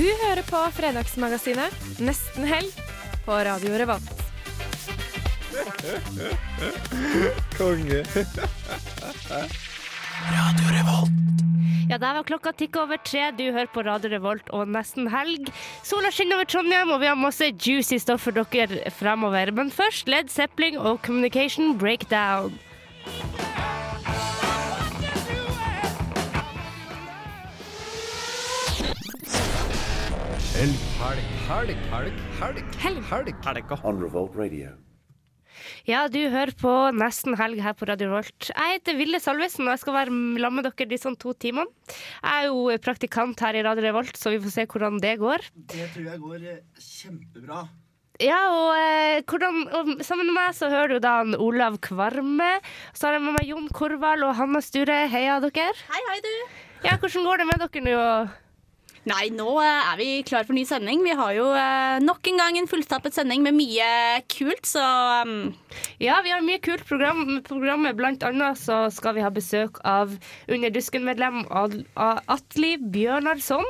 Du 0.00 0.06
hører 0.08 0.40
på 0.48 0.56
Fredagsmagasinet 0.72 1.74
Nesten 2.00 2.46
helg 2.48 2.70
på 3.26 3.34
Radio 3.44 3.74
Revolt. 3.76 4.22
Konge. 7.58 7.98
Radio 10.30 10.72
Revolt. 10.72 11.44
Ja, 11.90 11.98
der 11.98 12.16
var 12.16 12.24
klokka 12.24 12.54
tikka 12.56 12.86
over 12.86 13.02
tre. 13.04 13.26
Du 13.36 13.44
hører 13.50 13.68
på 13.74 13.84
Radio 13.84 14.14
Revolt 14.14 14.48
og 14.56 14.72
nesten 14.72 15.10
helg. 15.12 15.52
Sola 15.84 16.08
skinner 16.08 16.40
over 16.40 16.48
Trondheim, 16.48 16.94
og 16.96 17.04
vi 17.04 17.10
har 17.10 17.20
masse 17.20 17.52
juicy 17.52 18.00
stoff 18.00 18.24
for 18.24 18.40
dere 18.40 18.80
fremover. 18.96 19.52
Men 19.52 19.68
først 19.68 20.08
Led 20.08 20.32
Zeppelin 20.32 20.80
og 20.80 21.02
Communication 21.04 21.76
Breakdown. 21.76 22.56
Helg, 30.60 30.80
helg, 31.00 31.28
helg, 31.48 31.70
helg, 31.88 32.16
helg. 32.36 32.58
Helg. 32.82 33.04
helg. 33.08 33.28
helg. 33.46 33.70
On 33.80 33.96
Revolt 33.96 34.34
Radio. 34.36 34.74
Ja, 35.88 36.02
du 36.12 36.18
hører 36.28 36.52
på 36.52 36.72
Nesten 36.92 37.32
helg 37.40 37.62
her 37.64 37.72
på 37.72 37.86
Radio 37.88 38.10
Revolt. 38.10 38.50
Jeg 38.50 38.74
heter 38.74 38.98
Ville 38.98 39.22
Salvesen, 39.24 39.64
og 39.64 39.72
jeg 39.72 39.80
skal 39.80 39.96
være 39.96 40.12
sammen 40.12 40.58
med 40.58 40.68
dere 40.68 40.88
de 40.90 40.98
sånn 41.00 41.16
to 41.22 41.32
timene. 41.32 41.64
Jeg 41.88 42.42
er 42.42 42.50
jo 42.50 42.76
praktikant 42.84 43.40
her 43.40 43.56
i 43.56 43.62
Radio 43.64 43.86
Revolt, 43.86 44.20
så 44.20 44.34
vi 44.34 44.42
får 44.42 44.52
se 44.58 44.66
hvordan 44.74 45.00
det 45.00 45.14
går. 45.22 45.46
Det 45.72 45.88
tror 45.94 46.10
jeg 46.10 46.22
går 46.26 46.44
eh, 46.52 46.60
kjempebra. 46.90 47.62
Ja, 48.20 48.42
og, 48.52 48.76
eh, 48.76 49.24
hvordan, 49.32 49.64
og 49.64 50.04
sammen 50.04 50.28
med 50.28 50.42
meg 50.42 50.52
så 50.60 50.68
hører 50.68 50.92
du 50.92 51.06
da 51.06 51.14
han 51.22 51.40
Olav 51.40 51.80
Kvarme. 51.88 52.50
Så 52.92 53.08
har 53.08 53.16
jeg 53.16 53.24
med 53.30 53.38
meg 53.38 53.48
Jon 53.48 53.72
Korvald 53.80 54.28
og 54.28 54.36
Hanna 54.36 54.60
Sture. 54.60 55.06
Heia 55.08 55.40
dere. 55.40 55.72
Hei, 55.88 56.04
hei, 56.12 56.20
du. 56.28 56.62
Ja, 56.84 57.00
hvordan 57.00 57.30
går 57.30 57.40
det 57.46 57.50
med 57.54 57.64
dere 57.64 57.86
nå? 57.88 58.06
Nei, 59.08 59.30
nå 59.32 59.54
eh, 59.62 59.86
er 59.92 59.96
vi 59.96 60.08
klar 60.28 60.44
for 60.44 60.52
ny 60.52 60.66
sending. 60.68 61.00
Vi 61.06 61.14
har 61.16 61.32
jo 61.32 61.46
eh, 61.56 61.96
nok 62.04 62.28
en 62.28 62.40
gang 62.42 62.58
en 62.60 62.68
fullstappet 62.68 63.16
sending 63.16 63.40
med 63.46 63.56
mye 63.56 63.88
kult, 64.28 64.68
så 64.68 64.84
um, 65.24 65.54
Ja, 66.02 66.18
vi 66.24 66.34
har 66.34 66.44
mye 66.44 66.60
kult 66.60 66.84
program. 66.88 67.40
programmet. 67.46 67.96
Blant 67.96 68.24
annet 68.28 68.60
så 68.60 68.82
skal 68.92 69.16
vi 69.16 69.24
ha 69.24 69.32
besøk 69.32 69.80
av 69.88 70.12
Under 70.50 70.72
dusken-medlem 70.74 71.46
Atli 71.96 72.76
Bjørnarsson. 72.76 73.64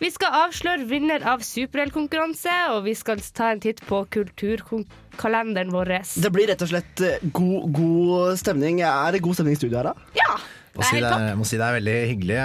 Vi 0.00 0.10
skal 0.10 0.34
avsløre 0.46 0.88
vinner 0.88 1.22
av 1.28 1.44
superheltkonkurranse, 1.46 2.54
og 2.74 2.82
vi 2.88 2.96
skal 2.98 3.22
ta 3.36 3.52
en 3.54 3.62
titt 3.62 3.84
på 3.86 4.00
kulturkalenderen 4.16 5.70
vår. 5.72 5.94
Det 6.24 6.32
blir 6.34 6.50
rett 6.50 6.64
og 6.64 6.72
slett 6.72 7.04
eh, 7.04 7.22
god, 7.36 7.70
god 7.76 8.40
stemning. 8.40 8.82
Er 8.84 9.14
det 9.14 9.22
god 9.24 9.38
stemning 9.38 9.56
i 9.56 9.60
studioet 9.60 9.80
her, 9.84 9.92
da? 9.92 10.12
ja. 10.24 10.36
Må 10.74 10.82
si 10.88 10.98
det, 10.98 11.10
jeg 11.10 11.38
må 11.38 11.46
si 11.46 11.58
det 11.60 11.66
er 11.68 11.76
veldig 11.78 11.96
hyggelig. 12.10 12.38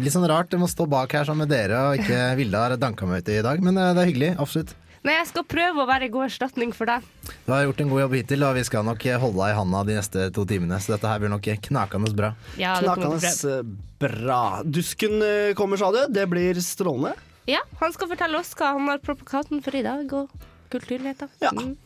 Litt 0.00 0.14
sånn 0.14 0.26
rart 0.30 0.54
å 0.56 0.60
må 0.62 0.68
stå 0.70 0.86
bak 0.88 1.12
her 1.12 1.28
sammen 1.28 1.44
med 1.44 1.52
dere, 1.52 1.82
og 1.90 2.00
ikke 2.00 2.20
Vilde 2.40 2.62
har 2.62 2.76
danka 2.80 3.08
meg 3.08 3.24
ut 3.24 3.32
i 3.34 3.42
dag. 3.44 3.62
Men 3.64 3.80
eh, 3.80 3.92
det 3.96 4.02
er 4.02 4.10
hyggelig. 4.10 4.32
Absolutt. 4.40 4.72
Nei, 5.06 5.14
jeg 5.20 5.28
skal 5.28 5.44
prøve 5.46 5.84
å 5.84 5.86
være 5.86 6.08
god 6.10 6.26
erstatning 6.26 6.72
for 6.74 6.90
deg. 6.90 7.04
Du 7.44 7.52
har 7.52 7.62
gjort 7.62 7.82
en 7.84 7.92
god 7.92 8.00
jobb 8.02 8.16
hittil, 8.16 8.42
og 8.42 8.56
vi 8.56 8.64
skal 8.66 8.86
nok 8.88 9.04
holde 9.22 9.38
deg 9.38 9.52
i 9.52 9.58
handa 9.60 9.82
de 9.86 9.98
neste 10.00 10.24
to 10.34 10.46
timene. 10.50 10.80
Så 10.82 10.96
dette 10.96 11.12
her 11.12 11.22
blir 11.22 11.30
nok 11.30 11.46
knakende 11.68 12.10
bra. 12.16 12.32
Ja, 12.58 12.74
Knakende 12.82 13.20
eh, 13.52 13.70
bra. 14.02 14.42
Dusken 14.66 15.22
eh, 15.22 15.52
kommer, 15.58 15.78
sa 15.78 15.92
du. 15.94 16.00
Det 16.10 16.26
blir 16.32 16.58
strålende. 16.64 17.14
Ja, 17.46 17.60
han 17.78 17.94
skal 17.94 18.10
fortelle 18.10 18.40
oss 18.40 18.50
hva 18.58 18.72
han 18.74 18.88
har 18.90 18.98
på 19.04 19.14
plakaten 19.20 19.62
for 19.62 19.78
i 19.78 19.84
dag, 19.86 20.10
og 20.10 20.32
kulturnyheter. 20.72 21.30
Ja. 21.44 21.52
Mm. 21.54 21.76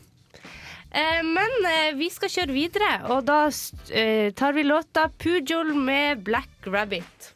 Eh, 0.91 1.23
men 1.23 1.53
eh, 1.71 1.93
vi 1.95 2.09
skal 2.11 2.31
kjøre 2.33 2.55
videre, 2.55 2.89
og 3.15 3.23
da 3.29 3.45
eh, 3.95 4.33
tar 4.35 4.57
vi 4.57 4.65
låta 4.67 5.07
'Pujol' 5.07 5.75
med 5.75 6.25
'Black 6.27 6.67
Rabbit'. 6.67 7.35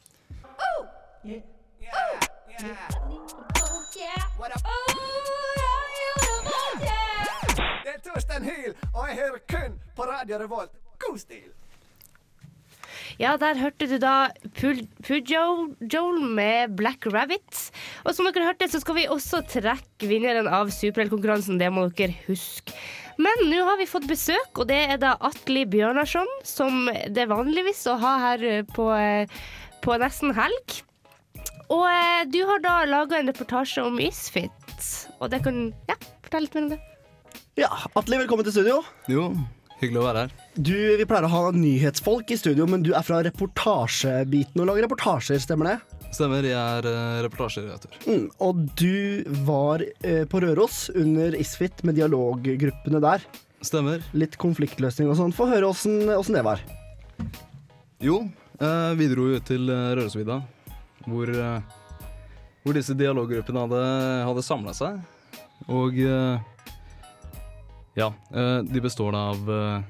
Det 7.84 7.92
er 7.94 8.00
Torstein 8.02 8.42
Hyl, 8.42 8.74
og 8.94 9.08
jeg 9.08 9.16
hører 9.22 9.38
kun 9.48 9.78
på 9.96 10.02
Radio 10.02 10.38
Revolt. 10.42 10.74
God 10.98 11.18
stil! 11.18 11.52
Ja, 13.18 13.36
der 13.38 13.54
hørte 13.54 13.86
du 13.86 13.98
da 14.02 14.30
Pujol 14.58 16.20
med 16.26 16.74
'Black 16.74 17.06
Rabbit'. 17.06 17.70
Og 18.04 18.14
som 18.14 18.26
dere 18.26 18.50
hørte, 18.50 18.66
så 18.68 18.80
skal 18.82 18.98
vi 18.98 19.06
også 19.06 19.44
trekke 19.46 20.10
vinneren 20.10 20.50
av 20.50 20.74
superheltkonkurransen. 20.74 21.60
Det 21.60 21.70
må 21.72 21.86
dere 21.94 22.18
huske. 22.26 22.74
Men 23.20 23.44
nå 23.46 23.60
har 23.66 23.78
vi 23.78 23.86
fått 23.86 24.08
besøk, 24.10 24.58
og 24.58 24.66
det 24.70 24.78
er 24.94 24.98
da 25.02 25.14
Atli 25.22 25.62
Bjørnarsson, 25.70 26.30
som 26.46 26.88
det 26.90 27.24
er 27.24 27.30
vanligvis 27.30 27.84
å 27.90 27.98
ha 28.02 28.14
her 28.28 28.44
eh, 28.48 28.64
på, 28.74 28.88
eh, 28.96 29.30
på 29.84 29.98
nesten 30.02 30.34
helg. 30.34 30.80
Og 31.70 31.84
eh, 31.88 32.24
du 32.30 32.40
har 32.48 32.62
da 32.64 32.80
laga 32.88 33.20
en 33.20 33.30
reportasje 33.30 33.84
om 33.86 34.00
Isfit, 34.02 34.88
og 35.20 35.30
det 35.32 35.44
kan 35.46 35.68
Ja, 35.88 35.96
fortell 36.26 36.48
litt 36.48 36.58
mer 36.58 36.66
om 36.66 36.72
det. 36.74 36.80
Ja, 37.60 37.70
Atli, 37.94 38.18
velkommen 38.18 38.46
til 38.46 38.56
studio. 38.56 38.80
Jo, 39.10 39.28
hyggelig 39.78 40.00
å 40.02 40.06
være 40.08 40.24
her. 40.24 40.34
Du, 40.58 40.74
Vi 40.98 41.06
pleier 41.06 41.28
å 41.28 41.34
ha 41.36 41.42
nyhetsfolk 41.54 42.34
i 42.34 42.38
studio, 42.40 42.66
men 42.66 42.82
du 42.82 42.92
er 42.98 43.06
fra 43.06 43.22
reportasjebiten 43.26 44.58
og 44.58 44.72
lager 44.72 44.88
reportasjer, 44.88 45.38
stemmer 45.42 45.70
det? 45.70 45.93
Stemmer, 46.14 46.46
jeg 46.46 46.54
er 46.54 46.86
uh, 46.86 47.22
reportasjeredaktør. 47.26 47.96
Mm, 48.06 48.28
og 48.46 48.60
du 48.78 49.24
var 49.46 49.82
eh, 49.82 50.22
på 50.30 50.40
Røros 50.44 50.86
under 50.94 51.34
Isfit 51.34 51.82
med 51.82 51.98
dialoggruppene 51.98 53.00
der. 53.02 53.24
Stemmer. 53.64 54.04
Litt 54.14 54.38
konfliktløsning 54.38 55.10
og 55.10 55.18
sånn. 55.18 55.34
Få 55.34 55.48
høre 55.50 55.72
åssen 55.72 56.36
det 56.36 56.44
var. 56.46 56.62
Jo, 58.04 58.22
eh, 58.60 58.92
vi 59.00 59.10
dro 59.10 59.26
ut 59.34 59.48
til 59.48 59.66
uh, 59.72 59.90
Rørosvidda, 59.98 60.38
hvor, 61.08 61.34
hvor 62.62 62.78
disse 62.78 62.94
dialoggruppene 62.96 63.66
hadde, 63.66 63.84
hadde 64.30 64.46
samla 64.46 64.76
seg. 64.76 65.02
Og 65.72 65.98
ja, 67.94 68.14
eh, 68.34 68.58
de 68.58 68.80
består 68.80 69.14
av 69.14 69.50
eh, 69.50 69.80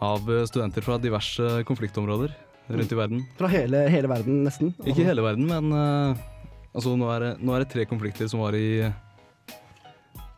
av 0.00 0.46
studenter 0.46 0.82
fra 0.82 0.98
diverse 0.98 1.62
konfliktområder 1.68 2.32
rundt 2.70 2.92
i 2.92 2.98
verden. 2.98 3.22
Fra 3.38 3.50
hele, 3.50 3.84
hele 3.92 4.10
verden, 4.10 4.42
nesten. 4.46 4.74
Ikke 4.86 5.06
hele 5.06 5.24
verden, 5.24 5.48
men 5.50 5.72
uh, 5.74 6.26
altså, 6.72 6.94
nå, 6.98 7.08
er 7.14 7.24
det, 7.24 7.30
nå 7.42 7.54
er 7.54 7.64
det 7.64 7.70
tre 7.72 7.86
konflikter 7.90 8.30
som 8.30 8.42
var 8.44 8.56
i 8.58 8.90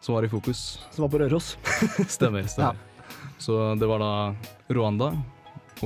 som 0.03 0.17
var 0.17 0.25
i 0.27 0.29
fokus. 0.29 0.81
Som 0.91 1.05
var 1.05 1.13
på 1.13 1.19
Røros. 1.23 1.57
Stemmer. 2.09 2.47
stemmer. 2.51 2.77
Så 3.39 3.75
det 3.79 3.87
var 3.87 4.03
da 4.03 4.13
Rwanda 4.75 5.13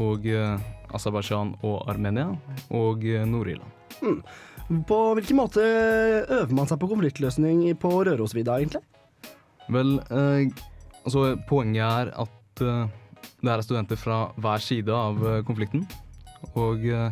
og 0.01 0.25
uh, 0.25 0.57
Aserbajdsjan 0.97 1.53
og 1.67 1.83
Armenia 1.91 2.31
og 2.73 3.05
uh, 3.05 3.25
Nord-Irland. 3.29 4.23
På 4.89 5.01
hvilken 5.17 5.39
måte 5.39 5.63
øver 5.63 6.55
man 6.57 6.69
seg 6.69 6.81
på 6.81 6.89
konfliktløsning 6.91 7.61
på 7.81 7.93
Rørosvidda, 8.09 8.57
egentlig? 8.59 8.83
Vel, 9.73 9.93
eh, 10.11 10.49
altså 11.03 11.37
poenget 11.49 11.85
er 11.87 12.11
at 12.23 12.61
det 12.61 13.53
er 13.53 13.63
studenter 13.63 13.99
fra 13.99 14.19
hver 14.43 14.63
side 14.63 14.91
av 14.95 15.23
konflikten. 15.47 15.87
Og 16.55 16.87
eh, 16.87 17.11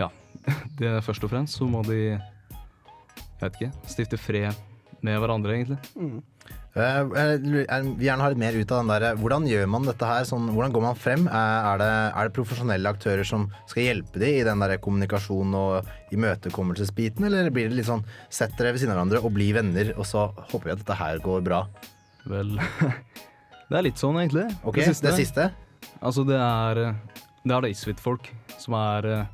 ja, 0.00 0.08
det 0.80 0.96
først 1.06 1.24
og 1.26 1.32
fremst 1.32 1.58
så 1.60 1.68
må 1.68 1.84
de, 1.86 2.00
jeg 2.16 3.44
vet 3.44 3.60
ikke, 3.60 3.72
stifte 3.90 4.18
fred 4.20 4.56
med 5.04 5.16
hverandre, 5.20 5.54
egentlig. 5.56 5.78
Mm. 5.96 6.18
jeg 6.76 7.04
jeg 7.16 7.84
vil 7.86 8.04
gjerne 8.04 8.22
ha 8.22 8.28
litt 8.30 8.40
mer 8.42 8.56
ut 8.58 8.72
av 8.74 8.82
den 8.82 8.90
der 8.92 9.16
Hvordan 9.18 9.46
gjør 9.48 9.70
man 9.72 9.86
dette 9.88 10.06
her? 10.06 10.26
Sånn, 10.28 10.50
hvordan 10.52 10.74
går 10.74 10.84
man 10.84 10.98
frem? 10.98 11.24
Eh, 11.26 11.68
Er 11.70 11.80
det, 11.80 11.88
er 12.12 12.28
det 12.28 12.34
profesjonelle 12.36 12.92
aktører 12.92 13.24
som 13.26 13.46
skal 13.70 13.86
hjelpe 13.88 14.20
de 14.22 14.28
i 14.40 14.44
den 14.46 14.60
der 14.60 14.76
kommunikasjon 14.82 15.56
og 15.56 15.88
imøtekommelsesbiten, 16.14 17.24
eller 17.26 17.50
blir 17.54 17.70
det 17.70 17.80
litt 17.80 17.88
sånn 17.88 18.04
sett 18.28 18.56
dere 18.58 18.74
ved 18.74 18.82
siden 18.82 18.92
av 18.92 19.00
hverandre 19.00 19.22
og 19.24 19.32
bli 19.38 19.50
venner, 19.56 19.94
og 19.96 20.06
så 20.08 20.28
håper 20.52 20.68
vi 20.68 20.76
at 20.76 20.84
dette 20.84 21.00
her 21.00 21.24
går 21.24 21.42
bra? 21.48 21.64
Vel, 22.28 22.56
det 23.70 23.80
er 23.80 23.86
litt 23.88 24.00
sånn, 24.00 24.20
egentlig. 24.20 24.46
Ok, 24.62 24.82
det 24.84 25.16
siste? 25.16 25.48
Altså, 26.00 26.24
det 26.28 26.36
er 26.36 26.82
eh, 26.84 27.20
Det 27.40 27.54
er 27.54 27.64
da 27.64 27.70
Isfit-folk 27.72 28.28
som 28.60 28.76
er 28.76 29.06
eh, 29.08 29.28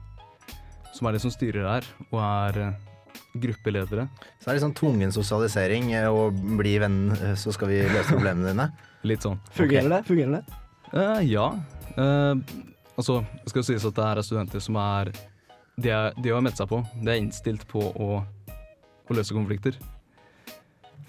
Som 0.95 1.09
er 1.09 1.17
de 1.17 1.21
som 1.21 1.33
styrer 1.33 1.67
her, 1.67 1.87
og 2.09 2.21
er 2.23 2.59
eh, 2.63 2.77
gruppeledere. 3.37 4.07
Så 4.39 4.47
det 4.47 4.53
er 4.53 4.57
litt 4.57 4.65
sånn 4.65 4.77
tvungen 4.79 5.13
sosialisering 5.13 5.91
eh, 5.99 6.07
og 6.09 6.39
bli 6.57 6.77
venn, 6.81 7.01
så 7.37 7.53
skal 7.53 7.69
vi 7.73 7.83
løse 7.85 8.15
problemene 8.15 8.53
dine? 8.53 8.71
Litt 9.07 9.27
sånn. 9.27 9.37
Fungerer 9.55 9.93
det? 9.93 10.01
Fungerer 10.09 10.39
det? 10.39 10.63
Uh, 10.91 11.21
ja. 11.23 11.45
Uh, 11.99 12.41
altså, 12.97 13.21
det 13.43 13.53
skal 13.53 13.67
sies 13.69 13.85
at 13.87 13.99
det 13.99 14.07
her 14.09 14.23
er 14.23 14.27
studenter 14.27 14.63
som 14.65 14.79
er 14.81 15.13
de, 15.77 15.93
er, 15.93 16.17
de 16.17 16.33
har 16.33 16.43
meldt 16.43 16.59
seg 16.59 16.71
på. 16.73 16.81
De 16.97 17.13
er 17.13 17.21
innstilt 17.21 17.67
på 17.71 17.85
å, 17.93 18.23
å 19.07 19.19
løse 19.19 19.37
konflikter. 19.37 19.77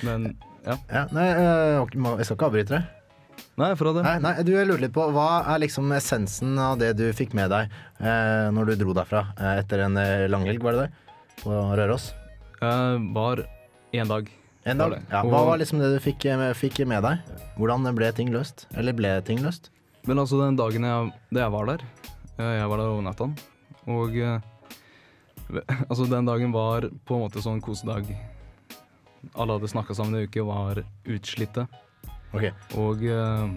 Men 0.03 0.33
ja. 0.67 0.75
Ja, 0.91 1.07
nei, 1.15 1.29
uh, 1.31 2.19
jeg 2.19 2.27
skal 2.27 2.35
ikke 2.35 2.51
avbryte 2.51 2.75
deg. 2.75 2.96
Nei, 3.57 3.71
fra 3.73 3.89
det. 3.89 4.03
Nei, 4.05 4.17
nei, 4.21 4.31
du, 4.45 4.51
jeg 4.53 4.67
lurer 4.69 4.83
litt 4.83 4.93
på, 4.93 5.07
Hva 5.15 5.41
er 5.49 5.63
liksom 5.63 5.89
essensen 5.97 6.51
av 6.61 6.75
det 6.77 6.91
du 6.99 7.07
fikk 7.17 7.31
med 7.37 7.49
deg 7.49 7.71
eh, 7.97 8.49
når 8.53 8.69
du 8.69 8.73
dro 8.83 8.93
derfra 8.93 9.23
eh, 9.33 9.55
etter 9.63 9.81
en 9.87 9.97
eh, 9.97 10.27
langhelg, 10.29 10.61
var 10.61 10.77
det 10.77 10.83
det? 10.83 11.15
På 11.41 11.55
Røros? 11.79 12.11
Eh, 12.61 12.97
var 13.15 13.41
én 13.97 14.11
dag. 14.11 14.29
En 14.61 14.83
dag? 14.83 14.93
Ja, 15.09 15.23
hva 15.25 15.41
var 15.47 15.57
liksom 15.57 15.81
det 15.81 15.89
du 15.95 15.97
fikk, 16.03 16.27
eh, 16.29 16.43
fikk 16.53 16.83
med 16.85 17.01
deg? 17.07 17.33
Hvordan 17.57 17.89
ble 17.97 18.11
ting 18.13 18.29
løst? 18.35 18.67
Eller 18.77 18.93
ble 18.93 19.15
ting 19.25 19.41
løst? 19.41 19.71
Men 20.05 20.21
altså, 20.21 20.37
den 20.43 20.59
dagen 20.59 20.85
jeg, 20.85 21.09
det 21.33 21.41
jeg 21.41 21.55
var 21.57 21.71
der 21.71 21.81
eh, 22.37 22.53
Jeg 22.59 22.69
var 22.69 22.77
der 22.83 22.93
over 22.93 23.07
natta. 23.09 23.31
Og 23.89 24.21
altså, 25.89 26.05
den 26.05 26.29
dagen 26.29 26.53
var 26.53 26.91
på 27.09 27.17
en 27.17 27.25
måte 27.25 27.41
sånn 27.41 27.65
kosedag. 27.65 28.05
Alle 29.33 29.57
hadde 29.57 29.73
snakka 29.73 29.97
sammen 29.97 30.21
i 30.21 30.29
uke 30.29 30.45
og 30.45 30.53
var 30.53 30.85
utslitte. 31.09 31.65
Ok. 32.35 32.49
Og 32.79 33.03
eh, 33.07 33.47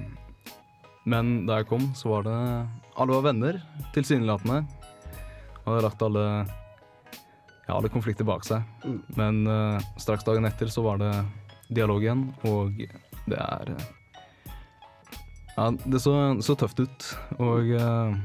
Men 1.10 1.34
da 1.48 1.60
jeg 1.60 1.70
kom, 1.70 1.90
så 1.98 2.14
var 2.14 2.26
det 2.28 2.38
Alle 3.00 3.16
var 3.16 3.26
venner, 3.30 3.60
tilsynelatende. 3.94 4.64
Hadde 5.64 5.84
lagt 5.84 6.02
alle 6.02 6.24
ja, 7.70 7.76
alle 7.76 7.90
konflikter 7.92 8.26
bak 8.26 8.42
seg. 8.46 8.66
Mm. 8.82 8.98
Men 9.14 9.40
uh, 9.46 9.90
straks 10.00 10.26
dagen 10.26 10.48
etter 10.48 10.70
så 10.72 10.82
var 10.82 10.98
det 10.98 11.12
dialog 11.70 12.02
igjen, 12.02 12.24
og 12.50 12.80
det 13.30 13.38
er 13.38 13.72
eh, 13.76 13.88
Ja, 15.54 15.68
det 15.70 16.00
så, 16.02 16.14
så 16.42 16.56
tøft 16.58 16.80
ut, 16.82 17.06
og 17.38 17.70
eh, 17.76 18.16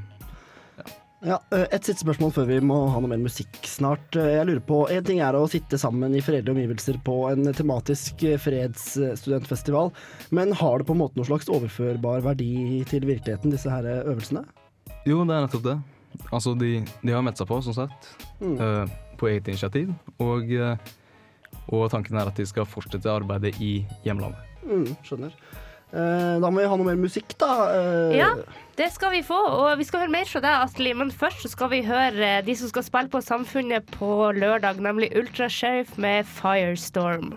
Ja, 1.26 1.40
eh, 1.52 1.66
Et 1.74 1.84
siste 1.88 2.04
spørsmål 2.06 2.32
før 2.36 2.46
vi 2.46 2.60
må 2.62 2.76
ha 2.94 3.00
noe 3.02 3.10
mer 3.10 3.18
musikk 3.24 3.56
snart. 3.66 4.14
Eh, 4.16 4.36
Jeg 4.36 4.46
lurer 4.46 4.62
på, 4.62 4.84
En 4.94 5.04
ting 5.04 5.20
er 5.26 5.34
å 5.34 5.48
sitte 5.50 5.78
sammen 5.82 6.14
i 6.14 6.22
fredelige 6.22 6.54
omgivelser 6.54 7.00
på 7.04 7.16
en 7.32 7.52
tematisk 7.54 8.22
eh, 8.24 8.38
fredsstudentfestival, 8.38 9.92
men 10.32 10.54
har 10.54 10.78
det 10.80 10.86
på 10.88 10.94
en 10.94 11.00
måte 11.02 11.18
noen 11.18 11.26
slags 11.26 11.50
overførbar 11.50 12.22
verdi 12.22 12.84
til 12.86 13.02
virkeligheten, 13.10 13.50
disse 13.52 13.70
her 13.72 13.84
øvelsene? 14.06 14.46
Jo, 15.08 15.24
det 15.26 15.34
er 15.36 15.48
nettopp 15.48 15.64
det. 15.66 15.78
Altså, 16.32 16.54
de, 16.58 16.86
de 17.04 17.12
har 17.12 17.22
meldt 17.26 17.38
seg 17.42 17.48
på, 17.50 17.62
som 17.64 17.74
sagt, 17.74 18.12
Mm. 18.40 18.90
på 19.18 19.28
eget 19.32 19.48
initiativ. 19.48 19.94
Og, 20.20 20.50
og 21.72 21.90
tanken 21.90 22.18
er 22.18 22.28
at 22.28 22.36
de 22.36 22.46
skal 22.46 22.66
fortsette 22.68 23.08
arbeidet 23.10 23.56
i 23.64 23.86
hjemlandet. 24.04 24.38
Mm, 24.68 24.90
skjønner. 25.04 25.32
Eh, 25.94 26.40
Da 26.42 26.50
må 26.52 26.60
vi 26.62 26.68
ha 26.68 26.76
noe 26.78 26.86
mer 26.86 26.96
musikk, 27.00 27.38
da. 27.38 27.52
Eh, 27.74 28.18
Ja, 28.18 28.32
det 28.76 28.92
skal 28.94 29.12
vi 29.12 29.22
få. 29.24 29.38
Og 29.38 29.78
vi 29.78 29.84
skal 29.88 30.02
høre 30.02 30.12
mer 30.12 30.26
fra 30.26 30.42
deg, 30.42 30.64
Astrid. 30.66 30.96
Men 30.98 31.12
først 31.12 31.48
skal 31.50 31.70
vi 31.70 31.82
høre 31.84 32.40
eh, 32.40 32.42
de 32.46 32.56
som 32.56 32.68
skal 32.70 32.84
spille 32.84 33.10
på 33.10 33.22
Samfunnet 33.24 33.86
på 33.92 34.32
lørdag, 34.36 34.80
nemlig 34.82 35.14
Ultra 35.16 35.48
Sheriff 35.48 35.98
med 35.98 36.26
Firestorm. 36.26 37.36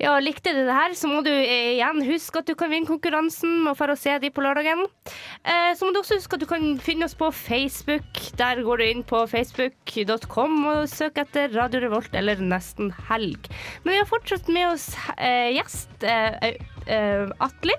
Ja, 0.00 0.16
likte 0.18 0.50
du 0.52 0.64
det 0.66 0.74
her, 0.74 0.94
så 0.98 1.08
må 1.08 1.20
du 1.24 1.30
eh, 1.30 1.76
igjen 1.76 2.02
huske 2.08 2.40
at 2.42 2.48
du 2.48 2.56
kan 2.58 2.72
vinne 2.72 2.88
konkurransen 2.88 3.60
med 3.62 3.72
å 3.72 3.78
få 3.78 3.94
se 3.98 4.16
de 4.20 4.30
på 4.34 4.42
lørdagen. 4.44 4.82
Eh, 5.46 5.70
så 5.78 5.86
må 5.86 5.94
du 5.94 6.00
også 6.00 6.18
huske 6.18 6.36
at 6.36 6.42
du 6.42 6.48
kan 6.50 6.66
finne 6.82 7.06
oss 7.06 7.14
på 7.18 7.30
Facebook. 7.34 8.18
Der 8.40 8.60
går 8.66 8.82
du 8.82 8.84
inn 8.88 9.04
på 9.06 9.22
facebook.com 9.30 10.58
og 10.72 10.90
søker 10.90 11.24
etter 11.24 11.54
Radio 11.54 11.84
Revolt 11.86 12.18
eller 12.18 12.42
Nesten 12.42 12.90
Helg. 13.08 13.48
Men 13.84 13.94
vi 13.94 14.00
har 14.02 14.10
fortsatt 14.10 14.50
med 14.52 14.72
oss 14.72 14.90
eh, 15.14 15.54
gjest 15.54 16.04
eh, 16.10 16.58
eh, 16.90 17.30
Atli. 17.46 17.78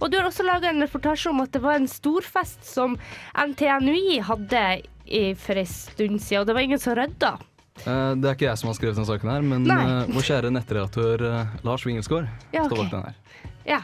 Og 0.00 0.10
du 0.10 0.18
har 0.18 0.26
også 0.26 0.48
laga 0.48 0.72
en 0.72 0.82
reportasje 0.82 1.30
om 1.30 1.44
at 1.44 1.52
det 1.54 1.62
var 1.62 1.78
en 1.78 1.90
storfest 1.90 2.64
som 2.66 2.96
NTNUI 3.38 4.18
hadde 4.26 4.66
i, 5.06 5.24
for 5.38 5.60
en 5.60 5.68
stund 5.68 6.18
siden, 6.24 6.42
og 6.42 6.48
det 6.48 6.56
var 6.56 6.66
ingen 6.66 6.82
som 6.82 6.96
rydda. 6.98 7.36
Eh, 7.86 8.12
det 8.20 8.28
er 8.30 8.36
ikke 8.36 8.46
jeg 8.50 8.58
som 8.60 8.68
har 8.70 8.76
skrevet 8.78 8.98
denne 8.98 9.08
saken 9.08 9.30
her, 9.32 9.42
men 9.42 9.66
eh, 9.70 10.12
vår 10.14 10.26
kjære 10.28 10.52
nettredaktør 10.54 11.24
uh, 11.26 11.56
Lars 11.66 11.82
Wingelsgaard 11.88 12.28
Ja, 12.54 12.66
står 12.68 12.84
bak 12.84 12.92
den 12.92 13.08
her. 13.08 13.16
Ja. 13.66 13.80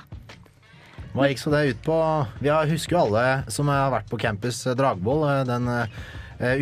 Hva 1.15 1.27
gikk 1.31 1.41
så 1.41 1.51
det 1.51 1.65
ut 1.73 1.83
på? 1.87 1.97
Vi 2.45 2.51
har- 2.53 2.69
husker 2.71 2.95
jo 2.97 3.03
alle 3.07 3.27
som 3.51 3.71
har 3.73 3.91
vært 3.91 4.11
på 4.13 4.21
campus 4.21 4.61
eh, 4.69 4.77
Dragvoll 4.79 5.25
den 5.49 5.67
eh, 5.73 5.89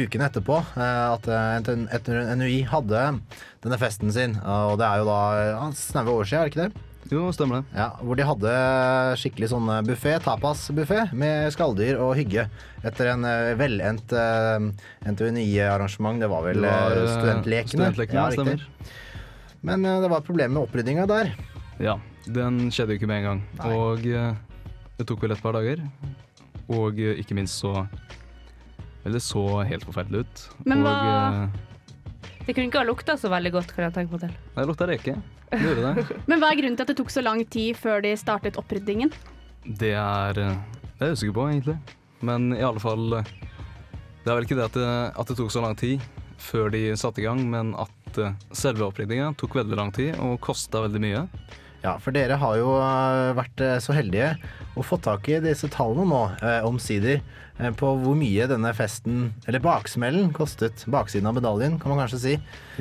uken 0.07 0.23
etterpå, 0.25 0.63
eh, 0.79 1.13
at 1.13 2.09
NUI 2.39 2.63
hadde 2.71 3.03
denne 3.67 3.79
festen 3.81 4.13
sin. 4.15 4.39
Og 4.41 4.79
det 4.81 4.87
er 4.89 5.03
jo 5.03 5.09
da 5.11 5.71
snaue 5.77 6.15
år 6.15 6.25
siden, 6.31 6.41
er 6.41 6.49
det 6.49 6.55
ikke 6.55 6.69
det? 6.71 6.86
Jo, 7.11 7.29
stemmer 7.33 7.61
det. 7.63 7.77
Ja, 7.79 7.89
Hvor 8.03 8.17
de 8.19 8.25
hadde 8.27 8.53
skikkelig 9.21 9.49
sånn 9.53 9.69
buffé, 9.87 10.17
tapasbuffé, 10.25 11.05
med 11.15 11.53
skalldyr 11.55 12.01
og 12.03 12.17
hygge. 12.19 12.49
Etter 12.83 13.13
en 13.13 13.25
eh, 13.29 13.53
velendt 13.59 14.11
uh, 14.17 14.59
NTNI-arrangement. 15.07 16.19
Det 16.23 16.29
var 16.33 16.43
vel 16.49 16.63
Det 16.65 16.71
var, 16.73 16.97
eh, 16.97 17.03
eh, 17.05 17.13
studentlekene. 17.15 17.69
studentlekene, 17.71 18.19
Ja, 18.19 18.31
stemmer. 18.35 18.67
Men 19.63 19.87
uh, 19.87 20.01
det 20.03 20.11
var 20.11 20.19
et 20.25 20.27
problem 20.27 20.53
med 20.57 20.63
oppryddinga 20.67 21.07
der. 21.11 21.31
Ja, 21.83 21.95
den 22.27 22.71
skjedde 22.75 22.95
jo 22.97 22.99
ikke 23.01 23.11
med 23.11 23.23
en 23.23 23.29
gang. 23.31 23.45
Nei. 23.61 23.71
Og 23.77 24.07
uh, 24.11 24.35
det 24.99 25.07
tok 25.07 25.23
vel 25.23 25.37
et 25.37 25.43
par 25.45 25.55
dager. 25.59 25.85
Og 26.67 26.99
uh, 26.99 27.15
ikke 27.23 27.37
minst 27.39 27.61
så 27.63 27.87
Eller 29.05 29.21
det 29.21 29.23
så 29.23 29.47
helt 29.63 29.85
forferdelig 29.87 30.25
ut. 30.27 30.45
Men 30.67 30.83
og 30.83 30.91
hva- 30.91 31.47
eh, 31.47 32.43
Det 32.47 32.55
kunne 32.57 32.67
ikke 32.67 32.81
ha 32.83 32.87
lukta 32.91 33.15
så 33.19 33.31
veldig 33.31 33.53
godt, 33.55 33.71
kan 33.77 33.85
jeg 33.87 33.95
tenke 33.95 34.11
meg 34.17 34.21
til. 34.27 34.35
Det 34.57 34.67
lukta 34.67 34.87
reke. 34.91 35.15
Men 35.53 36.41
hva 36.41 36.51
er 36.51 36.59
grunnen 36.59 36.77
til 36.79 36.87
at 36.87 36.91
det 36.91 36.99
tok 36.99 37.13
så 37.13 37.23
lang 37.23 37.43
tid 37.51 37.77
før 37.79 38.03
de 38.05 38.15
startet 38.19 38.59
oppryddingen? 38.61 39.13
Det 39.67 39.95
er 39.99 40.41
eh, 40.43 40.57
Det 40.97 41.05
er 41.05 41.13
jeg 41.13 41.19
usikker 41.19 41.37
på, 41.37 41.49
egentlig. 41.51 41.77
Men 42.27 42.53
i 42.57 42.63
alle 42.65 42.83
fall 42.83 43.19
eh, 43.21 43.33
Det 44.25 44.31
er 44.31 44.39
vel 44.39 44.49
ikke 44.49 44.59
det 44.59 44.69
at 44.71 44.79
det, 44.79 44.93
at 45.15 45.31
det 45.31 45.39
tok 45.39 45.53
så 45.55 45.63
lang 45.65 45.77
tid 45.79 46.03
før 46.47 46.69
de 46.71 46.91
satte 46.99 47.23
i 47.23 47.27
gang, 47.27 47.41
men 47.51 47.73
at 47.81 48.19
eh, 48.21 48.35
selve 48.55 48.87
oppryddinga 48.89 49.33
tok 49.41 49.57
veldig 49.57 49.79
lang 49.79 49.93
tid 49.95 50.19
og 50.23 50.39
kosta 50.45 50.83
veldig 50.85 51.03
mye. 51.03 51.23
Ja, 51.87 51.93
for 52.03 52.11
dere 52.17 52.35
har 52.41 52.57
jo 52.59 52.71
eh, 52.83 53.33
vært 53.39 53.61
eh, 53.63 53.77
så 53.85 53.95
heldige 53.95 54.33
og 54.75 54.83
fått 54.89 55.05
tak 55.07 55.29
i 55.31 55.37
disse 55.45 55.69
tallene 55.71 56.09
nå, 56.11 56.23
eh, 56.43 56.65
omsider, 56.67 57.21
på 57.79 57.89
hvor 58.03 58.17
mye 58.19 58.45
denne 58.51 58.69
festen, 58.77 59.31
eller 59.49 59.63
baksmellen, 59.65 60.27
kostet. 60.37 60.83
Baksiden 60.93 61.31
av 61.31 61.39
medaljen, 61.39 61.79
kan 61.81 61.89
man 61.95 62.03
kanskje 62.03 62.19
si. 62.21 62.35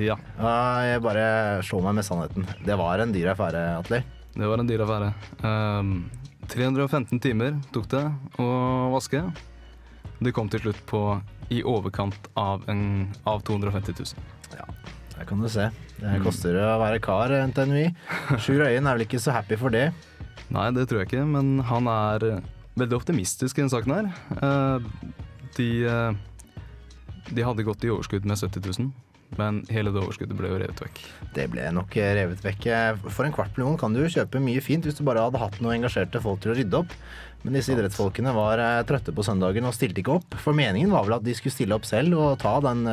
Ja, 0.04 0.18
Ja, 0.36 0.56
jeg 0.90 1.04
bare 1.06 1.28
slår 1.64 1.86
meg 1.86 1.96
med 2.02 2.08
sannheten. 2.10 2.48
Det 2.66 2.76
var 2.82 3.00
en 3.00 3.14
dyr 3.16 3.30
affære, 3.32 3.62
Atli. 3.78 4.02
det 4.36 4.50
var 4.52 4.60
en 4.60 4.68
dyr 4.68 4.84
affære. 4.84 5.14
Um, 5.46 5.94
315 6.52 7.22
timer 7.24 7.56
tok 7.72 7.88
det 7.94 8.04
å 8.42 8.50
vaske. 8.92 9.22
Det 10.20 10.34
kom 10.36 10.50
til 10.52 10.66
slutt 10.66 10.82
på 10.90 11.06
i 11.54 11.62
overkant 11.64 12.28
av, 12.36 12.66
en, 12.68 13.14
av 13.24 13.46
250 13.48 13.96
000. 14.02 14.30
Ja, 14.58 14.68
Der 15.16 15.30
kan 15.30 15.40
du 15.40 15.48
se. 15.48 15.70
Det 15.96 16.18
koster 16.26 16.58
å 16.60 16.76
være 16.82 17.00
kar, 17.04 17.32
NTNUI. 17.52 17.88
Sjur 18.44 18.66
Øyen 18.68 18.88
er 18.88 18.98
vel 18.98 19.06
ikke 19.06 19.22
så 19.24 19.34
happy 19.36 19.58
for 19.60 19.74
det. 19.74 19.90
Nei, 20.54 20.68
det 20.76 20.86
tror 20.90 21.02
jeg 21.02 21.10
ikke, 21.10 21.26
men 21.28 21.58
han 21.66 21.88
er 21.90 22.28
eh, 22.28 22.52
veldig 22.78 23.00
optimistisk 23.00 23.58
i 23.58 23.64
denne 23.64 23.74
saken 23.74 23.96
her. 23.96 24.10
Eh, 24.36 24.90
de, 25.58 25.70
eh, 25.90 26.60
de 27.32 27.46
hadde 27.48 27.66
gått 27.66 27.86
i 27.88 27.92
overskudd 27.94 28.28
med 28.28 28.38
70 28.38 28.68
000, 28.68 28.90
men 29.40 29.62
hele 29.74 29.94
det 29.96 30.04
overskuddet 30.04 30.38
ble 30.38 30.52
jo 30.52 30.60
revet 30.62 30.84
vekk. 30.84 31.00
Det 31.38 31.48
ble 31.54 31.70
nok 31.74 31.96
revet 31.96 32.44
vekk. 32.46 32.68
For 33.08 33.26
en 33.26 33.34
kvart 33.36 33.56
million 33.58 33.80
kan 33.80 33.96
du 33.96 34.04
kjøpe 34.04 34.44
mye 34.44 34.64
fint 34.64 34.86
hvis 34.86 35.00
du 35.00 35.06
bare 35.08 35.24
hadde 35.26 35.42
hatt 35.42 35.58
noen 35.64 35.80
engasjerte 35.80 36.22
folk 36.24 36.44
til 36.44 36.54
å 36.54 36.60
rydde 36.60 36.84
opp. 36.84 36.94
Men 37.46 37.58
disse 37.58 37.74
idrettsfolkene 37.74 38.32
var 38.34 38.62
trøtte 38.90 39.14
på 39.14 39.26
søndagen 39.26 39.68
og 39.70 39.74
stilte 39.78 40.02
ikke 40.02 40.16
opp. 40.18 40.38
For 40.42 40.58
meningen 40.58 40.94
var 40.94 41.06
vel 41.06 41.18
at 41.20 41.26
de 41.26 41.34
skulle 41.38 41.54
stille 41.54 41.78
opp 41.78 41.86
selv 41.86 42.18
og 42.18 42.40
ta 42.42 42.56
den 42.66 42.86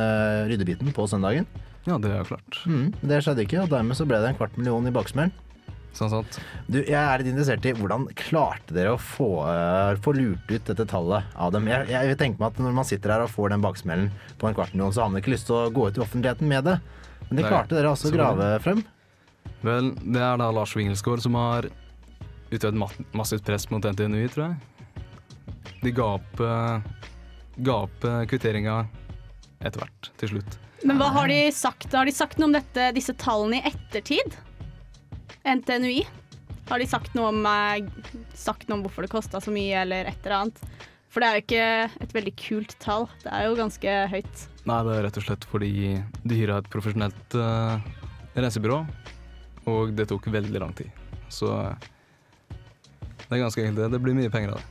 ryddebiten 0.49 0.93
på 0.93 1.07
søndagen. 1.09 1.47
Ja, 1.83 1.97
det 1.99 2.11
er 2.13 2.21
jo 2.21 2.29
klart. 2.31 2.59
Mm, 2.69 2.91
det 3.03 3.23
skjedde 3.25 3.43
ikke, 3.43 3.63
og 3.65 3.71
dermed 3.73 3.97
så 3.99 4.07
ble 4.07 4.21
det 4.23 4.31
en 4.31 4.37
kvart 4.39 4.55
million 4.59 4.87
i 4.87 4.93
baksmellen. 4.95 5.33
Sånn 5.93 6.09
sant. 6.09 6.39
Du, 6.65 6.79
jeg 6.79 6.97
er 6.97 7.21
litt 7.21 7.29
interessert 7.29 7.65
i 7.69 7.73
hvordan 7.77 8.07
klarte 8.17 8.73
dere 8.73 8.95
å 8.95 9.01
få, 9.01 9.27
uh, 9.45 9.93
få 10.01 10.15
lurt 10.17 10.49
ut 10.49 10.71
dette 10.71 10.87
tallet 10.89 11.35
av 11.37 11.51
dem? 11.53 11.67
Jeg, 11.69 11.85
jeg 11.91 12.09
vil 12.09 12.17
tenke 12.17 12.41
meg 12.41 12.49
at 12.49 12.61
når 12.65 12.73
man 12.79 12.87
sitter 12.89 13.13
her 13.13 13.25
og 13.27 13.29
får 13.29 13.53
den 13.53 13.65
baksmellen 13.65 14.09
på 14.41 14.49
en 14.49 14.57
kvart 14.57 14.73
million, 14.73 14.95
så 14.95 15.03
har 15.03 15.13
man 15.13 15.21
ikke 15.21 15.35
lyst 15.35 15.51
til 15.51 15.59
å 15.59 15.69
gå 15.75 15.85
ut 15.89 15.99
i 15.99 16.03
offentligheten 16.05 16.49
med 16.49 16.65
det. 16.65 16.79
Men 17.27 17.37
det 17.37 17.45
Nei, 17.45 17.51
klarte 17.51 17.77
dere 17.77 17.93
altså 17.93 18.09
å 18.09 18.15
grave 18.15 18.49
frem. 18.63 18.81
Vel, 19.63 19.93
det 20.01 20.25
er 20.25 20.41
da 20.41 20.49
Lars 20.55 20.73
Wingelsgaard 20.75 21.23
som 21.23 21.37
har 21.37 21.69
utøvd 22.53 22.81
massivt 23.13 23.45
press 23.45 23.69
mot 23.69 23.85
NTNU, 23.85 24.25
tror 24.33 24.47
jeg. 24.49 25.69
De 25.83 25.93
ga 25.93 26.09
opp, 26.17 26.41
ga 26.41 27.77
opp 27.85 28.05
kvitteringa 28.31 28.81
etter 29.61 29.83
hvert, 29.83 30.11
til 30.19 30.35
slutt. 30.35 30.57
Men 30.83 30.99
hva 30.99 31.07
har 31.15 31.31
de 31.31 31.39
sagt? 31.55 31.93
Har 31.95 32.05
de 32.05 32.11
sagt 32.11 32.39
noe 32.39 32.49
om 32.51 32.55
dette, 32.57 32.89
disse 32.95 33.15
tallene 33.15 33.61
i 33.61 33.69
ettertid? 33.71 34.35
NTNUI? 35.47 36.03
Har 36.67 36.79
de 36.79 36.87
sagt 36.87 37.15
noe 37.15 37.29
om, 37.31 37.45
eh, 37.45 37.85
sagt 38.35 38.67
noe 38.67 38.79
om 38.79 38.83
hvorfor 38.83 39.05
det 39.05 39.11
kosta 39.11 39.39
så 39.43 39.51
mye, 39.51 39.83
eller 39.83 40.11
et 40.11 40.19
eller 40.25 40.37
annet? 40.41 40.59
For 41.13 41.21
det 41.21 41.27
er 41.27 41.35
jo 41.37 41.43
ikke 41.43 42.03
et 42.03 42.15
veldig 42.15 42.33
kult 42.41 42.75
tall. 42.81 43.07
Det 43.21 43.31
er 43.31 43.45
jo 43.45 43.57
ganske 43.59 43.95
høyt. 44.11 44.45
Nei, 44.65 44.79
det 44.87 44.95
er 44.95 45.03
rett 45.05 45.19
og 45.19 45.25
slett 45.27 45.47
fordi 45.51 45.71
de 46.23 46.39
hyra 46.39 46.57
et 46.59 46.69
profesjonelt 46.73 47.35
uh, 47.37 47.77
reisebyrå, 48.33 48.79
og 49.69 49.93
det 49.95 50.07
tok 50.09 50.31
veldig 50.33 50.63
lang 50.63 50.73
tid. 50.75 50.89
Så 51.29 51.51
eh, 51.53 51.89
det 52.49 53.29
er 53.29 53.43
ganske 53.43 53.61
enkelt 53.61 53.83
det. 53.83 53.91
Det 53.93 54.01
blir 54.03 54.17
mye 54.17 54.33
penger 54.33 54.55
av 54.55 54.59
det. 54.63 54.69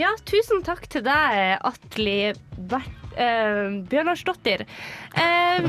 Ja, 0.00 0.14
tusen 0.24 0.64
takk 0.64 0.88
til 0.90 1.04
deg, 1.06 1.60
Atli 1.60 2.32
Bert... 2.56 3.01
Uh, 3.12 3.82
Bjørnarsdottir. 3.90 4.64
Eh, 5.16 5.66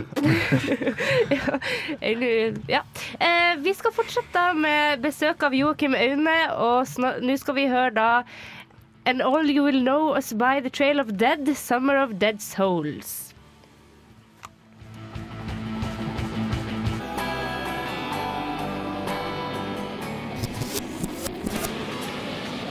ja. 2.75 2.81
Eh, 3.19 3.53
vi 3.59 3.73
skal 3.73 3.91
fortsette 3.95 4.43
med 4.55 5.03
besøk 5.03 5.43
av 5.43 5.55
Joakim 5.55 5.95
Aune, 5.97 6.38
og 6.55 6.88
nå 7.23 7.38
skal 7.38 7.57
vi 7.59 7.67
høre 7.71 7.93
da 7.97 8.09
And 9.05 9.21
all 9.21 9.50
you 9.50 9.63
will 9.63 9.81
know 9.81 10.15
us 10.15 10.31
by 10.31 10.62
the 10.62 10.69
trail 10.69 11.00
of 11.00 11.17
dead, 11.17 11.57
summer 11.57 11.97
of 11.97 12.19
dead 12.19 12.41
souls. 12.41 13.33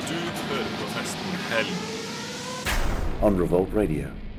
Du 0.08 0.14
hører 0.48 0.72
på 0.80 0.88
festen 0.96 1.36
Helg. 1.52 1.76
On 3.22 3.40
Revolt 3.42 3.76
Radio. 3.76 4.31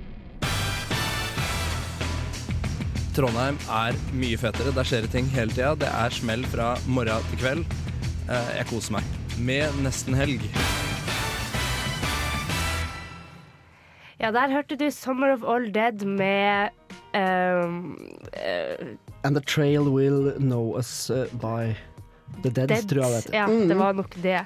Trondheim 3.13 3.57
er 3.69 3.97
mye 4.17 4.37
fetere. 4.41 4.71
Der 4.73 4.87
skjer 4.87 5.03
det 5.05 5.11
ting 5.13 5.27
hele 5.29 5.53
tida. 5.53 5.75
Det 5.77 5.89
er 5.89 6.09
smell 6.13 6.45
fra 6.49 6.73
morgen 6.89 7.27
til 7.29 7.41
kveld. 7.43 7.65
Eh, 8.25 8.49
Jeg 8.57 8.65
koser 8.71 8.95
meg. 8.97 9.03
Med 9.37 9.69
nesten 9.85 10.15
helg. 10.17 10.41
Ja, 14.19 14.31
der 14.31 14.49
hørte 14.49 14.75
du 14.75 14.85
'Summer 14.89 15.33
of 15.33 15.43
All 15.43 15.65
Dead' 15.69 16.05
med 16.05 16.69
um, 17.13 17.97
uh, 18.33 18.87
And 19.23 19.35
the 19.35 19.41
trail 19.41 19.89
will 19.89 20.31
know 20.39 20.77
us 20.77 21.09
uh, 21.09 21.25
by 21.41 21.75
the 22.41 22.49
Deads, 22.49 22.67
Dead. 22.73 22.89
tror 22.89 23.03
jeg 23.03 23.11
det 23.11 23.19
heter. 23.23 23.33
Ja, 23.37 23.45
Mm. 23.47 23.67
det 23.69 23.75
var 23.77 23.93
nok 23.93 24.15
det. 24.23 24.45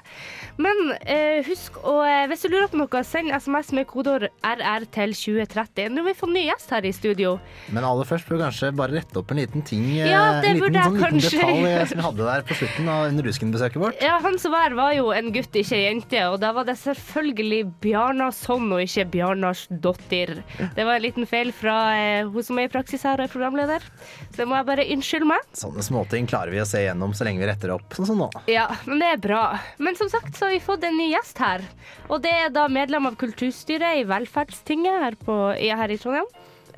Men 0.58 0.76
eh, 1.06 1.42
husk 1.46 1.78
å 1.86 2.02
eh, 2.04 2.26
Hvis 2.28 2.42
du 2.42 2.48
lurer 2.50 2.68
på 2.68 2.76
noe, 2.78 3.02
send 3.04 3.30
SMS 3.32 3.72
med 3.72 3.86
kodeord 3.86 4.28
RR 4.42 4.84
til 4.92 5.14
2030. 5.14 5.88
Nå 5.94 6.02
har 6.02 6.08
vi 6.10 6.14
fått 6.18 6.32
ny 6.34 6.42
gjest 6.48 6.70
her 6.70 6.84
i 6.84 6.92
studio. 6.92 7.38
Men 7.72 7.84
aller 7.84 8.04
først 8.04 8.26
bør 8.28 8.36
vi 8.38 8.42
kanskje 8.44 8.72
bare 8.76 8.98
rette 8.98 9.16
opp 9.18 9.30
en 9.30 9.38
liten 9.40 9.62
ting. 9.64 9.84
eh, 9.98 10.10
Ja, 10.10 10.40
det 10.40 10.50
en 10.50 10.56
liten, 10.56 10.60
burde 10.66 10.74
jeg 10.74 10.84
sånn, 10.84 10.94
liten 10.98 11.08
kanskje 11.08 11.38
detalj 11.38 11.66
eh, 11.72 11.86
som 11.88 11.98
vi 11.98 12.04
hadde 12.08 12.28
der 12.28 12.42
på 12.42 12.54
slutten 12.58 12.88
av 12.88 13.06
under 13.08 13.22
Rusken-besøket 13.28 13.80
vårt. 13.82 14.02
Ja, 14.02 14.18
Han 14.18 14.38
som 14.38 14.52
var 14.52 14.68
her, 14.68 14.74
var 14.74 14.92
jo 14.94 15.10
en 15.12 15.32
gutt, 15.32 15.52
ikke 15.54 15.76
ei 15.78 15.84
jente. 15.88 16.24
Og 16.32 16.40
da 16.40 16.52
var 16.52 16.64
det 16.68 16.76
selvfølgelig 16.80 17.62
Bjarnason 17.80 18.72
og 18.72 18.80
ikke 18.82 19.06
Bjarnarsdottir. 19.14 20.42
Det 20.74 20.84
var 20.84 20.96
en 20.98 21.02
liten 21.02 21.26
feil 21.26 21.52
fra 21.54 21.76
eh, 21.96 22.24
hun 22.28 22.42
som 22.44 22.58
er 22.58 22.68
i 22.68 22.72
praksis 22.72 23.02
her 23.06 23.18
og 23.20 23.26
er 23.28 23.32
programleder. 23.32 23.84
Så 24.32 24.42
det 24.42 24.48
må 24.48 24.56
jeg 24.58 24.66
bare 24.68 24.86
unnskylde 24.94 25.28
meg. 25.28 25.46
Sånne 25.56 25.84
småting 25.86 26.26
klarer 26.30 26.50
vi 26.54 26.60
å 26.62 26.66
se 26.68 26.82
gjennom 26.84 27.14
så 27.16 27.24
lenge 27.26 27.42
vi 27.42 27.48
retter 27.50 27.72
opp, 27.74 27.77
sånn 27.94 28.06
som 28.10 28.18
nå. 28.22 28.28
Ja, 28.50 28.66
men 28.86 28.98
det 29.02 29.08
er 29.14 29.20
bra. 29.22 29.42
Men 29.78 29.96
som 29.98 30.08
sagt 30.12 30.36
så 30.36 30.46
har 30.46 30.52
vi 30.54 30.60
fått 30.64 30.84
en 30.88 30.96
ny 30.98 31.10
gjest 31.12 31.38
her. 31.42 31.64
Og 32.08 32.22
det 32.24 32.32
er 32.32 32.50
da 32.54 32.66
medlem 32.68 33.06
av 33.10 33.16
kulturstyret 33.20 34.00
i 34.00 34.06
Velferdstinget 34.08 35.02
her, 35.04 35.16
på, 35.24 35.36
i- 35.58 35.72
her 35.74 35.90
i 35.90 35.98
Trondheim. 36.00 36.28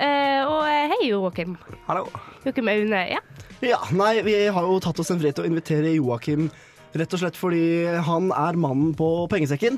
Eh, 0.01 0.41
og 0.49 0.63
eh, 0.65 0.89
hei, 0.95 1.11
Joakim. 1.11 1.59
Hallo. 1.87 2.07
Joakim 2.45 2.69
Aune. 2.73 3.03
Ja. 3.13 3.21
Ja, 3.61 3.79
nei, 3.93 4.23
vi 4.25 4.35
har 4.49 4.65
jo 4.65 4.79
tatt 4.81 4.99
oss 5.03 5.11
en 5.13 5.19
frihet 5.21 5.37
til 5.37 5.45
å 5.45 5.51
invitere 5.51 5.91
Joakim 5.93 6.47
rett 6.97 7.13
og 7.15 7.21
slett 7.21 7.37
fordi 7.37 7.85
han 8.07 8.31
er 8.33 8.57
mannen 8.59 8.95
på 8.97 9.11
pengesekken. 9.31 9.77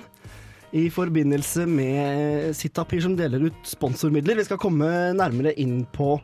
I 0.72 0.86
forbindelse 0.88 1.66
med 1.68 2.54
Sitapir 2.56 3.02
som 3.04 3.16
deler 3.18 3.42
ut 3.50 3.58
sponsormidler. 3.68 4.38
Vi 4.38 4.46
skal 4.46 4.60
komme 4.62 4.86
nærmere 5.18 5.52
inn 5.60 5.82
på 5.92 6.14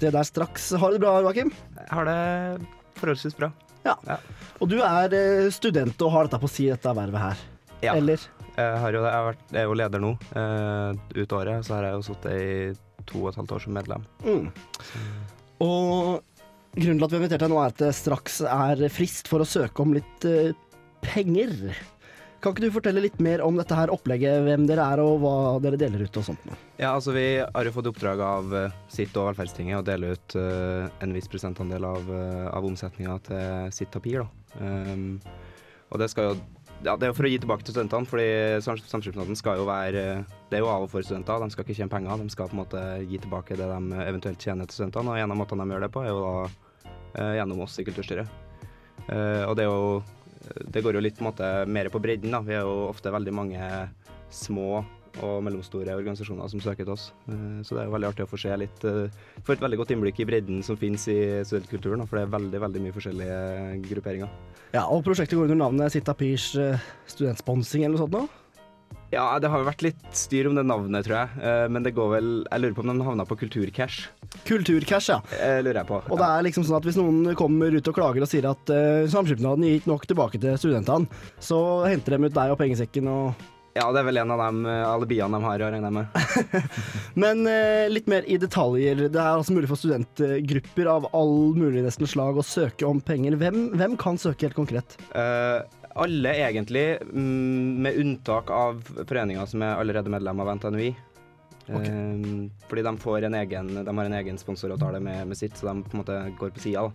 det 0.00 0.10
der 0.16 0.24
straks. 0.26 0.72
Har 0.80 0.90
du 0.90 0.96
det 0.96 1.04
bra, 1.04 1.20
Joakim? 1.22 1.52
Jeg 1.76 1.92
har 1.92 2.08
det 2.08 2.66
forholdsvis 2.98 3.36
bra. 3.38 3.52
Ja. 3.86 4.18
Og 4.62 4.70
du 4.70 4.78
er 4.84 5.16
eh, 5.16 5.50
student 5.54 6.04
og 6.04 6.14
har 6.14 6.28
dette 6.28 6.40
på 6.42 6.50
si 6.50 6.68
dette 6.70 6.94
vervet 6.96 7.24
her. 7.24 7.44
Ja. 7.82 7.96
Eller? 7.96 8.22
Jeg, 8.52 8.80
har 8.82 8.94
jo, 8.94 9.02
jeg, 9.02 9.14
har 9.16 9.28
vært, 9.30 9.46
jeg 9.50 9.62
er 9.62 9.70
jo 9.70 9.78
leder 9.80 10.02
nå. 10.02 10.10
Uh, 10.36 10.98
ut 11.16 11.36
året 11.38 11.66
så 11.66 11.78
har 11.78 11.88
jeg 11.88 11.96
jo 11.96 12.04
sittet 12.10 12.34
i 12.36 13.06
to 13.08 13.22
og 13.22 13.30
et 13.30 13.38
halvt 13.40 13.54
år 13.56 13.64
som 13.64 13.74
medlem. 13.76 14.04
Mm. 14.26 14.50
Og 15.64 16.20
grunnen 16.76 17.00
til 17.00 17.06
at 17.06 17.12
vi 17.12 17.16
har 17.16 17.22
invitert 17.22 17.44
deg 17.44 17.52
nå, 17.52 17.58
er 17.62 17.72
at 17.72 17.80
det 17.82 17.94
straks 17.96 18.42
er 18.46 18.84
frist 18.92 19.30
for 19.30 19.42
å 19.42 19.48
søke 19.48 19.84
om 19.84 19.96
litt 19.96 20.28
eh, 20.28 20.52
penger. 21.04 21.56
Kan 22.42 22.56
ikke 22.56 22.64
du 22.64 22.74
fortelle 22.74 23.02
litt 23.04 23.20
mer 23.22 23.38
om 23.46 23.54
dette 23.54 23.76
her 23.78 23.92
opplegget, 23.94 24.40
hvem 24.42 24.64
dere 24.66 24.82
er 24.94 24.98
og 24.98 25.20
hva 25.22 25.34
dere 25.62 25.78
deler 25.78 26.02
ut 26.02 26.16
og 26.18 26.24
sånt? 26.26 26.48
Ja, 26.74 26.90
altså 26.96 27.14
Vi 27.14 27.26
har 27.38 27.68
jo 27.68 27.74
fått 27.76 27.86
oppdrag 27.92 28.22
av 28.26 28.50
uh, 28.50 28.80
sitt 28.90 29.14
og 29.14 29.28
Velferdstinget 29.28 29.78
å 29.78 29.84
dele 29.86 30.16
ut 30.16 30.34
uh, 30.34 30.88
en 31.04 31.14
viss 31.14 31.30
prosentandel 31.30 31.86
av, 31.86 32.08
uh, 32.10 32.48
av 32.50 32.66
omsetninga 32.66 33.14
til 33.28 33.70
sitt 33.76 33.94
papir. 33.94 34.24
da. 34.24 34.58
Um, 34.58 35.20
og 35.92 36.02
det 36.02 36.10
skal 36.10 36.32
jo 36.32 36.34
ja, 36.82 36.96
det 36.98 37.06
er 37.06 37.12
jo 37.12 37.14
for 37.14 37.28
å 37.28 37.30
gi 37.30 37.38
tilbake 37.38 37.62
til 37.62 37.76
studentene, 37.76 38.08
fordi 38.10 38.30
sam- 38.64 38.80
samskipnaden 38.90 39.36
skal 39.38 39.60
jo 39.60 39.66
være 39.68 40.24
Det 40.50 40.56
er 40.58 40.64
jo 40.64 40.70
av 40.72 40.82
og 40.82 40.90
for 40.90 41.06
studenter, 41.06 41.38
de 41.38 41.54
skal 41.54 41.62
ikke 41.62 41.76
tjene 41.78 41.92
penger, 41.92 42.24
de 42.24 42.34
skal 42.34 42.48
på 42.50 42.56
en 42.56 42.62
måte 42.64 42.80
gi 43.06 43.20
tilbake 43.22 43.54
det 43.60 43.68
de 43.70 44.00
eventuelt 44.02 44.42
tjener 44.42 44.66
til 44.66 44.80
studentene. 44.80 45.14
Og 45.14 45.20
en 45.22 45.30
av 45.30 45.38
måtene 45.38 45.62
de 45.62 45.76
gjør 45.76 45.86
det 45.86 45.92
på, 45.94 46.02
er 46.02 46.10
jo 46.10 46.24
da 46.24 46.90
eh, 47.20 47.36
gjennom 47.38 47.62
oss 47.62 47.78
i 47.78 47.86
kulturstyret. 47.86 48.34
Eh, 49.06 49.44
og 49.46 49.54
det 49.54 49.62
er 49.62 49.70
jo 49.70 50.02
Det 50.42 50.82
går 50.82 50.98
jo 50.98 51.04
litt 51.04 51.18
på 51.18 51.26
måte 51.28 51.52
mer 51.70 51.90
på 51.92 52.00
bredden, 52.02 52.34
da. 52.34 52.42
Vi 52.44 52.56
er 52.56 52.66
jo 52.66 52.88
ofte 52.88 53.12
veldig 53.14 53.34
mange 53.36 53.68
små 54.32 54.82
og 55.20 55.42
mellomstore 55.44 55.92
organisasjoner 55.92 56.48
som 56.48 56.60
søker 56.64 56.86
til 56.86 56.94
oss. 56.94 57.10
Eh, 57.28 57.60
Så 57.62 57.76
det 57.76 57.82
er 57.82 57.88
jo 57.88 57.94
veldig 57.96 58.08
artig 58.08 58.24
å 58.24 58.30
få 58.30 58.40
se 58.40 58.56
litt 58.56 58.84
eh, 58.88 59.12
Få 59.44 59.52
et 59.52 59.60
veldig 59.60 59.78
godt 59.82 59.92
innblikk 59.92 60.22
i 60.22 60.28
bredden 60.28 60.62
som 60.64 60.78
finnes 60.80 61.04
i 61.12 61.18
studentkulturen, 61.44 62.06
for 62.06 62.16
det 62.16 62.26
er 62.26 62.36
veldig 62.36 62.60
veldig 62.64 62.84
mye 62.86 62.96
forskjellige 62.96 63.40
grupperinger. 63.90 64.30
Ja, 64.72 64.86
og 64.86 65.04
prosjektet 65.04 65.36
går 65.36 65.50
under 65.50 65.66
navnet 65.66 65.92
Sitapirs 65.92 66.54
uh, 66.56 66.80
studentsponsing 67.10 67.84
eller 67.84 67.98
noe 67.98 68.04
sånt 68.06 68.16
nå? 68.16 68.22
Ja, 69.12 69.26
det 69.36 69.50
har 69.52 69.60
jo 69.60 69.66
vært 69.68 69.82
litt 69.84 70.04
styr 70.16 70.48
om 70.48 70.56
det 70.56 70.64
navnet, 70.64 71.04
tror 71.04 71.18
jeg. 71.18 71.40
Eh, 71.44 71.66
Men 71.68 71.84
det 71.84 71.92
går 71.96 72.08
vel 72.14 72.28
Jeg 72.46 72.62
lurer 72.62 72.76
på 72.78 72.84
om 72.84 72.92
de 72.92 73.04
havna 73.04 73.26
på 73.28 73.36
Kulturcash. 73.42 74.06
Kulturcash, 74.48 75.10
ja. 75.12 75.18
Eh, 75.36 75.60
lurer 75.60 75.82
jeg 75.82 75.90
på. 75.90 76.00
Og 76.08 76.16
det 76.20 76.28
er 76.28 76.46
liksom 76.48 76.64
sånn 76.64 76.78
at 76.78 76.86
hvis 76.88 76.96
noen 76.96 77.34
kommer 77.36 77.74
ut 77.76 77.90
og 77.92 77.96
klager 77.98 78.24
og 78.24 78.30
sier 78.30 78.48
at 78.48 78.72
uh, 78.72 79.04
samskipnaden 79.12 79.66
gir 79.68 79.80
ikke 79.82 79.92
nok 79.92 80.06
tilbake 80.08 80.40
til 80.40 80.56
studentene, 80.60 81.10
så 81.42 81.58
henter 81.84 82.16
de 82.16 82.30
ut 82.30 82.38
deg 82.38 82.54
og 82.54 82.60
pengesekken 82.62 83.10
og 83.12 83.44
Ja, 83.76 83.86
det 83.92 84.00
er 84.00 84.08
vel 84.08 84.20
en 84.20 84.32
av 84.32 84.40
de 84.40 84.72
alibiene 84.84 85.36
de 85.36 85.44
har, 85.48 85.62
regner 85.64 85.88
jeg 85.88 85.96
med. 85.96 86.64
Men 87.22 87.44
eh, 87.48 87.86
litt 87.92 88.08
mer 88.08 88.24
i 88.28 88.36
detaljer. 88.40 89.06
Det 89.12 89.20
er 89.20 89.30
altså 89.36 89.56
mulig 89.56 89.68
for 89.70 89.80
studentgrupper 89.80 90.88
av 90.92 91.08
all 91.16 91.52
mulig 91.56 91.84
nesten 91.84 92.08
slag 92.08 92.40
å 92.40 92.44
søke 92.44 92.88
om 92.88 93.00
penger. 93.04 93.36
Hvem, 93.40 93.70
hvem 93.76 93.96
kan 94.00 94.20
søke 94.20 94.48
helt 94.48 94.58
konkret? 94.58 94.96
Eh, 95.16 95.60
alle 95.94 96.34
egentlig, 96.46 96.86
mm, 97.02 97.82
med 97.82 97.96
unntak 98.00 98.50
av 98.50 98.82
foreninger 99.08 99.46
som 99.50 99.64
er 99.64 99.76
allerede 99.76 100.12
medlem 100.12 100.40
av 100.40 100.52
NTNUI. 100.56 100.92
Eh, 101.68 102.50
fordi 102.68 102.82
de, 102.82 102.92
får 102.98 103.28
en 103.28 103.34
egen, 103.38 103.72
de 103.84 103.96
har 103.98 104.04
en 104.04 104.20
egen 104.20 104.38
sponsoravtale 104.38 105.00
med, 105.00 105.26
med 105.28 105.38
sitt, 105.38 105.56
så 105.56 105.70
de 105.70 105.82
på 105.84 105.96
en 105.96 106.02
måte 106.02 106.18
går 106.38 106.54
på 106.56 106.64
sida. 106.64 106.86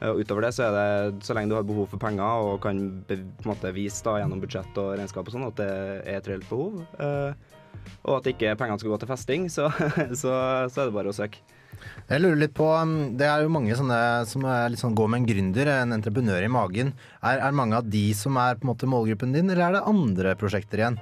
Og 0.00 0.22
utover 0.22 0.46
det 0.46 0.54
så 0.56 0.64
er 0.64 0.76
det 0.76 1.24
så 1.26 1.36
lenge 1.36 1.52
du 1.52 1.58
har 1.58 1.66
behov 1.68 1.90
for 1.92 2.00
penger 2.00 2.46
og 2.46 2.62
kan 2.64 2.78
på 3.04 3.18
en 3.18 3.50
måte 3.50 3.72
vise 3.76 4.00
da 4.06 4.16
gjennom 4.22 4.40
budsjett 4.40 4.78
og 4.80 4.94
regnskap 4.96 5.28
og 5.28 5.34
sånn 5.34 5.48
at 5.50 5.58
det 5.60 5.68
er 5.68 6.14
et 6.14 6.30
reelt 6.30 6.48
behov, 6.48 6.78
uh, 6.96 7.34
og 8.08 8.14
at 8.16 8.30
ikke 8.32 8.54
pengene 8.56 8.80
skal 8.80 8.94
gå 8.94 9.00
til 9.02 9.10
festing, 9.10 9.48
så, 9.52 9.68
så, 10.22 10.32
så 10.72 10.80
er 10.80 10.88
det 10.88 10.96
bare 10.96 11.12
å 11.12 11.16
søke. 11.16 11.44
Jeg 12.10 12.22
lurer 12.22 12.40
litt 12.42 12.54
på, 12.56 12.66
um, 12.66 13.16
Det 13.18 13.28
er 13.28 13.44
jo 13.44 13.52
mange 13.52 13.76
sånne 13.78 14.00
som 14.30 14.44
sånn 14.80 14.96
går 14.98 15.12
med 15.12 15.22
en 15.22 15.30
gründer, 15.30 15.70
en 15.76 15.96
entreprenør 15.96 16.46
i 16.46 16.52
magen. 16.52 16.92
Er, 17.22 17.38
er 17.38 17.56
mange 17.56 17.78
av 17.78 17.88
de 17.90 18.04
som 18.18 18.36
er 18.40 18.58
på 18.58 18.66
en 18.66 18.72
måte 18.72 18.90
målgruppen 18.90 19.36
din, 19.36 19.50
eller 19.50 19.66
er 19.68 19.78
det 19.78 19.88
andre 19.92 20.34
prosjekter 20.40 20.82
igjen? 20.82 21.00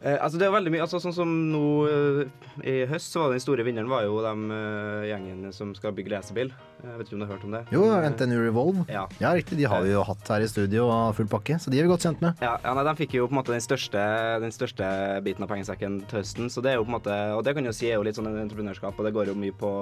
Eh, 0.00 0.16
altså 0.16 0.38
det 0.40 0.46
er 0.46 0.52
veldig 0.54 0.70
mye, 0.72 0.80
altså 0.80 0.96
Sånn 1.02 1.12
som 1.12 1.32
nå 1.52 1.62
eh, 1.84 2.20
i 2.64 2.76
høst, 2.88 3.12
så 3.12 3.20
var 3.26 3.34
den 3.34 3.42
store 3.44 3.66
vinneren 3.66 3.90
var 3.90 4.06
jo 4.06 4.22
de 4.24 4.30
eh, 4.56 5.08
gjengene 5.10 5.50
som 5.52 5.74
skal 5.76 5.92
bygge 5.96 6.14
lesebil. 6.14 6.52
Jeg 6.80 6.96
vet 6.96 7.10
ikke 7.10 7.18
om 7.18 7.20
du 7.20 7.26
har 7.26 7.34
hørt 7.34 7.44
om 7.44 7.56
det? 7.58 7.60
Jo, 7.74 7.82
Eh, 7.90 8.06
NTNU 8.08 8.38
Revolve. 8.40 8.86
Ja. 8.88 9.04
riktig. 9.36 9.58
De 9.60 9.68
har 9.68 9.84
vi 9.84 9.92
jo 9.92 10.04
hatt 10.08 10.32
her 10.32 10.40
i 10.40 10.48
studio 10.48 10.86
og 10.88 11.14
full 11.18 11.28
pakke, 11.28 11.58
så 11.60 11.68
de 11.72 11.80
er 11.82 11.84
vi 11.84 11.92
godt 11.92 12.06
kjent 12.08 12.24
med. 12.24 12.40
Ja, 12.40 12.56
ja 12.64 12.74
nei, 12.76 12.86
De 12.88 12.96
fikk 13.02 13.18
jo 13.18 13.28
på 13.28 13.36
en 13.36 13.42
måte 13.42 13.52
den 13.52 13.64
største, 13.64 14.00
den 14.40 14.56
største 14.56 14.88
biten 15.26 15.44
av 15.44 15.52
pengesekken 15.52 16.00
til 16.08 16.22
høsten. 16.22 16.48
Så 16.48 16.64
det 16.64 16.72
er 16.72 16.80
jo 16.80 16.86
på 16.88 16.94
en 16.94 16.96
måte, 16.96 17.20
og 17.36 17.44
det 17.44 17.54
kan 17.58 17.68
jo 17.68 17.76
si 17.76 17.90
er 17.90 18.00
jo 18.00 18.06
litt 18.08 18.16
sånn 18.16 18.32
entreprenørskap, 18.32 18.96
og 18.96 19.04
det 19.04 19.12
går 19.18 19.34
jo 19.34 19.36
mye 19.36 19.52
på 19.60 19.74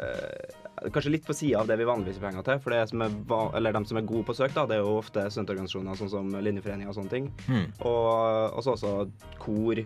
eh, 0.00 0.63
Kanskje 0.74 1.12
litt 1.14 1.26
på 1.26 1.36
sida 1.36 1.60
av 1.60 1.68
det 1.70 1.76
vi 1.78 1.86
vanligvis 1.86 2.16
gir 2.18 2.26
penger 2.26 2.46
til. 2.46 2.58
For 2.64 2.74
det 2.74 2.80
som 2.90 3.04
er, 3.04 3.12
eller 3.54 3.76
de 3.76 3.84
som 3.86 4.00
er 4.00 4.08
gode 4.08 4.26
på 4.26 4.34
søk, 4.34 4.54
da, 4.56 4.66
det 4.66 4.78
er 4.78 4.82
jo 4.82 4.96
ofte 4.98 5.22
studentorganisasjoner 5.30 6.00
sånn 6.00 6.10
som 6.12 6.32
Linjeforeningen 6.34 6.90
og 6.90 6.98
sånne 6.98 7.12
ting. 7.12 7.30
Mm. 7.46 7.68
Og 7.86 8.58
så 8.66 8.74
også 8.74 8.94
kor, 9.42 9.80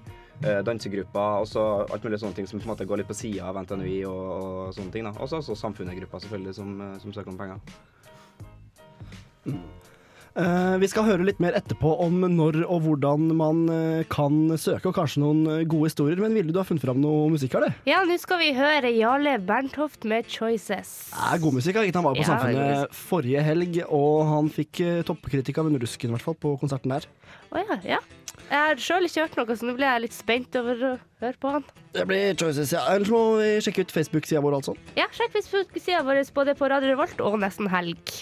dansegrupper 0.64 1.42
og 1.42 1.48
så 1.50 1.64
alt 1.82 2.04
mulig 2.06 2.20
sånne 2.22 2.38
ting 2.38 2.48
som 2.48 2.60
på 2.60 2.68
en 2.68 2.72
måte 2.72 2.86
går 2.88 3.02
litt 3.02 3.10
på 3.10 3.16
sida 3.16 3.48
av 3.50 3.58
NTNUI 3.64 4.00
og, 4.08 4.24
og 4.38 4.74
sånne 4.76 4.94
ting. 4.94 5.08
da. 5.08 5.14
Også, 5.18 5.42
også 5.42 5.58
samfunnet-grupper 5.58 6.24
selvfølgelig 6.24 6.54
som, 6.56 6.74
eh, 6.80 6.96
som 7.02 7.14
søker 7.14 7.34
om 7.34 7.40
penger. 7.40 7.58
Eh, 9.46 9.87
vi 10.78 10.88
skal 10.90 11.06
høre 11.06 11.24
litt 11.26 11.40
mer 11.42 11.56
etterpå 11.58 11.96
om 12.04 12.20
når 12.30 12.60
og 12.68 12.84
hvordan 12.84 13.24
man 13.38 13.64
eh, 13.72 14.04
kan 14.10 14.52
søke, 14.60 14.90
og 14.90 14.94
kanskje 14.94 15.22
noen 15.24 15.40
eh, 15.50 15.64
gode 15.68 15.90
historier. 15.90 16.20
Men 16.22 16.36
Vilde, 16.36 16.54
du 16.54 16.60
har 16.60 16.68
funnet 16.68 16.84
fram 16.84 17.00
noe 17.02 17.26
musikk 17.32 17.56
her, 17.58 17.66
du? 17.66 17.80
Ja, 17.90 18.04
nå 18.06 18.18
skal 18.22 18.38
vi 18.42 18.52
høre 18.54 18.92
Jarle 18.94 19.34
Berntoft 19.42 20.06
med 20.08 20.30
'Choices'. 20.30 21.10
Det 21.10 21.24
er 21.32 21.42
god 21.42 21.58
musikk. 21.58 21.80
Han 21.82 22.06
var 22.06 22.14
på 22.14 22.22
Ja, 22.22 22.28
Samfunnet 22.30 22.94
forrige 22.94 23.42
helg, 23.42 23.82
og 23.88 24.14
han 24.30 24.52
fikk 24.54 24.84
eh, 24.84 25.02
toppkritikk 25.08 25.58
av 25.58 25.72
Underdusken, 25.72 26.12
i 26.12 26.16
hvert 26.16 26.28
fall, 26.28 26.38
på 26.38 26.54
konserten 26.62 26.94
der. 26.94 27.10
Å 27.50 27.64
ja, 27.64 27.80
ja. 27.96 28.00
Jeg 28.48 28.62
har 28.64 28.80
sjøl 28.80 29.04
ikke 29.04 29.26
hørt 29.26 29.36
noe, 29.36 29.58
så 29.58 29.66
nå 29.66 29.74
blir 29.76 29.90
jeg 29.90 30.06
litt 30.06 30.16
spent 30.16 30.56
over 30.56 30.86
å 30.86 30.94
høre 31.20 31.36
på 31.42 31.52
han. 31.58 31.66
Det 31.92 32.06
blir 32.08 32.38
choices, 32.38 32.72
ja. 32.72 32.86
Ellers 32.94 33.10
må 33.12 33.22
vi 33.42 33.50
sjekke 33.66 33.84
ut 33.84 33.92
Facebook-sida 33.92 34.40
vår, 34.44 34.60
altså. 34.62 34.78
Ja, 34.96 35.10
sjekk 35.12 35.34
Facebook-sida 35.36 36.06
vår 36.06 36.22
både 36.36 36.54
på 36.56 36.70
Radio 36.70 36.94
Revolt 36.94 37.20
og 37.20 37.40
Nesten 37.42 37.68
Helg. 37.74 38.18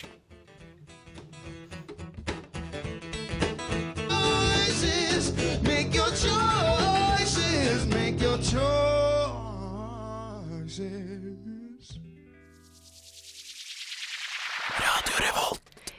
Choices, 7.67 7.87
make 7.87 8.21
your 8.21 8.39
choices. 10.69 11.36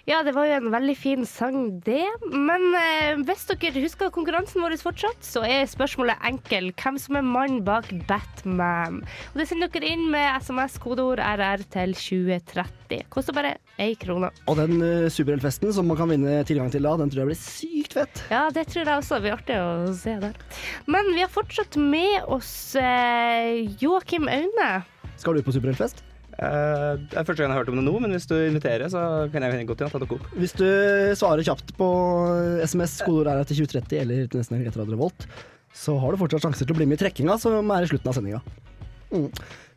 Ja, 0.08 0.22
det 0.24 0.32
var 0.38 0.46
jo 0.48 0.54
en 0.56 0.70
veldig 0.72 0.94
fin 0.96 1.26
sang, 1.28 1.82
det. 1.84 2.06
Men 2.32 2.64
eh, 2.80 3.18
hvis 3.28 3.42
dere 3.50 3.82
husker 3.84 4.12
konkurransen 4.16 4.64
vår 4.64 4.78
fortsatt, 4.80 5.20
så 5.28 5.42
er 5.44 5.68
spørsmålet 5.68 6.24
enkel. 6.30 6.70
Hvem 6.80 6.96
som 7.04 7.18
er 7.20 7.26
mannen 7.28 7.60
bak 7.68 7.90
Batman? 8.08 9.02
Og 9.34 9.42
Det 9.42 9.50
sender 9.50 9.68
dere 9.74 9.92
inn 9.92 10.06
med 10.14 10.40
SMS-kodeord 10.40 11.20
RR 11.20 11.66
til 11.76 11.92
2030. 12.00 13.04
Koster 13.12 13.36
bare 13.36 13.58
ei 13.84 14.00
krone. 14.00 14.32
Og 14.48 14.56
den 14.62 14.80
uh, 14.80 15.12
superheltfesten 15.12 15.76
som 15.76 15.92
man 15.92 16.00
kan 16.00 16.16
vinne 16.16 16.40
tilgang 16.48 16.72
til 16.72 16.88
da, 16.88 16.96
den 17.04 17.12
tror 17.12 17.26
jeg 17.26 17.34
blir 17.34 17.42
sykt 17.44 18.00
fett. 18.00 18.26
Ja, 18.32 18.48
det 18.48 18.70
tror 18.72 18.88
jeg 18.88 19.04
også 19.04 19.20
blir 19.20 19.36
artig 19.36 19.60
å 19.60 19.92
se 19.92 20.16
der. 20.24 20.40
Men 20.88 21.12
vi 21.18 21.26
har 21.26 21.36
fortsatt 21.36 21.76
med 21.76 22.32
oss 22.32 22.78
eh, 22.80 23.66
Joakim 23.84 24.32
Aune. 24.32 24.76
Skal 25.20 25.36
du 25.36 25.44
på 25.44 25.60
superheltfest? 25.60 26.07
Eh, 26.38 26.92
det 27.02 27.18
er 27.18 27.26
første 27.26 27.42
gang 27.42 27.50
jeg 27.50 27.56
har 27.56 27.64
hørt 27.64 27.72
om 27.74 27.80
det 27.80 27.86
nå, 27.88 27.94
men 28.04 28.14
hvis 28.14 28.28
du 28.30 28.36
inviterer, 28.38 28.90
så 28.94 29.02
kan 29.34 29.42
jeg 29.42 29.66
godt 29.70 29.82
igjen 29.82 29.94
ta 29.94 30.02
dere 30.04 30.18
opp. 30.20 30.28
Hvis 30.38 30.54
du 30.58 30.68
svarer 31.18 31.46
kjapt 31.48 31.74
på 31.80 31.88
SMS, 32.62 33.00
kodeord 33.06 33.32
er 33.34 33.48
til 33.50 33.64
2030 33.64 34.02
eller 34.04 34.28
til 34.30 34.44
nesten 34.44 34.62
etter 34.62 34.84
Radio 34.84 34.98
Revolt, 34.98 35.26
så 35.78 35.98
har 36.02 36.14
du 36.14 36.22
fortsatt 36.22 36.46
sjanser 36.46 36.68
til 36.68 36.76
å 36.76 36.80
bli 36.80 36.90
med 36.90 37.00
i 37.00 37.04
trekkinga, 37.04 37.40
som 37.42 37.74
er 37.74 37.86
i 37.86 37.90
slutten 37.90 38.12
av 38.12 38.18
sendinga. 38.18 38.44
Mm. 39.10 39.32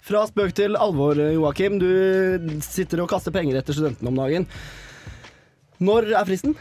Fra 0.04 0.24
spøk 0.28 0.52
til 0.56 0.76
alvor, 0.80 1.16
Joakim. 1.16 1.78
Du 1.80 2.60
sitter 2.64 3.02
og 3.04 3.10
kaster 3.12 3.34
penger 3.34 3.60
etter 3.60 3.76
studentene 3.76 4.12
om 4.12 4.20
dagen. 4.20 4.46
Når 5.80 6.12
er 6.12 6.28
fristen? 6.28 6.56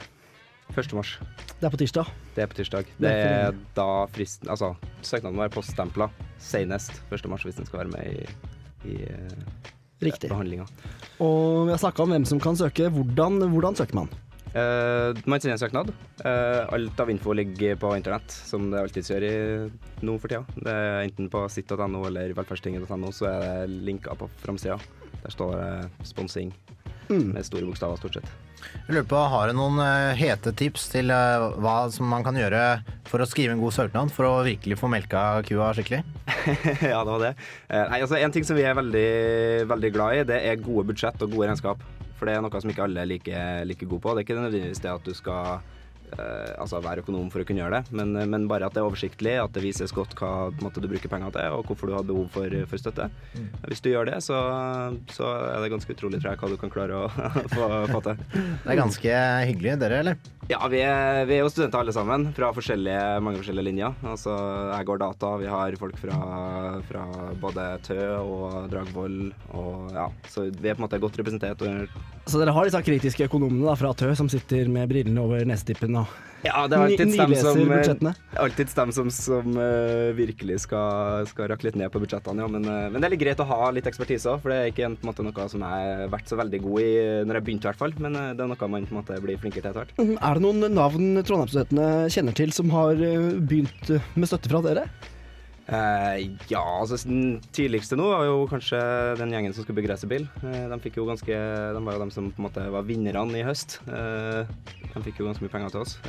1. 0.78 0.94
mars. 0.94 1.16
Det 1.60 1.68
er 1.68 1.74
på 1.74 1.80
tirsdag. 1.82 2.12
Det 2.36 2.44
er 2.44 2.52
på 2.52 2.60
tirsdag. 2.60 2.92
Det 3.02 3.10
er 3.10 3.50
er 3.50 3.58
da 3.76 4.06
fristen 4.14 4.52
Altså, 4.52 4.76
søknaden 5.02 5.36
må 5.36 5.44
være 5.44 5.56
poststempla 5.58 6.08
senest 6.40 7.02
1. 7.12 7.26
mars 7.32 7.44
hvis 7.44 7.58
den 7.58 7.68
skal 7.68 7.82
være 7.82 7.94
med 7.96 8.06
i, 8.14 8.94
i 8.94 9.02
eh, 9.10 9.74
Riktig. 10.00 10.32
behandlinga. 10.32 10.66
Og 11.20 11.68
vi 11.68 11.74
har 11.74 11.82
snakka 11.82 12.06
om 12.06 12.16
hvem 12.16 12.26
som 12.28 12.40
kan 12.40 12.58
søke. 12.60 12.90
Hvordan, 12.94 13.42
hvordan 13.52 13.76
søker 13.76 14.00
man? 14.00 14.12
Uh, 14.50 15.14
man 15.30 15.38
sender 15.38 15.58
en 15.58 15.62
søknad. 15.62 15.92
Uh, 16.24 16.66
alt 16.74 17.02
av 17.04 17.12
info 17.14 17.36
ligger 17.38 17.78
på 17.78 17.92
internett, 17.98 18.32
som 18.32 18.72
det 18.72 18.80
alltid 18.82 19.12
gjør 19.12 19.26
i, 19.28 19.36
nå 20.02 20.16
for 20.18 20.32
tida. 20.32 20.42
Det 20.58 20.74
er 20.74 21.04
enten 21.04 21.30
på 21.30 21.44
sitt.no 21.54 22.02
eller 22.08 22.34
velferdstinget.no, 22.38 23.12
så 23.14 23.30
er 23.30 23.46
det 23.68 23.84
linker 23.86 24.18
på 24.18 24.30
framsida. 24.42 24.80
Der 25.20 25.36
står 25.36 25.54
det 25.60 26.08
sponsing 26.08 26.54
Mm. 27.10 27.32
med 27.34 27.46
store 27.46 27.66
bokstaver, 27.66 27.98
stort 27.98 28.20
sett. 28.20 28.32
Jeg 28.60 28.94
lurer 28.94 29.08
på, 29.10 29.20
Har 29.32 29.50
du 29.50 29.56
noen 29.58 29.80
eh, 29.82 30.18
hete 30.20 30.52
tips 30.54 30.90
til 30.92 31.10
eh, 31.14 31.46
hva 31.64 31.76
som 31.94 32.10
man 32.12 32.26
kan 32.26 32.38
gjøre 32.38 32.82
for 33.10 33.24
å 33.24 33.28
skrive 33.30 33.56
en 33.56 33.62
god 33.62 33.74
søknad, 33.74 34.12
for 34.14 34.28
å 34.30 34.34
virkelig 34.46 34.78
få 34.78 34.90
melka 34.92 35.24
kua 35.48 35.72
skikkelig? 35.78 36.04
ja, 36.92 37.00
det 37.00 37.10
var 37.10 37.24
det. 37.24 37.34
Eh, 37.70 37.86
nei, 37.94 38.02
altså, 38.04 38.20
en 38.20 38.36
ting 38.36 38.46
som 38.46 38.60
vi 38.60 38.68
er 38.68 38.78
veldig, 38.78 39.10
veldig 39.72 39.92
glad 39.96 40.20
i, 40.20 40.28
det 40.34 40.40
er 40.52 40.62
gode 40.62 40.90
budsjett 40.92 41.26
og 41.26 41.34
gode 41.34 41.50
regnskap. 41.50 41.84
For 42.20 42.28
det 42.28 42.36
er 42.36 42.44
noe 42.44 42.62
som 42.62 42.72
ikke 42.72 42.86
alle 42.86 43.06
er 43.06 43.10
like, 43.10 43.44
like 43.66 43.88
gode 43.88 44.04
på. 44.04 44.14
Det 44.14 44.22
er 44.22 44.28
ikke 44.28 44.40
nødvendigvis 44.42 44.84
det 44.84 44.92
at 44.92 45.06
du 45.08 45.16
skal 45.16 45.62
altså 46.20 46.82
være 46.84 47.04
økonom 47.04 47.30
for 47.34 47.44
å 47.44 47.48
kunne 47.48 47.62
gjøre 47.62 47.80
det, 47.80 47.96
men, 47.96 48.16
men 48.32 48.48
bare 48.50 48.68
at 48.68 48.76
det 48.76 48.82
er 48.82 48.88
oversiktlig, 48.88 49.36
at 49.42 49.54
det 49.56 49.64
vises 49.64 49.94
godt 49.96 50.16
hva 50.20 50.50
måte, 50.64 50.82
du 50.82 50.90
bruker 50.90 51.12
penger 51.12 51.34
til, 51.36 51.58
og 51.58 51.70
hvorfor 51.70 51.90
du 51.90 51.96
har 51.98 52.08
behov 52.08 52.28
for, 52.34 52.56
for 52.72 52.82
støtte. 52.82 53.10
Mm. 53.36 53.48
Hvis 53.70 53.84
du 53.86 53.92
gjør 53.92 54.10
det, 54.12 54.18
så, 54.26 54.40
så 55.14 55.30
er 55.52 55.64
det 55.64 55.72
ganske 55.76 55.96
utrolig 55.96 56.22
tror 56.22 56.34
jeg, 56.34 56.42
hva 56.42 56.52
du 56.52 56.58
kan 56.62 56.74
klare 56.74 57.04
å 57.04 57.08
få, 57.56 57.70
få 57.94 58.04
til. 58.10 58.26
Det 58.34 58.74
er 58.74 58.82
ganske 58.82 59.22
hyggelig, 59.52 59.78
dere, 59.84 60.04
eller? 60.04 60.36
Ja, 60.50 60.64
vi 60.72 60.80
er, 60.82 61.28
vi 61.30 61.36
er 61.36 61.44
jo 61.44 61.50
studenter 61.52 61.84
alle 61.84 61.94
sammen, 61.94 62.30
fra 62.34 62.50
forskjellige, 62.56 63.20
mange 63.22 63.38
forskjellige 63.42 63.68
linjer. 63.68 63.98
Altså, 64.10 64.34
jeg 64.72 64.88
går 64.90 65.02
data, 65.04 65.34
vi 65.38 65.50
har 65.52 65.76
folk 65.78 66.00
fra, 66.02 66.20
fra 66.90 67.04
både 67.44 67.68
Tø 67.86 68.00
og 68.18 68.72
Dragvoll, 68.72 69.20
og 69.54 69.94
ja, 69.94 70.08
så 70.32 70.48
vi 70.50 70.72
er 70.72 70.74
på 70.74 70.82
en 70.82 70.88
måte 70.88 71.02
godt 71.04 71.20
representert. 71.22 71.62
Og, 71.62 72.00
Så 72.30 72.42
dere 72.42 72.54
har 72.56 72.68
disse 72.68 72.82
kritiske 72.86 73.26
økonomene 73.30 73.66
da, 73.68 73.76
fra 73.80 73.94
Tø 73.98 74.12
som 74.18 74.30
sitter 74.32 74.70
med 74.72 74.90
brillene 74.92 75.22
over 75.24 75.46
nesetippen 75.50 75.98
og 76.00 76.18
ja, 76.40 76.62
det 76.72 76.78
er 76.78 76.86
alltid 76.86 77.18
dem 77.20 77.34
som, 77.36 77.58
budsjettene? 77.68 78.12
alltid 78.40 78.70
dem 78.78 78.92
som, 78.96 79.10
som 79.12 79.58
uh, 79.60 80.12
virkelig 80.16 80.62
skal, 80.64 81.28
skal 81.28 81.50
rakke 81.52 81.68
litt 81.68 81.80
ned 81.80 81.92
på 81.92 82.00
budsjettene, 82.00 82.46
ja. 82.46 82.48
Men, 82.48 82.64
uh, 82.64 82.88
men 82.94 83.02
det 83.02 83.10
er 83.10 83.14
litt 83.16 83.24
greit 83.26 83.44
å 83.44 83.48
ha 83.50 83.68
litt 83.76 83.90
ekspertise 83.92 84.32
òg, 84.32 84.40
for 84.44 84.54
det 84.54 84.60
er 84.62 84.72
ikke 84.72 84.86
en, 84.88 84.96
måte, 85.04 85.26
noe 85.26 85.50
som 85.52 85.66
jeg 85.68 85.90
har 85.90 86.14
vært 86.14 86.32
så 86.32 86.40
veldig 86.40 86.62
god 86.64 86.86
i 86.86 86.94
når 87.28 87.40
jeg 87.40 87.48
begynte, 87.50 87.68
i 87.68 87.72
hvert 87.74 87.84
fall. 87.84 87.98
Men 88.00 88.16
uh, 88.16 88.32
det 88.32 88.46
er 88.46 88.52
noe 88.54 88.72
man 88.72 88.88
på 88.88 88.96
en 88.96 89.02
måte 89.02 89.20
blir 89.26 89.42
flinkere 89.42 89.66
til 89.66 89.72
etter 89.74 89.82
hvert. 89.84 89.96
Mm, 90.00 90.16
Er 90.16 90.40
det 90.40 90.46
noen 90.48 90.76
navn 90.78 91.24
Trondheimsstudentene 91.28 91.90
kjenner 92.16 92.40
til 92.40 92.56
som 92.56 92.72
har 92.72 93.04
eh, 93.04 93.32
begynt 93.40 93.92
eh, 93.92 94.12
med 94.16 94.32
støtte 94.32 94.52
fra 94.52 94.64
dere? 94.64 94.88
Eh, 95.70 96.30
ja, 96.50 96.62
altså 96.64 96.98
den 97.06 97.40
tidligste 97.54 97.98
nå 98.00 98.08
var 98.10 98.24
jo 98.26 98.46
kanskje 98.50 98.80
den 99.20 99.34
gjengen 99.36 99.54
som 99.54 99.66
skulle 99.66 99.78
bygge 99.78 99.92
racerbil. 99.92 100.26
Uh, 100.42 100.66
de 100.72 100.80
fikk 100.82 100.98
jo 100.98 101.06
ganske 101.06 101.36
De 101.76 101.84
var 101.86 101.98
jo 101.98 102.02
de 102.02 102.16
som 102.16 102.32
på 102.34 102.42
en 102.42 102.48
måte 102.48 102.64
var 102.74 102.88
vinnerne 102.88 103.38
i 103.38 103.46
høst. 103.46 103.78
Uh, 103.86 104.50
de 104.96 105.04
fikk 105.06 105.22
jo 105.22 105.28
ganske 105.28 105.46
mye 105.46 105.54
penger 105.54 105.76
til 105.76 105.84
oss. 105.84 106.00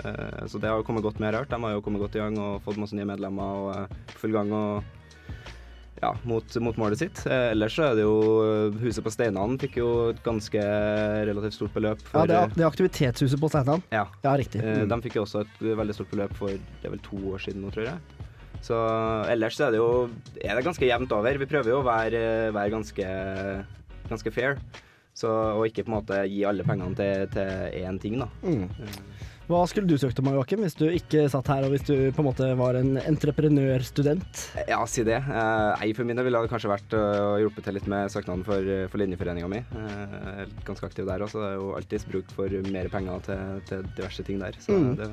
Så 0.49 0.61
det 0.61 0.71
har 0.71 0.81
jo 0.81 0.87
kommet 0.87 1.05
godt 1.05 1.21
med 1.21 1.35
rart. 1.37 1.51
De 1.53 1.61
har 1.61 1.75
jo 1.75 1.83
kommet 1.85 2.01
godt 2.01 2.17
i 2.17 2.23
gang 2.23 2.39
og 2.41 2.63
fått 2.65 2.81
masse 2.81 2.97
nye 2.97 3.09
medlemmer 3.09 3.61
og 3.61 3.69
eh, 3.75 4.15
full 4.17 4.33
gang 4.33 4.49
og 4.57 4.81
ja, 6.01 6.15
mot, 6.25 6.57
mot 6.65 6.79
målet 6.81 7.03
sitt. 7.03 7.21
Ellers 7.29 7.77
så 7.77 7.91
er 7.91 7.99
det 7.99 8.07
jo 8.07 8.15
Huset 8.81 9.05
på 9.05 9.13
Steinan 9.13 9.59
fikk 9.61 9.77
jo 9.83 9.91
et 10.15 10.23
ganske 10.25 10.63
relativt 11.29 11.59
stort 11.59 11.77
beløp. 11.77 12.01
Ja, 12.15 12.25
det 12.25 12.39
er, 12.39 12.55
det 12.57 12.65
er 12.65 12.71
aktivitetshuset 12.71 13.43
på 13.43 13.53
Steinan. 13.53 13.85
Ja. 13.93 14.07
Ja, 14.25 14.33
riktig. 14.41 14.65
Mm. 14.65 14.89
De 14.89 15.01
fikk 15.05 15.21
jo 15.21 15.27
også 15.27 15.45
et 15.45 15.63
veldig 15.83 15.99
stort 15.99 16.17
beløp 16.17 16.33
for 16.41 16.57
det 16.57 16.89
er 16.89 16.97
vel 16.97 17.05
to 17.05 17.21
år 17.35 17.45
siden 17.45 17.67
nå, 17.67 17.75
tror 17.77 17.91
jeg. 17.91 18.20
Så 18.63 18.77
ellers 19.33 19.57
så 19.57 19.67
er 19.69 19.75
det 19.75 19.81
jo 19.81 19.91
er 20.45 20.55
det 20.59 20.67
ganske 20.67 20.85
jevnt 20.87 21.13
over. 21.17 21.39
Vi 21.41 21.49
prøver 21.49 21.73
jo 21.73 21.81
å 21.81 21.87
være, 21.87 22.23
være 22.53 22.71
ganske, 22.77 23.07
ganske 24.11 24.33
fair. 24.35 24.59
Så, 25.17 25.29
og 25.29 25.67
ikke 25.67 25.83
på 25.85 25.91
en 25.91 25.97
måte 25.99 26.21
gi 26.31 26.45
alle 26.49 26.65
pengene 26.65 26.95
til, 26.97 27.27
til 27.35 27.81
én 27.83 27.99
ting, 28.01 28.21
da. 28.23 28.29
Mm. 28.47 28.69
Hva 29.51 29.65
skulle 29.67 29.91
du 29.91 29.97
søkt 29.99 30.21
om, 30.23 30.29
Joakim, 30.31 30.61
hvis 30.63 30.77
du 30.79 30.85
ikke 30.87 31.25
satt 31.33 31.49
her, 31.51 31.65
og 31.67 31.73
hvis 31.75 31.83
du 31.89 31.95
på 32.15 32.23
en 32.23 32.29
måte 32.29 32.47
var 32.57 32.77
en 32.79 32.93
entreprenørstudent? 33.01 34.45
Ja, 34.71 34.79
si 34.87 35.03
det. 35.09 35.17
Eh, 35.19 35.83
Jeg 35.83 35.97
for 35.99 36.07
min 36.07 36.17
del 36.21 36.29
ville 36.29 36.41
det 36.45 36.53
kanskje 36.53 36.71
vært 36.71 36.95
eh, 36.95 37.19
å 37.25 37.33
hjelpe 37.43 37.65
til 37.67 37.75
litt 37.75 37.89
med 37.91 38.13
søknaden 38.15 38.45
for, 38.47 38.71
for 38.93 39.03
linjeforeninga 39.03 39.51
mi. 39.51 39.59
Eh, 39.65 40.45
ganske 40.69 40.87
aktiv 40.87 41.09
der 41.11 41.25
også. 41.27 41.43
Det 41.43 41.49
er 41.51 41.59
jo 41.59 41.73
alltids 41.81 42.07
bruk 42.07 42.31
for 42.37 42.55
mer 42.71 42.89
penger 42.95 43.27
til, 43.27 43.61
til 43.73 43.83
diverse 43.99 44.27
ting 44.31 44.39
der. 44.45 44.61
Så 44.63 44.79
Mm. 44.79 44.95
det, 45.03 45.11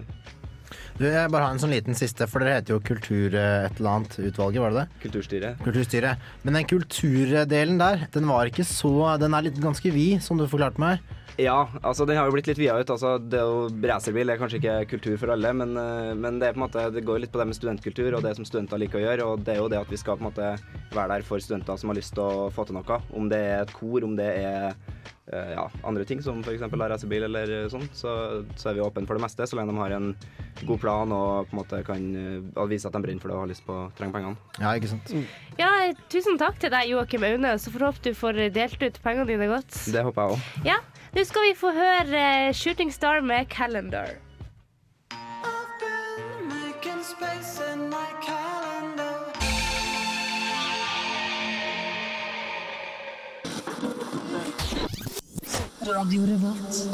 Du, 0.97 1.06
jeg 1.06 1.32
bare 1.34 1.47
har 1.47 1.56
en 1.56 1.62
sånn 1.62 1.75
liten 1.75 1.97
siste, 1.97 2.27
for 2.30 2.43
dere 2.43 2.60
heter 2.60 2.75
jo 2.75 2.82
Kultur 2.84 3.36
eh, 3.38 3.67
var 3.77 4.73
det 4.73 4.80
det? 4.80 4.88
Kulturstyret. 5.03 5.62
Kulturstyret. 5.63 6.25
Men 6.43 6.58
den 6.60 6.67
kulturdelen 6.69 7.80
der, 7.80 8.08
den 8.13 8.27
var 8.27 8.49
ikke 8.49 8.65
så 8.67 9.15
Den 9.21 9.36
er 9.38 9.47
litt 9.47 9.62
ganske 9.62 9.91
vid, 9.93 10.19
som 10.23 10.39
du 10.39 10.47
forklarte 10.49 10.82
meg. 10.82 11.03
Ja, 11.38 11.67
altså 11.86 12.08
den 12.10 12.17
har 12.17 12.25
jo 12.25 12.34
blitt 12.34 12.47
litt 12.49 12.58
via 12.58 12.80
ut. 12.80 12.89
Altså, 12.89 13.17
det 13.21 13.43
å 13.45 13.67
racerbil 13.69 14.34
er 14.34 14.39
kanskje 14.41 14.58
ikke 14.58 14.77
kultur 14.95 15.19
for 15.21 15.36
alle, 15.36 15.51
men, 15.53 15.75
eh, 15.77 16.13
men 16.17 16.39
det, 16.41 16.49
er 16.49 16.58
måte, 16.58 16.88
det 16.93 17.06
går 17.06 17.21
litt 17.21 17.34
på 17.34 17.41
det 17.41 17.45
med 17.51 17.58
studentkultur 17.58 18.17
og 18.17 18.25
det 18.25 18.34
som 18.39 18.47
studenter 18.47 18.82
liker 18.82 18.97
å 18.97 19.03
gjøre. 19.06 19.27
Og 19.27 19.43
det 19.45 19.53
er 19.53 19.62
jo 19.62 19.69
det 19.69 19.84
at 19.84 19.93
vi 19.93 19.99
skal 20.01 20.17
på 20.17 20.25
en 20.25 20.32
måte 20.32 20.56
være 20.95 21.12
der 21.13 21.27
for 21.27 21.43
studenter 21.43 21.77
som 21.77 21.93
har 21.93 21.99
lyst 21.99 22.15
til 22.17 22.25
å 22.25 22.47
få 22.53 22.65
til 22.65 22.80
noe. 22.80 22.99
Om 23.13 23.30
det 23.30 23.43
er 23.51 23.62
et 23.62 23.75
kor, 23.75 24.08
om 24.08 24.17
det 24.17 24.32
er 24.41 24.73
ja, 25.27 25.65
andre 25.83 26.05
ting 26.07 26.21
som 26.23 26.39
f.eks. 26.39 26.61
racerbil 26.71 27.27
eller 27.27 27.69
sånt, 27.71 27.91
så, 27.97 28.43
så 28.55 28.69
er 28.69 28.77
vi 28.77 28.83
åpne 28.85 29.07
for 29.09 29.19
det 29.19 29.25
meste, 29.25 29.47
så 29.47 29.59
lenge 29.59 29.73
de 29.73 29.81
har 29.81 29.95
en 29.97 30.13
god 30.65 30.79
plan 30.81 31.11
og 31.11 31.49
på 31.49 31.55
en 31.55 31.59
måte 31.59 31.81
kan 31.87 32.05
eh, 32.17 32.61
vise 32.71 32.87
at 32.87 32.95
de 32.95 33.01
brenner 33.03 33.23
for 33.23 33.31
det 33.31 33.37
og 33.37 33.43
har 33.43 33.51
lyst 33.51 33.65
på 33.67 33.75
å 33.75 33.87
trenger 33.97 34.17
pengene. 34.19 34.61
Ja, 34.61 34.75
ikke 34.79 34.91
sant. 34.93 35.11
Ja, 35.59 35.71
tusen 36.13 36.39
takk 36.39 36.61
til 36.61 36.71
deg, 36.73 36.91
Joakim 36.93 37.25
Aune. 37.27 37.57
Så 37.61 37.73
får 37.73 37.89
håpe 37.89 38.05
du 38.07 38.13
får 38.17 38.39
delt 38.55 38.79
ut 38.81 39.01
pengene 39.03 39.27
dine 39.29 39.49
godt. 39.51 39.81
Det 39.91 40.05
håper 40.07 40.23
jeg 40.23 40.37
òg. 40.37 40.63
Ja, 40.67 40.79
nå 41.17 41.27
skal 41.27 41.49
vi 41.49 41.57
få 41.59 41.73
høre 41.75 42.23
eh, 42.47 42.53
Shooting 42.55 42.93
Star 42.93 43.19
med 43.25 43.51
Calendar. 43.51 44.15
Radio 55.88 56.21
Revolt. 56.21 56.91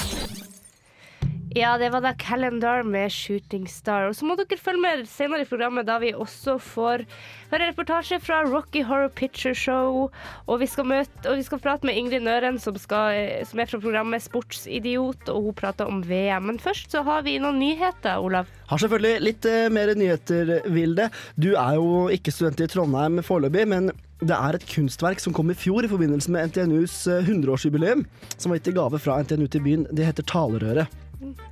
Ja, 1.56 1.78
det 1.78 1.90
var 1.94 2.02
da 2.02 2.14
Calendar 2.14 2.84
med 2.84 3.12
'Shooting 3.12 3.68
Star'. 3.68 4.08
Og 4.10 4.16
så 4.16 4.26
må 4.26 4.36
dere 4.36 4.58
følge 4.58 4.82
med 4.82 5.08
senere 5.10 5.42
i 5.42 5.50
programmet, 5.50 5.86
da 5.86 6.00
vi 6.02 6.14
også 6.14 6.58
får 6.58 7.04
høre 7.52 7.68
reportasje 7.70 8.18
fra 8.20 8.42
Rocky 8.50 8.82
Horror 8.84 9.12
Picture 9.14 9.54
Show. 9.54 10.10
Og 10.48 10.60
vi 10.60 10.66
skal, 10.66 10.86
møte, 10.86 11.30
og 11.30 11.38
vi 11.38 11.46
skal 11.46 11.62
prate 11.62 11.86
med 11.86 11.98
Ingrid 11.98 12.26
Nøren, 12.26 12.58
som, 12.60 12.78
skal, 12.78 13.46
som 13.46 13.60
er 13.60 13.70
fra 13.70 13.80
programmet 13.80 14.26
Sportsidiot, 14.26 15.30
og 15.30 15.44
hun 15.44 15.54
prater 15.54 15.86
om 15.86 16.02
VM. 16.02 16.50
Men 16.50 16.60
først 16.60 16.92
så 16.92 17.04
har 17.06 17.22
vi 17.22 17.38
noen 17.38 17.62
nyheter, 17.62 18.18
Olav. 18.18 18.50
Har 18.70 18.82
selvfølgelig 18.82 19.22
litt 19.22 19.46
eh, 19.46 19.70
mer 19.70 19.94
nyheter, 19.94 20.56
Vilde. 20.74 21.12
Du 21.38 21.54
er 21.54 21.78
jo 21.78 22.10
ikke 22.10 22.34
student 22.34 22.66
i 22.66 22.68
Trondheim 22.68 23.22
foreløpig, 23.22 23.68
men 23.70 23.94
det 24.28 24.38
er 24.38 24.58
et 24.58 24.66
kunstverk 24.70 25.22
som 25.24 25.36
kom 25.36 25.52
i 25.52 25.58
fjor 25.58 25.86
i 25.86 25.92
forbindelse 25.92 26.32
med 26.34 26.52
NTNUs 26.52 26.96
eh, 27.12 27.28
100-årsjubileum, 27.28 28.06
som 28.38 28.52
var 28.52 28.60
gitt 28.60 28.72
i 28.72 28.76
gave 28.78 29.00
fra 29.02 29.20
NTNU 29.24 29.48
til 29.52 29.64
byen. 29.66 29.86
Det 29.92 30.08
heter 30.08 30.28
Talerøret. 30.30 31.00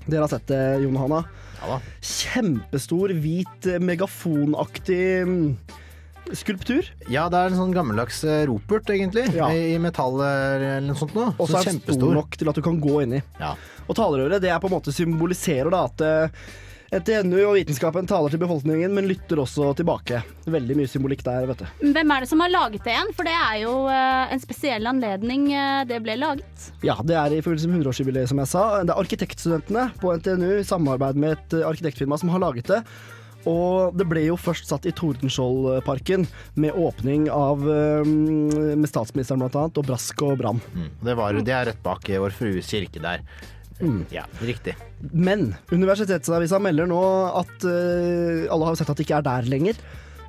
Dere 0.05 0.25
har 0.25 0.31
sett 0.31 0.49
det, 0.51 0.61
Jon 0.83 0.97
Hanna? 0.99 1.21
Ja. 1.61 1.77
Kjempestor, 2.03 3.13
hvit, 3.23 3.69
eh, 3.69 3.79
megafonaktig 3.83 5.03
mm, 5.27 5.45
skulptur. 6.37 6.89
Ja, 7.11 7.27
det 7.31 7.39
er 7.39 7.51
en 7.51 7.59
sånn 7.59 7.75
gammeldags 7.75 8.23
eh, 8.27 8.43
ropert, 8.49 8.91
egentlig. 8.93 9.27
I 9.35 9.77
metall 9.81 10.19
eller 10.23 10.83
noe 10.87 10.99
sånt 10.99 11.15
noe. 11.17 11.31
Og 11.37 11.51
så 11.51 11.61
er 11.61 11.71
den 11.71 11.83
stor 11.85 12.17
nok 12.19 12.35
til 12.39 12.51
at 12.51 12.59
du 12.59 12.65
kan 12.65 12.81
gå 12.83 12.99
inn 13.05 13.19
i. 13.21 13.23
Ja. 13.41 13.55
Og 13.87 13.97
talerøret 13.99 14.43
det 14.43 14.51
er 14.51 14.59
på 14.63 14.71
en 14.71 14.77
måte 14.79 14.95
symboliserer 14.95 15.71
da 15.73 15.87
at 15.89 16.05
NTNU 16.91 17.37
og 17.45 17.53
vitenskapen 17.55 18.07
taler 18.07 18.33
til 18.33 18.41
befolkningen, 18.41 18.91
men 18.91 19.05
lytter 19.07 19.39
også 19.39 19.69
tilbake. 19.79 20.17
Veldig 20.51 20.75
mye 20.75 20.89
symbolikk 20.91 21.21
der, 21.23 21.45
vet 21.47 21.61
du. 21.63 21.85
Hvem 21.95 22.09
er 22.11 22.25
det 22.25 22.27
som 22.27 22.41
har 22.43 22.51
laget 22.51 22.83
det 22.83 22.91
igjen? 22.91 23.13
For 23.15 23.27
det 23.29 23.35
er 23.37 23.61
jo 23.61 23.75
eh, 23.87 24.33
en 24.35 24.41
spesiell 24.43 24.89
anledning 24.91 25.45
eh, 25.55 25.85
det 25.87 26.01
ble 26.03 26.17
laget. 26.19 26.65
Ja, 26.83 26.97
det 26.99 27.15
er 27.15 27.31
i 27.31 27.39
forbindelse 27.39 27.69
med 27.71 27.79
100-årsjubileet, 27.79 28.31
som 28.33 28.41
jeg 28.43 28.51
sa. 28.51 28.63
Det 28.83 28.91
er 28.91 28.99
arkitektstudentene 29.05 29.85
på 30.01 30.11
NTNU 30.19 30.49
i 30.57 30.67
samarbeid 30.67 31.21
med 31.23 31.37
et 31.37 31.55
eh, 31.61 31.69
arkitektfirma 31.69 32.19
som 32.19 32.33
har 32.35 32.43
laget 32.43 32.67
det. 32.73 32.81
Og 33.47 33.95
det 33.95 34.09
ble 34.11 34.25
jo 34.25 34.35
først 34.37 34.67
satt 34.67 34.83
i 34.85 34.91
Tordenskjoldparken 34.93 36.27
med 36.61 36.75
åpning 36.77 37.23
av 37.33 37.63
med 37.65 38.85
statsministeren 38.85 39.41
blant 39.41 39.57
annet, 39.57 39.79
og 39.81 39.87
brask 39.87 40.21
og 40.27 40.35
brann. 40.43 40.61
Det, 41.01 41.15
var, 41.17 41.39
det 41.39 41.55
er 41.55 41.71
rett 41.71 41.81
bak 41.81 42.05
Vår 42.21 42.35
Frues 42.37 42.69
kirke 42.69 43.01
der. 43.01 43.25
Mm. 43.81 44.05
Ja, 44.13 44.27
riktig. 44.45 44.75
Men 45.11 45.51
Universitetsavisa 45.71 46.59
melder 46.61 46.89
nå 46.89 47.01
at 47.41 47.65
uh, 47.65 48.47
alle 48.53 48.69
har 48.69 48.79
sett 48.79 48.91
at 48.93 48.99
det 48.99 49.07
ikke 49.07 49.19
er 49.19 49.27
der 49.27 49.49
lenger. 49.49 49.81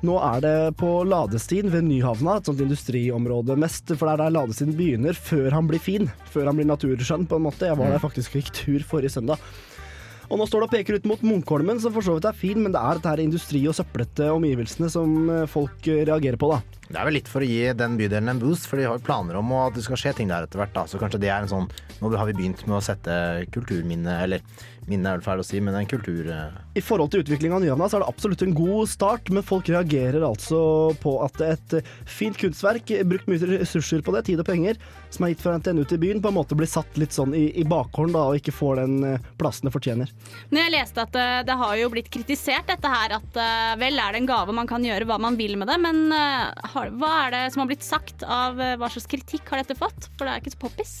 Nå 0.03 0.17
er 0.19 0.41
det 0.43 0.55
på 0.75 0.89
Ladestien 1.07 1.69
ved 1.71 1.85
Nyhavna, 1.87 2.35
et 2.37 2.49
sånt 2.49 2.59
industriområde 2.65 3.55
mest. 3.55 3.93
For 3.93 4.09
det 4.09 4.15
er 4.17 4.23
der 4.25 4.33
Ladestien 4.35 4.73
begynner, 4.75 5.15
før 5.15 5.53
han 5.55 5.69
blir 5.69 5.79
fin. 5.79 6.09
Før 6.33 6.49
han 6.49 6.59
blir 6.59 6.67
naturskjønn, 6.67 7.29
på 7.29 7.39
en 7.39 7.45
måte. 7.45 7.69
Jeg 7.69 7.79
var 7.79 7.93
der 7.93 8.03
faktisk 8.03 8.35
og 8.35 8.41
gikk 8.41 8.51
tur 8.57 8.83
forrige 8.89 9.13
søndag. 9.15 9.39
Og 10.27 10.39
nå 10.39 10.47
står 10.49 10.63
det 10.63 10.67
og 10.67 10.73
peker 10.73 10.97
ut 10.97 11.07
mot 11.07 11.23
Munkholmen, 11.23 11.79
som 11.79 11.93
for 11.95 12.03
så 12.03 12.17
vidt 12.17 12.27
er 12.27 12.35
fin, 12.35 12.59
men 12.59 12.73
det 12.73 12.81
er 12.81 12.99
dette 12.99 13.23
industri- 13.23 13.63
og 13.69 13.75
søplete 13.77 14.31
omgivelsene 14.33 14.89
som 14.91 15.29
eh, 15.29 15.43
folk 15.51 15.87
reagerer 15.87 16.39
på, 16.41 16.49
da. 16.51 16.82
Det 16.93 16.99
er 17.01 17.07
vel 17.07 17.15
litt 17.17 17.29
for 17.31 17.41
å 17.41 17.47
gi 17.49 17.71
den 17.73 17.95
bydelen 17.97 18.29
en 18.29 18.41
boost, 18.41 18.67
for 18.69 18.77
de 18.77 18.85
har 18.85 19.01
planer 19.01 19.39
om 19.39 19.49
at 19.57 19.73
det 19.73 19.81
skal 19.87 19.97
skje 19.97 20.11
ting 20.19 20.29
der 20.29 20.45
etter 20.45 20.61
hvert. 20.61 20.75
da, 20.75 20.85
Så 20.85 21.01
kanskje 21.01 21.23
det 21.23 21.31
er 21.33 21.41
en 21.41 21.49
sånn 21.49 21.71
Nå 22.03 22.11
har 22.13 22.27
vi 22.29 22.35
begynt 22.37 22.61
med 22.67 22.77
å 22.77 22.83
sette 22.83 23.15
kulturminne, 23.55 24.19
eller 24.25 24.43
minne 24.89 25.07
er 25.07 25.19
vel 25.19 25.23
feil 25.23 25.39
å 25.39 25.45
si, 25.47 25.61
men 25.63 25.77
en 25.79 25.87
kultur... 25.87 26.27
eh, 26.27 26.55
I 26.75 26.83
forhold 26.83 27.13
til 27.13 27.23
utvikling 27.23 27.53
av 27.55 27.61
Nyhavna 27.63 27.87
så 27.87 27.97
er 27.97 28.03
det 28.03 28.09
absolutt 28.11 28.43
en 28.43 28.55
god 28.57 28.89
start, 28.91 29.29
men 29.31 29.45
folk 29.45 29.69
reagerer 29.71 30.25
altså 30.27 30.59
på 30.99 31.13
at 31.23 31.39
et 31.45 31.75
fint 32.09 32.35
kunstverk, 32.39 32.91
brukt 33.07 33.29
mye 33.31 33.51
ressurser 33.61 34.03
på 34.03 34.11
det, 34.15 34.25
tid 34.27 34.43
og 34.43 34.47
penger, 34.49 34.79
som 35.13 35.23
er 35.23 35.33
gitt 35.33 35.43
fra 35.45 35.55
NTNU 35.59 35.85
til 35.87 36.01
byen, 36.03 36.19
på 36.23 36.33
en 36.33 36.35
måte 36.35 36.57
blir 36.59 36.69
satt 36.69 36.99
litt 36.99 37.15
sånn 37.15 37.35
i, 37.37 37.45
i 37.61 37.63
bakhånd 37.67 38.11
da, 38.15 38.25
og 38.31 38.41
ikke 38.41 38.55
får 38.55 38.81
den 38.83 38.97
eh, 39.07 39.29
plassen 39.39 39.69
det 39.69 39.75
fortjener. 39.75 40.11
Men 40.51 40.65
jeg 40.65 40.75
leste 40.75 41.07
at 41.07 41.19
eh, 41.19 41.39
det 41.47 41.57
har 41.63 41.77
jo 41.79 41.91
blitt 41.93 42.11
kritisert 42.13 42.67
dette 42.73 42.93
her, 42.93 43.15
at 43.21 43.41
vel 43.79 44.03
er 44.03 44.13
det 44.13 44.23
en 44.23 44.29
gave, 44.29 44.55
man 44.55 44.67
kan 44.69 44.83
gjøre 44.83 45.07
hva 45.07 45.19
man 45.21 45.39
vil 45.39 45.55
med 45.61 45.71
det, 45.71 45.79
men 45.79 46.05
eh, 46.11 46.73
har, 46.83 46.93
hva 47.01 47.11
er 47.25 47.35
det 47.35 47.43
som 47.55 47.63
har 47.63 47.73
blitt 47.73 47.85
sagt 47.85 48.23
av 48.27 48.61
eh, 48.61 48.77
hva 48.79 48.91
slags 48.93 49.09
kritikk 49.09 49.51
har 49.51 49.63
dette 49.63 49.77
fått? 49.79 50.09
For 50.17 50.27
det 50.27 50.33
er 50.33 50.43
ikke 50.43 50.55
så 50.55 50.63
poppis. 50.67 50.95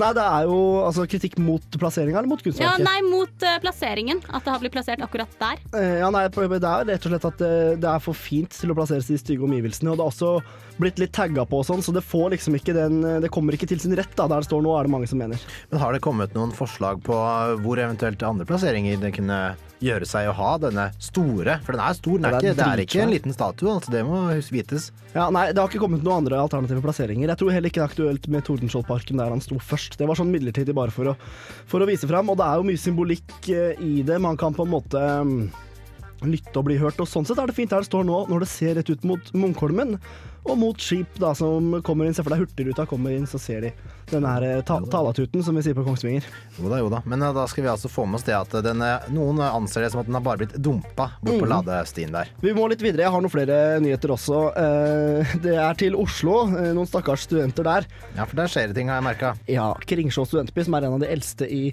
Nei, 0.00 0.08
det 0.16 0.22
er 0.24 0.46
jo 0.48 0.58
altså, 0.86 1.04
kritikk 1.10 1.34
mot 1.42 1.76
plasseringa 1.76 2.22
eller 2.22 2.30
mot 2.30 2.46
Ja, 2.56 2.72
nei, 2.80 3.02
mot 3.04 3.44
uh, 3.44 3.56
plasseringen. 3.60 4.22
At 4.32 4.46
det 4.46 4.54
har 4.54 4.62
blitt 4.62 4.72
plassert 4.72 5.02
akkurat 5.04 5.34
der. 5.40 5.60
Uh, 5.74 5.98
Ja, 6.00 6.08
nei, 6.12 6.24
det 6.32 6.40
er 6.40 6.86
rett 6.88 7.04
og 7.04 7.12
slett 7.12 7.26
at 7.28 7.42
det, 7.42 7.52
det 7.82 7.90
er 7.90 8.00
for 8.00 8.16
fint 8.16 8.54
til 8.56 8.72
å 8.72 8.76
plasseres 8.78 9.10
i 9.10 9.16
de 9.16 9.20
stygge 9.20 9.44
omgivelsene. 9.44 9.92
Og 9.92 10.00
det 10.00 10.06
har 10.06 10.14
også 10.14 10.78
blitt 10.80 11.02
litt 11.02 11.12
tagga 11.12 11.44
på 11.48 11.60
og 11.60 11.68
sånn, 11.68 11.84
så 11.84 11.92
det 11.92 12.04
får 12.06 12.32
liksom 12.32 12.56
ikke 12.56 12.74
den 12.76 13.02
Det 13.20 13.28
kommer 13.32 13.54
ikke 13.54 13.68
til 13.68 13.82
sin 13.82 13.92
rett, 13.98 14.14
da, 14.16 14.24
der 14.30 14.40
det 14.40 14.48
står 14.48 14.64
nå, 14.64 14.72
er 14.78 14.88
det 14.88 14.94
mange 14.94 15.10
som 15.10 15.20
mener. 15.20 15.44
Men 15.70 15.84
har 15.84 15.92
det 15.92 16.00
kommet 16.04 16.32
noen 16.38 16.56
forslag 16.56 17.04
på 17.04 17.18
hvor 17.60 17.82
eventuelt 17.82 18.24
andre 18.26 18.48
plasseringer 18.48 18.96
det 19.02 19.12
kunne 19.18 19.42
gjøre 19.82 20.06
seg 20.08 20.28
å 20.30 20.34
ha 20.38 20.50
denne 20.62 20.88
store? 21.02 21.58
For 21.66 21.76
den 21.76 21.82
er 21.84 21.96
stor, 21.98 22.18
den 22.18 22.28
er, 22.28 22.38
ikke, 22.38 22.54
det 22.58 22.66
er 22.66 22.82
ikke 22.84 23.02
en 23.04 23.12
liten 23.12 23.34
statue, 23.34 23.72
altså 23.72 23.94
det 23.94 24.04
må 24.06 24.22
vites. 24.54 24.90
Ja, 25.12 25.26
nei, 25.34 25.48
Det 25.52 25.60
har 25.60 25.68
ikke 25.70 25.82
kommet 25.82 26.04
noen 26.06 26.22
andre 26.22 26.40
alternative 26.42 26.84
plasseringer. 26.84 27.32
Jeg 27.32 27.40
tror 27.42 27.52
heller 27.54 27.72
ikke 27.72 27.82
det 27.82 27.86
er 27.86 27.92
aktuelt 27.92 28.28
med 28.32 28.46
Tordenskjoldparken 28.48 29.20
der 29.20 29.34
han 29.34 29.44
sto 29.44 29.58
først. 29.60 29.98
Det 30.00 30.08
var 30.08 30.18
sånn 30.18 30.32
midlertidig 30.32 30.76
bare 30.76 30.94
for 30.94 31.12
å, 31.12 31.16
for 31.70 31.84
å 31.84 31.88
vise 31.90 32.08
fram, 32.10 32.32
og 32.32 32.40
det 32.40 32.48
er 32.48 32.60
jo 32.60 32.68
mye 32.70 32.82
symbolikk 32.86 33.36
eh, 33.52 33.82
i 33.82 34.06
det. 34.06 34.18
Man 34.22 34.40
kan 34.40 34.56
på 34.56 34.66
en 34.66 34.72
måte 34.72 35.02
mm, 35.28 35.38
lytte 36.28 36.58
og 36.60 36.68
bli 36.70 36.78
hørt, 36.80 37.00
og 37.02 37.10
sånn 37.10 37.28
sett 37.28 37.40
er 37.42 37.50
det 37.50 37.56
fint 37.58 37.72
der 37.72 37.84
det 37.84 37.90
står 37.90 38.06
nå, 38.08 38.26
når 38.30 38.44
det 38.44 38.52
ser 38.52 38.78
rett 38.78 38.92
ut 38.92 39.08
mot 39.08 39.34
Munkholmen. 39.36 39.98
Og 40.42 40.58
mot 40.58 40.80
skip 40.82 41.18
da 41.22 41.30
som 41.38 41.76
kommer 41.86 42.08
inn. 42.08 42.14
Se 42.16 42.24
for 42.24 42.34
deg 42.34 42.42
Hurtigruta 42.42 42.86
kommer 42.90 43.14
inn, 43.14 43.28
så 43.30 43.38
ser 43.38 43.62
de 43.62 43.70
den 44.10 44.26
her 44.26 44.44
eh, 44.44 44.60
ta 44.66 44.80
talatuten, 44.90 45.42
som 45.44 45.56
vi 45.56 45.62
sier 45.64 45.76
på 45.76 45.84
Kongsvinger. 45.86 46.26
Jo 46.58 46.68
da, 46.68 46.80
jo 46.82 46.90
da. 46.92 47.00
Men 47.08 47.22
eh, 47.22 47.34
da 47.36 47.46
skal 47.50 47.64
vi 47.64 47.70
altså 47.70 47.90
få 47.92 48.04
med 48.10 48.18
oss 48.18 48.26
det 48.26 48.34
at 48.36 48.56
den, 48.66 48.82
eh, 48.84 49.06
noen 49.14 49.38
anser 49.46 49.86
det 49.86 49.92
som 49.94 50.02
at 50.02 50.10
den 50.10 50.18
har 50.18 50.24
bare 50.26 50.42
blitt 50.42 50.56
dumpa 50.58 51.12
bort 51.22 51.38
på 51.38 51.46
mm. 51.46 51.52
ladestien 51.54 52.14
der. 52.14 52.32
Vi 52.42 52.54
må 52.56 52.66
litt 52.72 52.82
videre. 52.82 53.06
Jeg 53.06 53.14
har 53.14 53.24
noen 53.24 53.32
flere 53.32 53.58
nyheter 53.82 54.14
også. 54.16 54.42
Det 55.42 55.54
er 55.54 55.78
til 55.78 55.96
Oslo. 55.98 56.42
Noen 56.50 56.88
stakkars 56.90 57.28
studenter 57.28 57.66
der. 57.66 57.88
Ja, 58.16 58.26
for 58.26 58.38
der 58.42 58.50
skjer 58.50 58.70
det 58.70 58.78
ting, 58.78 58.90
har 58.90 59.00
jeg 59.00 59.08
merka. 59.12 59.34
Ja, 59.50 59.70
Kringsjå 59.88 60.26
studentby, 60.28 60.66
som 60.66 60.76
er 60.76 60.88
en 60.88 60.98
av 60.98 61.04
de 61.04 61.10
eldste 61.12 61.46
i, 61.46 61.68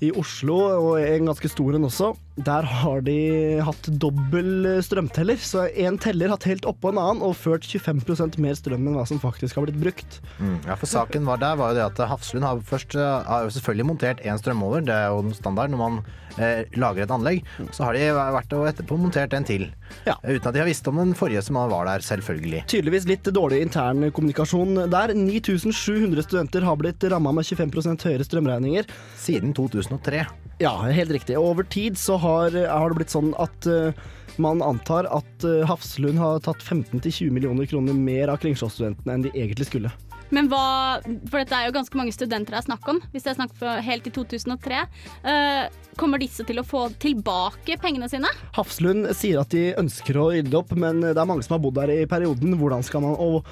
i 0.00 0.12
Oslo, 0.16 0.58
og 0.88 1.02
en 1.04 1.28
ganske 1.30 1.52
stor 1.52 1.76
en 1.76 1.90
også. 1.90 2.14
Der 2.36 2.66
har 2.68 3.00
de 3.00 3.16
hatt 3.64 3.86
dobbel 3.96 4.66
strømteller, 4.84 5.40
så 5.40 5.66
en 5.72 5.96
teller 5.96 6.28
har 6.28 6.40
telt 6.42 6.66
oppå 6.68 6.90
en 6.92 7.00
annen 7.00 7.24
og 7.24 7.32
ført 7.40 7.64
25% 7.64 8.36
mer 8.44 8.58
strøm 8.58 8.84
enn 8.84 8.98
hva 8.98 9.06
som 9.08 9.20
faktisk 9.22 9.56
har 9.56 9.64
blitt 9.64 9.78
brukt. 9.80 10.18
Mm, 10.36 10.58
ja, 10.68 10.76
for 10.76 10.90
saken 10.90 11.24
var 11.24 11.40
der 11.40 11.56
var 11.56 11.72
jo 11.72 11.78
det 11.78 11.86
at 11.86 12.02
Hafslund 12.10 12.44
har 12.44 12.60
først 12.68 12.98
eh, 13.00 13.24
har 13.24 13.48
selvfølgelig 13.54 13.88
montert 13.88 14.20
én 14.20 14.36
strømover, 14.40 14.84
det 14.84 14.92
er 14.92 15.08
jo 15.14 15.32
standard 15.38 15.72
når 15.72 15.80
man 15.80 15.98
eh, 16.36 16.68
lager 16.76 17.06
et 17.06 17.14
anlegg. 17.16 17.40
Så 17.72 17.88
har 17.88 17.96
de 17.96 18.04
vært 18.36 18.52
og 18.58 18.68
etterpå 18.68 19.00
montert 19.00 19.36
en 19.36 19.48
til. 19.48 19.70
Ja. 20.04 20.18
Uten 20.20 20.50
at 20.50 20.52
de 20.52 20.60
har 20.60 20.68
visst 20.68 20.92
om 20.92 21.00
den 21.00 21.16
forrige 21.16 21.40
som 21.46 21.56
var 21.56 21.88
der, 21.88 22.04
selvfølgelig. 22.04 22.66
Tydeligvis 22.68 23.08
litt 23.08 23.32
dårlig 23.32 23.62
intern 23.64 24.10
kommunikasjon 24.10 24.90
der. 24.92 25.14
9700 25.16 26.28
studenter 26.28 26.68
har 26.68 26.76
blitt 26.80 27.08
ramma 27.08 27.32
med 27.32 27.48
25% 27.48 28.10
høyere 28.10 28.28
strømregninger. 28.28 28.92
Siden 29.24 29.56
2003. 29.56 30.26
Ja, 30.62 30.72
helt 30.88 31.12
riktig. 31.12 31.36
Og 31.36 31.52
over 31.52 31.66
tid 31.68 31.98
så 32.00 32.16
har, 32.20 32.54
har 32.54 32.90
det 32.92 33.00
blitt 33.00 33.12
sånn 33.12 33.34
at 33.42 33.68
uh, 33.68 33.92
man 34.40 34.62
antar 34.64 35.08
at 35.12 35.44
uh, 35.44 35.66
Hafslund 35.68 36.20
har 36.20 36.40
tatt 36.46 36.64
15-20 36.64 37.32
millioner 37.34 37.68
kroner 37.68 37.96
mer 37.96 38.32
av 38.32 38.40
Kringsjå-studentene 38.40 39.18
enn 39.18 39.26
de 39.26 39.34
egentlig 39.34 39.68
skulle. 39.68 39.92
Men 40.34 40.50
hva 40.50 41.00
For 41.30 41.40
dette 41.40 41.56
er 41.56 41.68
jo 41.68 41.76
ganske 41.76 41.98
mange 41.98 42.14
studenter 42.14 42.56
det 42.56 42.62
er 42.62 42.68
snakk 42.68 42.86
om, 42.90 43.00
hvis 43.12 43.26
det 43.26 43.32
er 43.32 43.40
snakk 43.40 43.56
om 43.60 43.82
helt 43.86 44.06
i 44.08 44.12
2003. 44.14 44.82
Eh, 45.26 45.82
kommer 45.96 46.20
disse 46.20 46.44
til 46.46 46.60
å 46.60 46.64
få 46.66 46.86
tilbake 47.00 47.78
pengene 47.80 48.08
sine? 48.12 48.28
Hafslund 48.56 49.08
sier 49.16 49.40
at 49.40 49.52
de 49.54 49.70
ønsker 49.80 50.18
å 50.20 50.28
rydde 50.34 50.58
opp, 50.58 50.74
men 50.76 51.00
det 51.02 51.16
er 51.16 51.28
mange 51.28 51.46
som 51.46 51.56
har 51.56 51.62
bodd 51.64 51.78
der 51.78 51.92
i 51.94 52.08
perioden. 52.08 52.56
Hvordan 52.60 52.84
skal 52.86 53.02
man, 53.04 53.16
og 53.16 53.46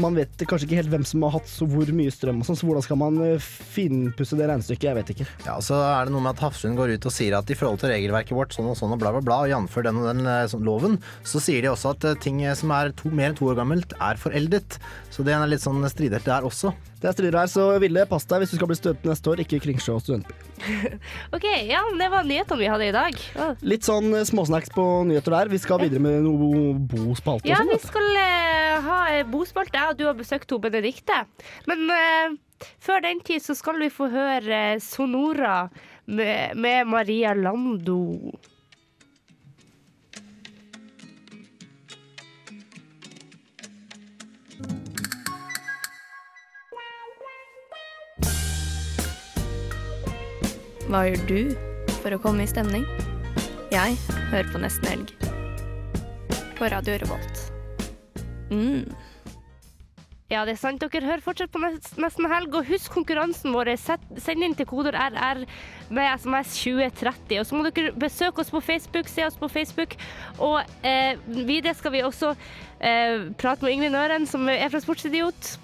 man 0.00 0.16
vet 0.16 0.44
kanskje 0.48 0.68
ikke 0.68 0.80
helt 0.80 0.92
hvem 0.92 1.06
som 1.08 1.24
har 1.26 1.34
hatt 1.36 1.50
så 1.50 1.66
hvor 1.68 1.88
mye 1.94 2.12
strøm 2.12 2.40
og 2.42 2.48
sånn, 2.48 2.58
så 2.58 2.68
hvordan 2.68 2.86
skal 2.86 3.00
man 3.00 3.20
eh, 3.26 3.50
finpusse 3.74 4.38
det 4.38 4.48
regnestykket? 4.48 4.88
Jeg 4.88 4.98
vet 5.00 5.12
ikke. 5.14 5.28
Ja, 5.46 5.58
så 5.64 5.78
er 5.84 6.08
det 6.08 6.14
noe 6.14 6.24
med 6.24 6.36
at 6.36 6.44
Hafslund 6.46 6.80
går 6.80 6.96
ut 6.96 7.08
og 7.08 7.14
sier 7.14 7.36
at 7.38 7.52
i 7.52 7.58
forhold 7.58 7.82
til 7.82 7.92
regelverket 7.92 8.36
vårt 8.36 8.56
sånn 8.56 8.70
og 8.72 8.78
sånn 8.78 8.94
og 8.96 9.02
bla, 9.02 9.12
bla, 9.14 9.24
bla, 9.24 9.42
og 9.44 9.52
jf. 9.52 9.78
den 9.84 10.00
og 10.00 10.08
den 10.10 10.24
eh, 10.24 10.44
sånn, 10.52 10.64
loven, 10.66 10.98
så 11.28 11.42
sier 11.42 11.64
de 11.64 11.72
også 11.72 11.94
at 11.96 12.08
ting 12.24 12.40
som 12.58 12.72
er 12.74 12.92
to, 12.98 13.12
mer 13.12 13.32
enn 13.32 13.38
to 13.38 13.50
år 13.52 13.58
gammelt, 13.60 13.96
er 14.00 14.20
foreldet. 14.20 14.78
Så 15.12 15.24
det 15.26 15.36
er 15.36 15.48
litt 15.50 15.64
sånn 15.64 15.82
stridert 16.12 16.26
der 16.26 16.46
også. 16.46 16.72
Det 17.00 17.08
er 17.08 17.14
strider 17.16 17.38
her, 17.40 17.48
så 17.50 17.78
Ville, 17.80 18.04
pass 18.06 18.26
deg 18.28 18.42
hvis 18.42 18.52
du 18.52 18.58
skal 18.58 18.68
bli 18.70 18.76
student 18.76 19.06
neste 19.08 19.30
år, 19.32 19.40
ikke 19.42 19.60
Kringsjå 19.64 19.96
studentby. 20.02 20.34
OK, 21.36 21.46
ja, 21.66 21.80
det 21.98 22.08
var 22.12 22.26
nyhetene 22.28 22.60
vi 22.60 22.68
hadde 22.70 22.88
i 22.90 22.94
dag. 22.94 23.18
Å. 23.34 23.48
Litt 23.64 23.88
sånn 23.88 24.12
eh, 24.14 24.26
småsnacks 24.28 24.72
på 24.74 24.84
nyheter 25.08 25.34
der. 25.34 25.50
Vi 25.52 25.60
skal 25.62 25.82
videre 25.82 26.02
med 26.04 26.22
noe 26.26 26.76
bospalte 26.76 27.46
og 27.46 27.50
Ja, 27.50 27.62
sånn. 27.62 27.72
vi 27.72 27.80
skal 27.82 28.08
uh, 28.12 28.86
ha 28.86 29.00
eh, 29.16 29.26
bospalte, 29.28 29.78
jeg 29.78 29.94
og 29.94 29.98
du 29.98 30.06
har 30.10 30.18
besøkt 30.18 30.48
to 30.52 30.60
Benedikte. 30.62 31.24
Men 31.70 31.88
uh, 31.90 32.38
før 32.82 33.02
den 33.08 33.22
tid 33.26 33.42
så 33.42 33.56
skal 33.58 33.80
vi 33.82 33.90
få 33.92 34.10
høre 34.12 34.62
Sonora 34.84 35.66
med, 36.06 36.58
med 36.60 36.92
Maria 36.92 37.34
Lando. 37.38 38.02
Hva 50.92 51.06
gjør 51.08 51.22
du 51.24 51.54
for 52.02 52.12
å 52.12 52.18
komme 52.20 52.44
i 52.44 52.48
stemning? 52.50 52.82
Jeg 53.72 53.94
hører 54.28 54.50
på 54.52 54.58
Nesten 54.60 54.90
Helg. 54.90 55.12
På 56.58 56.68
Radio 56.68 56.98
Revolt. 57.00 57.40
Mm. 58.50 58.92
Ja, 60.28 60.42
det 60.44 60.52
er 60.52 60.60
sant. 60.60 60.84
Dere 60.84 61.08
hører 61.08 61.24
fortsatt 61.24 61.54
på 61.54 61.62
Nesten 61.64 62.28
Helg. 62.28 62.52
Og 62.60 62.68
husk 62.68 62.92
konkurransen 62.92 63.56
vår. 63.56 63.72
Send 63.80 64.44
inn 64.44 64.58
til 64.58 64.68
koder 64.68 65.00
RR 65.00 65.46
med 65.88 66.12
SMS 66.20 66.60
2030. 66.60 67.40
Og 67.40 67.48
så 67.48 67.56
må 67.56 67.64
dere 67.70 67.96
besøke 67.96 68.44
oss 68.44 68.52
på 68.52 68.60
Facebook, 68.60 69.08
se 69.08 69.24
oss 69.24 69.40
på 69.40 69.48
Facebook. 69.48 69.96
Og 70.44 70.60
eh, 70.84 71.16
videre 71.32 71.72
skal 71.80 71.96
vi 71.96 72.04
også 72.04 72.36
eh, 72.36 73.30
prate 73.40 73.64
med 73.64 73.78
Ingvild 73.78 73.96
Nøren, 73.96 74.28
som 74.28 74.44
er 74.44 74.68
fra 74.68 74.84
Sportsidiot. 74.84 75.54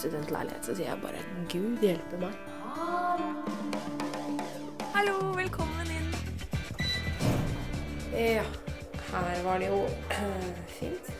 Studentleilighet, 0.00 0.64
så 0.64 0.74
sier 0.76 0.90
jeg 0.92 1.02
bare 1.02 1.20
Gud 1.52 1.84
hjelpe 1.84 2.20
meg. 2.20 2.36
Hallo, 4.94 5.16
velkommen 5.36 5.90
inn. 5.92 6.10
Ja, 8.16 8.44
her 9.12 9.42
var 9.46 9.60
det 9.62 9.70
jo 9.70 9.84
fint. 10.78 11.10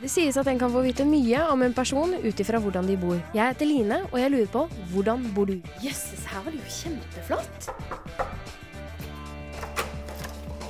Det 0.00 0.08
sies 0.08 0.38
at 0.40 0.48
en 0.48 0.58
kan 0.60 0.72
få 0.72 0.80
vite 0.80 1.04
mye 1.04 1.42
om 1.52 1.60
en 1.66 1.74
person 1.76 2.14
ut 2.16 2.40
ifra 2.40 2.60
hvordan 2.64 2.88
de 2.88 2.96
bor. 3.00 3.18
Jeg 3.36 3.52
heter 3.52 3.68
Line, 3.68 3.98
og 4.08 4.16
jeg 4.22 4.32
lurer 4.32 4.52
på 4.54 4.62
hvordan 4.94 5.26
bor 5.36 5.50
du? 5.50 5.58
Jøsses, 5.84 6.24
her 6.30 6.40
var 6.46 6.56
det 6.56 6.62
jo 6.62 6.76
kjempeflott. 6.78 7.68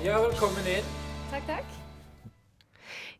Ja, 0.02 0.18
velkommen 0.24 0.66
inn. 0.74 0.96
Takk, 1.30 1.46
takk. 1.46 1.79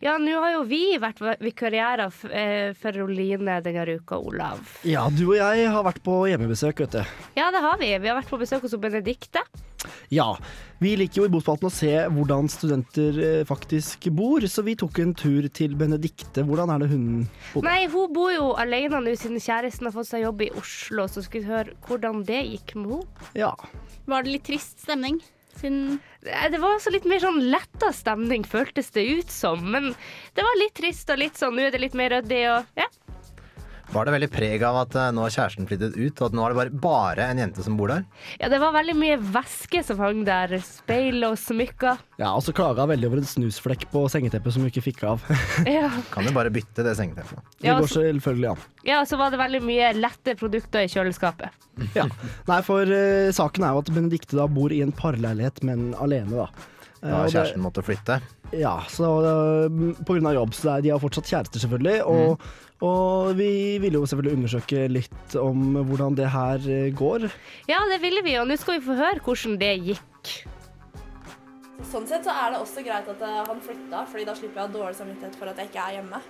Ja, 0.01 0.15
nå 0.17 0.33
har 0.41 0.55
jo 0.55 0.61
vi 0.65 0.95
vært 0.97 1.19
vikarierer 1.45 2.15
eh, 2.33 2.71
for 2.73 2.97
Oline 3.05 3.59
denne 3.61 3.99
uka, 3.99 4.17
Olav. 4.17 4.63
Ja, 4.89 5.03
du 5.13 5.27
og 5.27 5.35
jeg 5.37 5.67
har 5.69 5.85
vært 5.85 6.01
på 6.07 6.15
hjemmebesøk, 6.31 6.81
vet 6.87 6.95
du. 6.97 7.17
Ja, 7.37 7.51
det 7.53 7.61
har 7.61 7.77
vi. 7.77 7.91
Vi 8.01 8.09
har 8.09 8.17
vært 8.17 8.31
på 8.33 8.39
besøk 8.41 8.65
hos 8.65 8.73
Benedikte. 8.81 9.43
Ja. 10.09 10.31
Vi 10.81 10.95
liker 10.97 11.21
jo 11.21 11.27
i 11.29 11.33
Bospalten 11.35 11.69
å 11.69 11.73
se 11.73 11.91
hvordan 12.17 12.49
studenter 12.49 13.19
eh, 13.21 13.43
faktisk 13.45 14.07
bor, 14.17 14.47
så 14.49 14.65
vi 14.65 14.73
tok 14.81 15.03
en 15.05 15.13
tur 15.13 15.51
til 15.53 15.75
Benedikte. 15.77 16.47
Hvordan 16.49 16.73
er 16.73 16.81
det 16.81 16.89
hun 16.95 17.05
bor? 17.51 17.67
Nei, 17.69 17.83
hun 17.93 18.15
bor 18.17 18.33
jo 18.33 18.47
alene 18.57 19.03
nå 19.05 19.13
siden 19.21 19.37
kjæresten 19.37 19.91
har 19.91 19.93
fått 19.99 20.09
seg 20.09 20.25
jobb 20.25 20.47
i 20.47 20.49
Oslo, 20.57 21.05
så 21.13 21.21
skulle 21.27 21.45
vi 21.45 21.53
høre 21.53 21.77
hvordan 21.91 22.25
det 22.25 22.41
gikk 22.55 22.73
med 22.81 22.97
henne. 23.03 23.29
Ja. 23.37 23.53
Var 24.09 24.25
det 24.25 24.33
litt 24.39 24.49
trist 24.49 24.81
stemning? 24.81 25.21
Siden 25.61 25.99
Det 26.25 26.61
var 26.61 26.75
også 26.75 26.93
litt 26.93 27.07
mer 27.09 27.21
sånn 27.23 27.41
letta 27.53 27.93
stemning, 27.97 28.45
føltes 28.49 28.91
det 28.97 29.07
ut 29.21 29.33
som. 29.33 29.63
Men 29.73 29.93
det 30.37 30.45
var 30.45 30.59
litt 30.61 30.77
trist 30.81 31.11
og 31.13 31.21
litt 31.21 31.41
sånn, 31.41 31.57
nå 31.57 31.69
er 31.69 31.75
det 31.75 31.83
litt 31.85 31.97
mer 31.99 32.13
ryddig 32.17 32.43
og 32.53 32.81
ja. 32.81 32.89
Var 33.91 34.07
det 34.07 34.13
veldig 34.15 34.29
preg 34.31 34.63
av 34.63 34.77
at 34.85 34.95
eh, 34.95 35.09
nå 35.11 35.25
har 35.25 35.33
kjæresten 35.35 35.67
flyttet 35.67 35.97
ut, 35.99 36.21
og 36.21 36.29
at 36.29 36.35
nå 36.37 36.45
er 36.45 36.53
det 36.53 36.59
bare, 36.61 36.75
bare 36.85 37.25
en 37.33 37.41
jente 37.43 37.65
som 37.67 37.75
bor 37.79 37.91
der? 37.91 38.05
Ja, 38.39 38.47
det 38.53 38.61
var 38.63 38.75
veldig 38.77 38.95
mye 38.95 39.17
væske 39.35 39.83
som 39.87 39.99
hang 39.99 40.21
der. 40.29 40.55
Speil 40.63 41.19
og 41.27 41.35
smykker. 41.43 41.99
Ja, 42.21 42.31
og 42.37 42.45
så 42.47 42.55
klaga 42.55 42.87
veldig 42.87 43.09
over 43.11 43.23
en 43.23 43.27
snusflekk 43.27 43.89
på 43.91 44.05
sengeteppet 44.13 44.55
som 44.55 44.63
hun 44.63 44.71
ikke 44.71 44.87
fikk 44.93 45.05
av. 45.11 45.27
Ja. 45.71 45.91
Kan 46.11 46.27
jo 46.27 46.33
bare 46.35 46.51
bytte 46.55 46.85
det 46.87 46.95
sengeteppet. 46.99 47.43
Det 47.61 47.75
går 47.75 47.91
selvfølgelig 47.91 48.49
an. 48.53 48.63
ja, 48.87 49.01
og 49.03 49.09
så 49.11 49.19
var 49.21 49.35
det 49.35 49.41
veldig 49.43 49.61
mye 49.67 49.91
lette 49.99 50.35
produkter 50.39 50.87
i 50.87 50.91
kjøleskapet. 50.91 51.67
Ja. 51.97 52.07
Nei, 52.49 52.61
for 52.67 52.87
uh, 52.87 53.31
saken 53.35 53.67
er 53.67 53.75
jo 53.75 53.83
at 53.83 53.91
Benedikte 53.95 54.39
da 54.39 54.47
bor 54.51 54.73
i 54.75 54.83
en 54.85 54.95
parleilighet, 54.95 55.63
men 55.67 55.91
alene, 56.01 56.47
da. 56.47 56.79
Eh, 57.03 57.09
Da 57.09 57.17
og 57.23 57.27
det- 57.27 57.33
kjæresten 57.35 57.63
måtte 57.65 57.83
flytte. 57.85 58.21
Ja, 58.53 58.81
så 58.91 59.07
uh, 59.23 59.95
på 60.05 60.17
grunn 60.17 60.27
av 60.27 60.35
jobb. 60.35 60.53
Så 60.55 60.67
det 60.77 60.83
de 60.85 60.91
har 60.91 60.99
fortsatt 60.99 61.29
kjærester, 61.31 61.63
selvfølgelig. 61.63 62.03
Og, 62.05 62.41
og 62.83 63.37
vi 63.39 63.79
ville 63.79 64.01
jo 64.01 64.07
selvfølgelig 64.07 64.37
undersøke 64.41 64.89
litt 64.91 65.37
om 65.39 65.79
hvordan 65.87 66.17
det 66.19 66.29
her 66.35 66.59
eh, 66.69 66.91
går. 66.93 67.29
Ja, 67.71 67.79
det 67.93 68.01
ville 68.03 68.23
vi, 68.27 68.35
og 68.41 68.49
nå 68.51 68.57
skal 68.59 68.81
vi 68.81 68.87
få 68.89 68.97
høre 68.99 69.23
hvordan 69.23 69.57
det 69.61 69.71
gikk. 69.87 70.35
Sånn 71.91 72.05
sett 72.11 72.27
så 72.27 72.35
er 72.37 72.53
det 72.53 72.61
også 72.61 72.83
greit 72.85 73.09
at 73.09 73.23
eh, 73.25 73.39
han 73.49 73.63
flytta, 73.65 74.03
fordi 74.11 74.27
da 74.29 74.35
slipper 74.37 74.61
jeg 74.61 74.67
å 74.67 74.69
ha 74.69 74.75
dårlig 74.77 74.99
samvittighet 75.01 75.39
for 75.41 75.49
at 75.51 75.57
jeg 75.63 75.71
ikke 75.71 75.87
er 75.87 75.97
hjemme. 76.01 76.21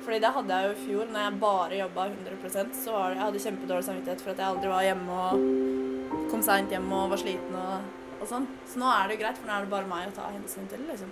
Fordi 0.00 0.18
det 0.24 0.32
hadde 0.34 0.56
jeg 0.56 0.66
jo 0.66 0.72
i 0.72 0.82
fjor, 0.88 1.08
når 1.12 1.20
jeg 1.26 1.38
bare 1.44 1.78
jobba 1.84 2.08
100% 2.08 2.76
så 2.80 2.92
var 2.96 3.10
det, 3.12 3.16
jeg 3.18 3.24
hadde 3.26 3.42
kjempedårlig 3.44 3.86
samvittighet 3.86 4.22
for 4.24 4.32
at 4.32 4.40
jeg 4.40 4.48
aldri 4.54 4.70
var 4.72 4.86
hjemme 4.88 5.18
og 5.20 6.30
kom 6.32 6.42
seint 6.42 6.72
hjem 6.72 6.88
og 6.96 7.10
var 7.12 7.20
sliten 7.20 7.58
og, 7.60 7.90
og 8.20 8.28
sånn. 8.28 8.46
Så 8.68 8.80
nå 8.80 8.88
er 8.92 9.08
det 9.08 9.16
jo 9.16 9.22
greit, 9.24 9.40
for 9.40 9.48
nå 9.48 9.56
er 9.56 9.66
det 9.66 9.72
bare 9.72 9.90
meg 9.90 10.08
å 10.10 10.16
ta 10.16 10.28
hensyn 10.30 10.68
til, 10.70 10.84
liksom. 10.88 11.10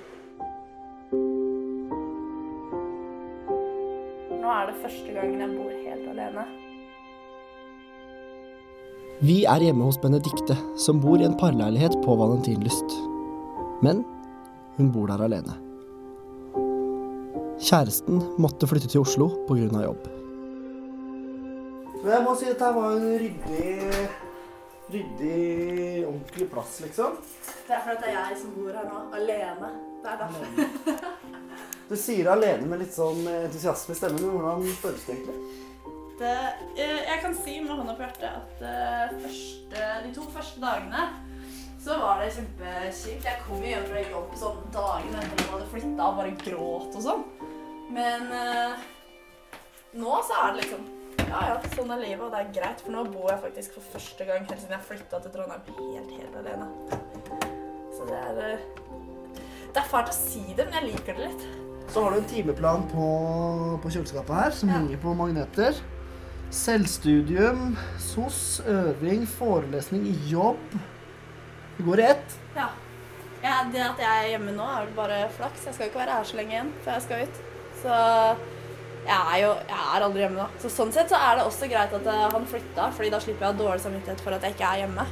Nå 4.38 4.54
er 4.54 4.70
det 4.70 4.80
første 4.84 5.14
gangen 5.16 5.44
jeg 5.44 5.56
bor 5.56 5.72
helt 5.72 6.10
alene. 6.14 6.46
Vi 9.18 9.40
er 9.50 9.64
hjemme 9.66 9.88
hos 9.88 9.98
Benedikte, 9.98 10.54
som 10.78 11.00
bor 11.02 11.18
i 11.18 11.26
en 11.26 11.34
parleilighet 11.36 11.96
på 12.04 12.14
Valentinlyst. 12.20 12.94
Men 13.82 14.04
hun 14.76 14.92
bor 14.94 15.10
der 15.10 15.24
alene. 15.26 15.56
Kjæresten 17.58 18.22
måtte 18.38 18.68
flytte 18.70 18.86
til 18.92 19.02
Oslo 19.02 19.32
pga. 19.48 19.82
jobb. 19.82 20.06
Men 22.04 22.12
jeg 22.12 22.22
må 22.22 22.34
si 22.38 22.46
at 22.46 22.54
dette 22.54 22.70
var 22.76 22.94
en 22.94 23.18
ryddig, 23.18 24.08
ryddig, 24.92 26.07
ordentlig 26.07 26.51
plass, 26.51 26.81
liksom. 26.85 27.16
Det 27.68 27.77
er 27.77 27.85
fordi 27.85 28.03
det 28.03 28.11
er 28.11 28.18
jeg 28.18 28.40
som 28.42 28.57
bor 28.57 28.72
her 28.72 28.88
nå, 28.88 29.01
alene. 29.18 29.70
Det 30.03 30.12
er 30.12 30.20
derfor. 30.24 31.07
Du 31.88 31.96
sier 31.96 32.27
det 32.27 32.33
alene 32.35 32.68
med 32.68 32.83
litt 32.83 32.92
sånn 32.92 33.22
entusiasme 33.33 33.94
i 33.94 33.98
stemmen, 33.98 34.20
men 34.20 34.35
hvordan 34.37 34.66
føles 34.83 35.07
det 35.07 35.14
egentlig? 35.16 35.64
Det, 36.18 36.35
eh, 36.74 37.01
jeg 37.07 37.20
kan 37.22 37.37
si 37.38 37.61
med 37.62 37.70
hånda 37.79 37.94
på 37.94 38.03
hjertet 38.03 38.27
at 38.29 38.62
eh, 38.66 39.16
første, 39.22 39.85
de 40.03 40.12
to 40.16 40.24
første 40.35 40.61
dagene 40.61 41.05
så 41.79 41.94
var 42.01 42.20
det 42.20 42.33
kjempekjipt. 42.35 43.24
Jeg 43.29 43.42
kom 43.46 43.62
jo 43.62 43.70
hjem 43.70 43.87
fra 43.87 44.03
jobb 44.03 44.35
sånn 44.40 44.64
dagen 44.74 45.14
etter 45.14 45.31
at 45.31 45.42
jeg 45.44 45.53
hadde 45.53 45.68
flytta 45.72 46.09
og 46.09 46.18
bare 46.18 46.35
gråt 46.42 46.98
og 46.98 47.05
sånn. 47.05 47.22
Men 47.94 48.27
eh, 48.35 48.88
nå 49.96 50.18
så 50.27 50.42
er 50.42 50.51
det 50.51 50.64
liksom 50.64 50.88
Ja 51.28 51.40
ja, 51.44 51.56
sånn 51.74 51.90
er 51.92 52.00
livet, 52.00 52.22
og 52.24 52.32
det 52.32 52.40
er 52.40 52.52
greit. 52.56 52.82
For 52.84 52.94
nå 52.94 53.04
bor 53.12 53.28
jeg 53.28 53.42
faktisk 53.42 53.74
for 53.76 53.92
første 53.94 54.26
gang 54.28 54.46
helt 54.48 54.62
siden 54.62 54.76
jeg 54.78 54.86
flytta 54.88 55.20
til 55.24 55.34
Trondheim 55.34 55.66
helt, 55.76 56.12
helt 56.16 56.38
alene. 56.40 56.68
Så 57.96 58.06
det 58.08 58.18
er 58.22 58.40
eh, 58.46 58.66
Det 59.68 59.82
er 59.82 59.90
fælt 59.90 60.12
å 60.12 60.16
si 60.16 60.44
det, 60.56 60.64
men 60.64 60.78
jeg 60.78 60.94
liker 60.94 61.18
det 61.18 61.28
litt. 61.28 61.46
Så 61.92 62.04
har 62.04 62.12
du 62.12 62.18
en 62.20 62.28
timeplan 62.28 62.84
på, 62.88 63.06
på 63.82 63.92
kjøleskapet 63.92 64.36
her, 64.38 64.56
som 64.56 64.72
henger 64.72 65.00
på 65.02 65.14
magneter. 65.16 65.76
Selvstudium, 66.52 67.76
SOS, 68.00 68.42
øving, 68.64 69.24
forelesning, 69.28 70.08
jobb. 70.28 70.76
Det 71.76 71.84
går 71.84 72.00
i 72.00 72.06
ett. 72.08 72.36
Ja. 72.56 72.70
ja. 73.44 73.56
Det 73.72 73.84
at 73.84 74.00
jeg 74.00 74.24
er 74.24 74.30
hjemme 74.34 74.56
nå, 74.56 74.64
er 74.64 74.86
vel 74.86 74.96
bare 74.96 75.24
flaks. 75.36 75.68
Jeg 75.68 75.76
skal 75.76 75.86
jo 75.86 75.92
ikke 75.92 76.04
være 76.06 76.16
her 76.16 76.30
så 76.30 76.40
lenge 76.40 76.56
igjen 76.56 76.72
før 76.84 76.96
jeg 76.96 77.06
skal 77.08 77.26
ut. 77.28 77.42
Så 77.82 77.98
jeg 79.08 79.20
er 79.32 79.38
jo 79.40 79.52
jeg 79.68 79.78
er 79.96 80.04
aldri 80.04 80.20
hjemme 80.24 80.42
da. 80.42 80.48
Så 80.60 80.70
sånn 80.72 80.92
sett 80.92 81.08
så 81.12 81.16
er 81.16 81.38
det 81.38 81.46
også 81.48 81.68
greit 81.70 81.94
at 81.96 82.10
eh, 82.12 82.26
han 82.34 82.46
flytta, 82.50 82.90
fordi 82.96 83.12
da 83.14 83.20
slipper 83.24 83.46
jeg 83.46 83.48
å 83.48 83.54
ha 83.54 83.60
dårlig 83.62 83.84
samvittighet 83.86 84.22
for 84.24 84.36
at 84.36 84.44
jeg 84.44 84.56
ikke 84.56 84.68
er 84.68 84.82
hjemme. 84.84 85.06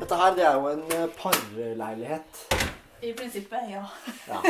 Dette 0.00 0.20
her 0.20 0.36
det 0.36 0.46
er 0.48 0.58
jo 0.58 0.70
en 0.74 0.84
eh, 0.98 1.06
parleilighet. 1.16 2.44
I 3.00 3.14
prinsippet, 3.16 3.70
ja. 3.72 3.86
Ja. 4.28 4.42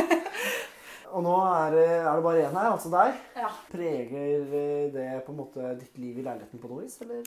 Og 1.11 1.23
nå 1.23 1.35
er 1.43 1.73
det, 1.75 1.87
er 2.01 2.15
det 2.15 2.23
bare 2.23 2.43
én 2.47 2.55
her, 2.55 2.71
altså 2.71 2.91
deg. 2.91 3.15
Ja. 3.39 3.51
Preger 3.71 4.43
eh, 4.59 4.89
det 4.91 5.07
på 5.25 5.31
en 5.31 5.39
måte 5.39 5.75
ditt 5.79 5.95
liv 5.99 6.19
i 6.19 6.25
leiligheten 6.27 6.59
på 6.59 6.71
noe 6.71 6.83
vis, 6.83 6.99
eller? 7.03 7.23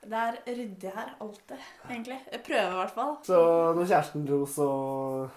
Det 0.00 0.16
er 0.16 0.36
ryddig 0.48 0.90
her, 0.94 1.08
alltid, 1.20 1.56
egentlig. 1.90 2.16
Jeg 2.32 2.40
prøver 2.46 2.70
i 2.72 2.78
hvert 2.78 2.94
fall. 2.94 3.10
Så 3.26 3.38
når 3.76 3.84
kjæresten 3.84 4.26
dro, 4.26 4.38
så, 4.48 4.68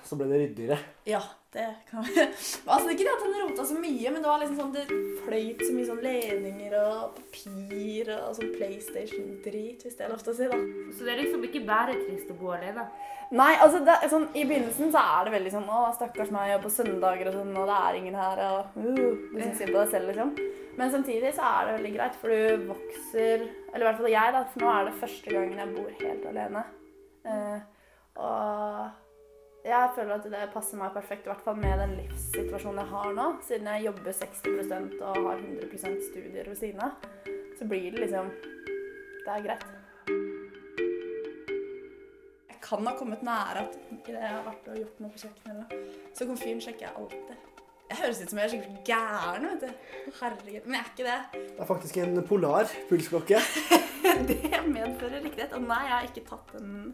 så 0.08 0.16
ble 0.20 0.30
det 0.32 0.40
ryddigere. 0.44 0.78
Ja, 1.10 1.20
det 1.54 1.70
kan 1.90 2.06
være. 2.06 2.28
Altså, 2.74 2.90
ikke 2.90 3.06
det 3.06 3.14
at 3.14 3.24
han 3.24 3.36
rota 3.44 3.66
så 3.68 3.78
mye, 3.78 4.12
men 4.12 4.22
det 4.24 4.30
var 4.30 4.42
liksom 4.42 4.60
sånn, 4.60 4.74
det 4.74 4.86
fløyt 5.24 5.62
så 5.62 5.74
mye 5.76 5.88
sånn 5.90 6.04
ledninger 6.04 6.76
og 6.80 7.18
papir 7.18 8.10
og 8.16 8.38
sånn 8.38 8.54
PlayStation-drit, 8.56 9.84
hvis 9.86 9.98
det 10.00 10.06
er 10.06 10.14
lov 10.14 10.24
til 10.24 10.34
å 10.34 10.38
si, 10.38 10.48
da. 10.50 10.62
Så 10.94 11.06
det 11.06 11.14
er 11.14 11.22
liksom 11.22 11.46
ikke 11.48 11.64
bare 11.68 11.98
trist 12.00 12.32
å 12.34 12.38
bo 12.40 12.54
alene? 12.56 12.88
Nei, 13.34 13.52
altså 13.64 13.82
det, 13.86 13.96
sånn, 14.12 14.28
I 14.38 14.46
begynnelsen 14.46 14.92
så 14.94 15.02
er 15.02 15.26
det 15.26 15.34
veldig 15.34 15.52
sånn 15.56 15.70
Å, 15.74 15.84
stakkars 15.96 16.34
meg, 16.34 16.52
og 16.58 16.66
på 16.66 16.74
søndager 16.74 17.32
og 17.32 17.38
sånn, 17.40 17.54
og 17.58 17.70
det 17.70 17.78
er 17.78 18.00
ingen 18.00 18.18
her, 18.20 18.42
og 18.50 18.76
uh, 18.78 18.90
du 19.34 19.40
syns 19.40 19.62
synd 19.62 19.74
på 19.74 19.80
deg 19.80 19.94
selv, 19.94 20.12
liksom. 20.12 20.34
Men 20.78 20.92
samtidig 20.94 21.36
så 21.38 21.46
er 21.46 21.68
det 21.68 21.78
veldig 21.78 21.94
greit, 21.94 22.18
for 22.18 22.34
du 22.34 22.66
vokser 22.72 23.44
Eller 23.46 23.84
i 23.84 23.86
hvert 23.86 24.00
fall 24.00 24.10
jeg, 24.10 24.34
da, 24.34 24.44
for 24.50 24.66
nå 24.66 24.72
er 24.74 24.88
det 24.88 25.00
første 25.04 25.36
gangen 25.38 25.62
jeg 25.62 25.74
bor 25.76 25.96
helt 26.02 26.28
alene. 26.32 26.66
Uh, 27.24 27.60
og 28.24 29.03
Jeg 29.64 29.92
føler 29.96 30.18
at 30.18 30.26
det 30.28 30.48
passer 30.52 30.76
meg 30.76 30.92
perfekt, 30.92 31.24
i 31.24 31.32
hvert 31.32 31.44
fall 31.46 31.56
med 31.56 31.78
den 31.80 31.94
livssituasjonen 32.02 32.82
jeg 32.82 32.90
har 32.90 33.14
nå. 33.16 33.28
Siden 33.48 33.70
jeg 33.72 33.86
jobber 33.86 34.16
60% 34.18 34.98
og 35.00 35.20
har 35.30 35.38
100% 35.40 36.02
studier 36.10 36.50
ved 36.50 36.58
siden 36.60 36.82
av, 36.84 37.06
så 37.56 37.68
blir 37.70 37.94
det 37.94 38.02
liksom 38.04 38.28
Det 39.24 39.32
er 39.32 39.46
greit. 39.46 39.64
Jeg 42.50 42.60
kan 42.66 42.90
ha 42.90 42.94
kommet 43.00 43.24
nære 43.24 43.64
at 43.64 43.78
idet 43.94 44.20
jeg 44.20 44.34
har 44.34 44.44
vært 44.50 44.68
og 44.68 44.82
gjort 44.82 45.00
noe 45.00 45.14
på 45.14 45.22
kjøkkenet, 45.24 45.78
så 46.12 46.28
komfyren 46.28 46.64
sjekker 46.66 46.90
jeg 46.90 46.96
alltid. 47.00 47.50
Jeg 47.94 48.02
høres 48.02 48.20
ut 48.20 48.34
som 48.34 48.40
jeg 48.42 48.46
er 48.46 48.52
skikkelig 48.52 48.84
gæren, 48.90 49.48
vet 49.48 49.64
du. 49.64 49.96
Herregud. 50.20 50.66
Men 50.66 50.76
jeg 50.76 50.84
er 50.84 50.92
ikke 50.92 51.08
det. 51.08 51.46
Det 51.54 51.64
er 51.64 51.70
faktisk 51.72 52.02
en 52.04 52.24
polar 52.28 52.76
pulsklokke. 52.92 53.40
Det 54.28 54.60
medfører 54.68 55.24
riktighet. 55.24 55.56
Og 55.56 55.64
nei, 55.64 55.80
jeg 55.88 55.94
har 55.94 56.08
ikke 56.10 56.26
tatt 56.28 56.52
den 56.58 56.92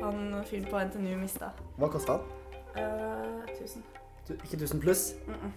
han 0.00 0.44
fyren 0.48 0.64
på 0.70 0.78
NTNU 0.88 1.16
mista. 1.20 1.50
Hva 1.78 1.88
kosta 1.92 2.12
han? 2.18 2.20
Uh, 2.76 3.44
1000. 3.60 3.82
Du- 4.28 4.34
Ikke 4.34 4.56
1000 4.56 4.80
pluss? 4.80 5.14
Mm 5.26 5.34
-mm. 5.34 5.52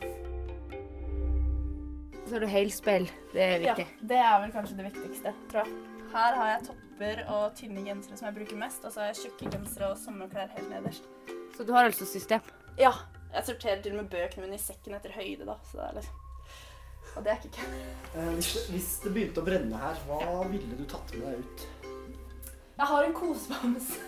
Så 2.28 2.34
har 2.34 2.40
du 2.40 2.48
helspill. 2.48 3.12
Det 3.34 3.42
er 3.44 3.60
viktig. 3.60 3.88
Ja, 4.02 4.08
det 4.08 4.18
er 4.18 4.40
vel 4.42 4.52
kanskje 4.52 4.78
det 4.78 4.86
viktigste, 4.86 5.34
tror 5.52 5.60
jeg. 5.64 5.74
Her 6.14 6.36
har 6.36 6.48
jeg 6.50 6.62
topper 6.68 7.24
og 7.30 7.56
tynne 7.56 7.84
gensere 7.86 8.18
som 8.18 8.26
jeg 8.26 8.36
bruker 8.36 8.56
mest, 8.58 8.86
og 8.86 8.92
så 8.92 9.00
har 9.00 9.08
jeg 9.08 9.16
tjukke 9.16 9.52
gensere 9.52 9.90
og 9.92 9.98
sommerklær 9.98 10.48
helt 10.58 10.70
nederst. 10.70 11.04
Så 11.58 11.64
du 11.64 11.74
har 11.74 11.84
altså 11.84 12.06
system? 12.06 12.40
Ja. 12.80 12.92
Jeg 13.34 13.44
sorterer 13.46 13.82
til 13.82 13.92
og 13.98 14.04
med 14.04 14.10
bøkene 14.12 14.42
mine 14.46 14.56
i 14.56 14.58
sekken 14.58 14.94
etter 14.96 15.12
høyde, 15.12 15.46
da. 15.46 15.54
Så 15.72 15.78
det 15.78 15.86
er 15.90 15.94
liksom 15.96 16.14
Og 17.18 17.24
det 17.24 17.32
er 17.32 17.36
ikke 17.36 17.56
kødd. 17.58 17.74
Eh, 18.16 18.34
hvis, 18.34 18.54
det- 18.54 18.70
hvis 18.76 19.00
det 19.04 19.14
begynte 19.14 19.42
å 19.42 19.46
brenne 19.46 19.78
her, 19.78 19.96
hva 20.08 20.48
ville 20.50 20.78
du 20.78 20.84
tatt 20.86 21.14
med 21.14 21.28
deg 21.28 21.40
ut? 21.40 21.68
Jeg 22.78 22.86
har 22.88 23.04
en 23.04 23.14
kosebamse. 23.14 24.00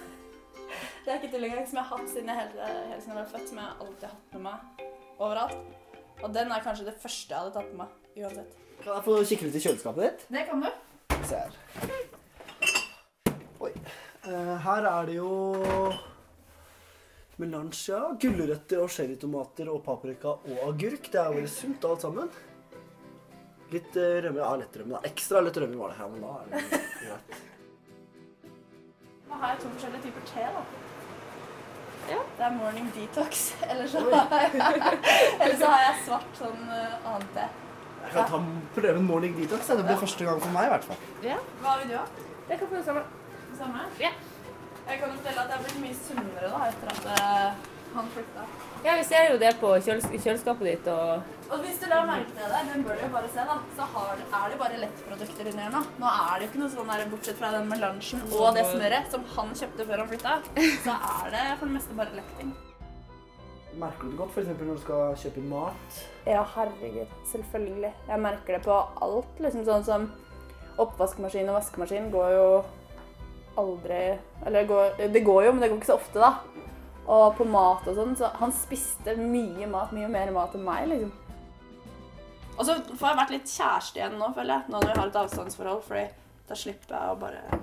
Det 1.08 1.14
er 1.14 1.22
ikke 1.22 1.30
tull 1.38 1.46
engang, 1.48 1.68
som 1.70 1.78
jeg 1.80 1.88
har 1.88 2.00
hatt 2.02 2.10
siden 2.12 2.28
jeg, 2.28 2.36
helt, 2.36 2.56
helt 2.92 3.04
siden 3.04 3.14
jeg 3.14 3.18
ble 3.18 3.30
født, 3.32 3.44
som 3.48 3.60
jeg 3.62 3.76
alltid 3.84 4.02
har 4.04 4.10
hatt 4.12 4.34
med 4.34 4.42
meg 4.44 4.82
overalt. 5.24 5.62
Og 6.18 6.34
den 6.36 6.50
er 6.52 6.64
kanskje 6.66 6.88
det 6.90 6.96
første 7.00 7.32
jeg 7.32 7.40
hadde 7.40 7.54
tatt 7.56 7.70
med 7.70 7.78
meg, 7.80 7.94
uansett. 8.26 8.58
Kan 8.82 8.90
jeg 8.92 9.06
få 9.06 9.14
kikke 9.30 9.46
litt 9.48 9.56
i 9.56 9.62
kjøleskapet 9.64 10.04
ditt? 10.04 10.26
Det 10.36 10.42
kan 10.50 10.66
du. 10.66 10.68
Se 11.30 11.40
her. 11.40 11.56
Oi. 13.64 13.72
Eh, 14.28 14.52
her 14.66 14.88
er 14.90 15.08
det 15.08 15.16
jo 15.16 15.30
melange, 17.40 17.80
ja. 17.88 18.02
Gulrøtter 18.26 18.84
og 18.84 18.92
cherrytomater 18.98 19.72
og 19.72 19.80
paprika 19.88 20.36
og 20.36 20.60
agurk. 20.68 21.08
Det 21.14 21.22
er 21.24 21.32
veldig 21.38 21.54
sunt 21.56 21.88
alt 21.88 22.04
sammen. 22.04 22.28
Litt 23.72 23.96
eh, 23.96 24.20
rømme. 24.28 24.44
Ja, 24.44 24.52
lett 24.60 24.76
rømme. 24.84 25.00
da. 25.00 25.08
Ekstra 25.08 25.40
lett 25.48 25.64
rømme 25.64 25.80
var 25.80 25.96
det. 25.96 26.04
Ja, 26.04 26.12
men 26.12 26.28
da 26.28 26.36
er 26.36 26.52
det 26.52 26.84
greit. 27.08 27.42
Nå 29.32 29.40
har 29.40 29.56
jeg 29.56 29.64
to 29.64 29.72
forskjellige 29.72 30.04
typer 30.10 30.30
te, 30.34 30.52
da. 30.60 30.68
Ja. 32.08 32.20
Det 32.38 32.46
er 32.48 32.54
morning 32.56 32.90
detox. 32.96 33.44
Eller 33.70 33.88
så 33.92 34.04
jeg, 34.12 34.52
eller 35.42 35.58
så 35.60 35.72
har 35.72 35.82
jeg 35.84 35.96
svart 36.06 36.40
sånn 36.40 36.62
uh, 36.70 37.10
annet 37.12 37.34
te. 37.36 37.48
Jeg 38.04 38.14
kan 38.14 38.30
ta 38.32 38.40
prøve 38.78 39.02
en 39.02 39.08
morning 39.08 39.36
detox. 39.36 39.68
Det 39.68 39.84
blir 39.84 40.00
første 40.00 40.28
gang 40.30 40.42
for 40.44 40.56
meg 40.56 40.70
i 40.70 40.74
hvert 40.76 40.88
fall. 40.88 41.02
Ja. 41.26 41.38
Hva 41.64 41.76
vil 41.82 41.92
du 41.92 41.98
ha? 42.00 42.06
Det 42.48 42.60
kan 42.60 42.72
få 42.72 42.78
det 42.78 42.86
samme. 42.88 43.04
Det 43.50 43.60
samme? 43.60 43.84
Ja. 44.00 44.14
Jeg 44.88 45.02
kan 45.02 45.18
fortelle 45.18 45.44
at 45.44 45.50
jeg 45.52 45.58
har 45.58 45.66
blitt 45.66 45.82
mye 45.84 45.98
sunnere 46.00 46.52
da, 46.54 46.60
etter 46.72 46.94
at 46.94 47.10
uh, 47.12 47.74
han 47.98 48.14
flytta. 48.14 48.46
Ja, 48.88 48.94
vi 48.96 49.04
ser 49.04 49.26
jo 49.34 49.40
det 49.42 49.50
på 49.60 49.68
kjøles 49.84 50.06
kjøleskapet 50.14 50.64
ditt 50.64 50.86
og 50.88 51.50
Og 51.52 51.64
hvis 51.64 51.80
du 51.82 51.90
la 51.92 51.98
merke 52.08 52.32
til 52.32 52.54
det, 52.54 52.60
den 52.70 52.86
bør 52.86 52.96
du 52.96 53.02
jo 53.04 53.10
bare 53.12 53.32
se, 53.34 53.44
da, 53.50 53.58
så 53.76 53.88
har, 53.92 54.22
er 54.40 54.46
det 54.54 54.60
bare 54.62 54.80
lettprodukter 54.80 55.50
inni 55.52 55.64
her 55.66 55.74
nå. 55.74 55.82
Nå 56.00 56.12
er 56.12 56.30
det 56.38 56.46
jo 56.46 56.48
ikke 56.48 56.62
noe 56.62 56.72
sånn 56.72 56.92
der, 56.94 57.04
bortsett 57.12 57.40
fra 57.42 57.50
den 57.56 57.68
melangen 57.68 58.24
og 58.30 58.56
det 58.56 58.64
smøret 58.70 59.12
som 59.12 59.26
han 59.34 59.52
kjøpte 59.60 59.88
før 59.90 60.04
han 60.04 60.10
flytta, 60.14 60.38
så 60.86 60.96
er 61.10 61.36
det 61.36 61.44
for 61.50 61.66
det 61.66 61.74
meste 61.74 61.98
bare 62.00 62.16
letting. 62.16 62.54
Merker 63.82 64.08
du 64.08 64.14
det 64.14 64.22
godt 64.22 64.38
f.eks. 64.38 64.54
når 64.56 64.72
du 64.72 64.84
skal 64.86 65.20
kjøpe 65.26 65.44
inn 65.44 65.50
mat? 65.52 66.00
Ja, 66.24 66.46
herregud. 66.56 67.18
Selvfølgelig. 67.34 67.92
Jeg 68.08 68.24
merker 68.24 68.56
det 68.56 68.62
på 68.66 68.78
alt. 69.08 69.42
liksom 69.44 69.68
Sånn 69.68 69.88
som 69.90 70.08
oppvaskmaskin 70.80 71.52
og 71.52 71.60
vaskemaskin 71.60 72.08
går 72.16 72.38
jo 72.38 72.48
aldri 73.58 74.00
Eller 74.46 74.70
går, 74.70 74.96
det 75.12 75.26
går 75.26 75.50
jo, 75.50 75.52
men 75.52 75.66
det 75.66 75.74
går 75.74 75.82
ikke 75.82 75.92
så 75.92 76.00
ofte, 76.00 76.24
da. 76.24 76.57
Og 77.08 77.38
på 77.38 77.46
mat 77.48 77.88
og 77.88 77.96
sånn, 77.96 78.16
så 78.20 78.34
han 78.36 78.52
spiste 78.52 79.16
mye 79.20 79.68
mat, 79.72 79.94
mye 79.96 80.10
mer 80.12 80.34
mat 80.36 80.56
enn 80.58 80.66
meg, 80.68 80.90
liksom. 80.92 81.14
Og 82.58 82.66
så 82.66 82.74
får 82.90 83.12
jeg 83.12 83.20
vært 83.20 83.34
litt 83.36 83.52
kjæreste 83.52 84.00
igjen 84.00 84.18
nå, 84.18 84.32
føler 84.36 84.56
jeg. 84.56 84.72
Nå 84.74 84.82
når 84.82 84.90
vi 84.90 85.00
har 85.00 85.12
et 85.12 85.20
avstandsforhold, 85.22 85.84
fordi 85.86 86.06
da 86.50 86.58
slipper 86.58 86.98
jeg 86.98 87.14
å 87.14 87.20
bare 87.22 87.62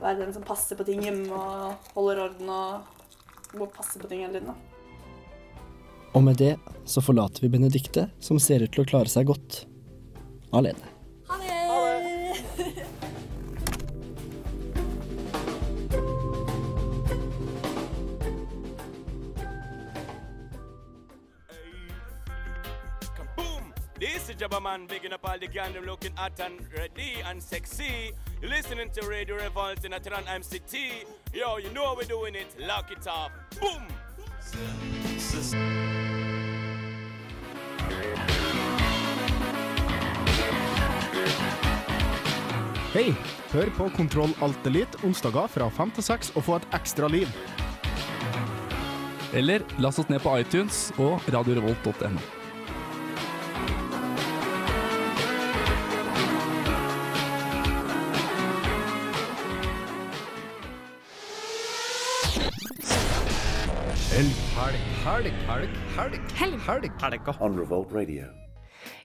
være 0.00 0.18
den 0.22 0.32
som 0.34 0.44
passer 0.46 0.78
på 0.78 0.86
ting 0.88 1.04
hjemme 1.04 1.36
og 1.36 1.92
holder 1.94 2.22
orden 2.26 2.50
og 2.52 3.56
må 3.60 3.68
passe 3.70 4.00
på 4.00 4.10
ting 4.10 4.24
hele 4.24 4.40
tiden. 4.40 4.56
Og 6.16 6.24
med 6.24 6.40
det 6.40 6.54
så 6.88 7.02
forlater 7.04 7.44
vi 7.44 7.52
Benedikte, 7.52 8.08
som 8.24 8.40
ser 8.40 8.64
ut 8.64 8.72
til 8.72 8.86
å 8.86 8.88
klare 8.88 9.12
seg 9.12 9.28
godt 9.28 9.66
alene. 10.56 10.95
Jabba 24.46 24.62
Man, 24.62 24.86
bigging 24.86 25.12
up 25.12 25.28
all 25.28 25.38
the 25.38 25.48
gang, 25.48 25.72
them 25.72 25.84
looking 25.86 26.12
hot 26.14 26.38
and 26.38 26.60
ready 26.78 27.14
and 27.28 27.42
sexy. 27.42 28.12
You're 28.40 28.50
listening 28.50 28.90
to 28.90 29.08
Radio 29.08 29.34
Revolt 29.34 29.84
in 29.84 29.90
Atran 29.90 30.22
MCT. 30.22 31.04
Yo, 31.34 31.56
you 31.56 31.70
know 31.70 31.86
how 31.86 31.96
we're 31.96 32.06
doing 32.06 32.36
it. 32.36 32.46
Lock 32.60 32.92
it 32.92 33.06
up. 33.08 33.32
Boom! 33.60 33.82
Hei! 42.92 43.14
Hør 43.50 43.70
på 43.76 43.90
Kontroll 43.96 44.30
Alt 44.42 44.66
Elite 44.66 45.02
onsdager 45.04 45.46
fra 45.46 45.70
5 45.70 45.90
til 45.90 46.04
6 46.04 46.32
og 46.36 46.44
få 46.44 46.56
et 46.62 46.70
ekstra 46.78 47.08
liv. 47.08 47.26
Eller 49.34 49.66
last 49.78 49.98
oss 49.98 50.08
ned 50.08 50.22
på 50.22 50.38
iTunes 50.38 50.92
og 50.98 51.18
radiorevolt.no. 51.34 52.35
helg, 65.06 65.32
helg, 65.46 65.70
helg, 65.96 66.20
helg, 66.34 66.66
helg, 66.66 66.90
helg. 67.00 67.40
On 67.40 67.58
Revolt 67.58 67.92
Radio. 67.92 68.45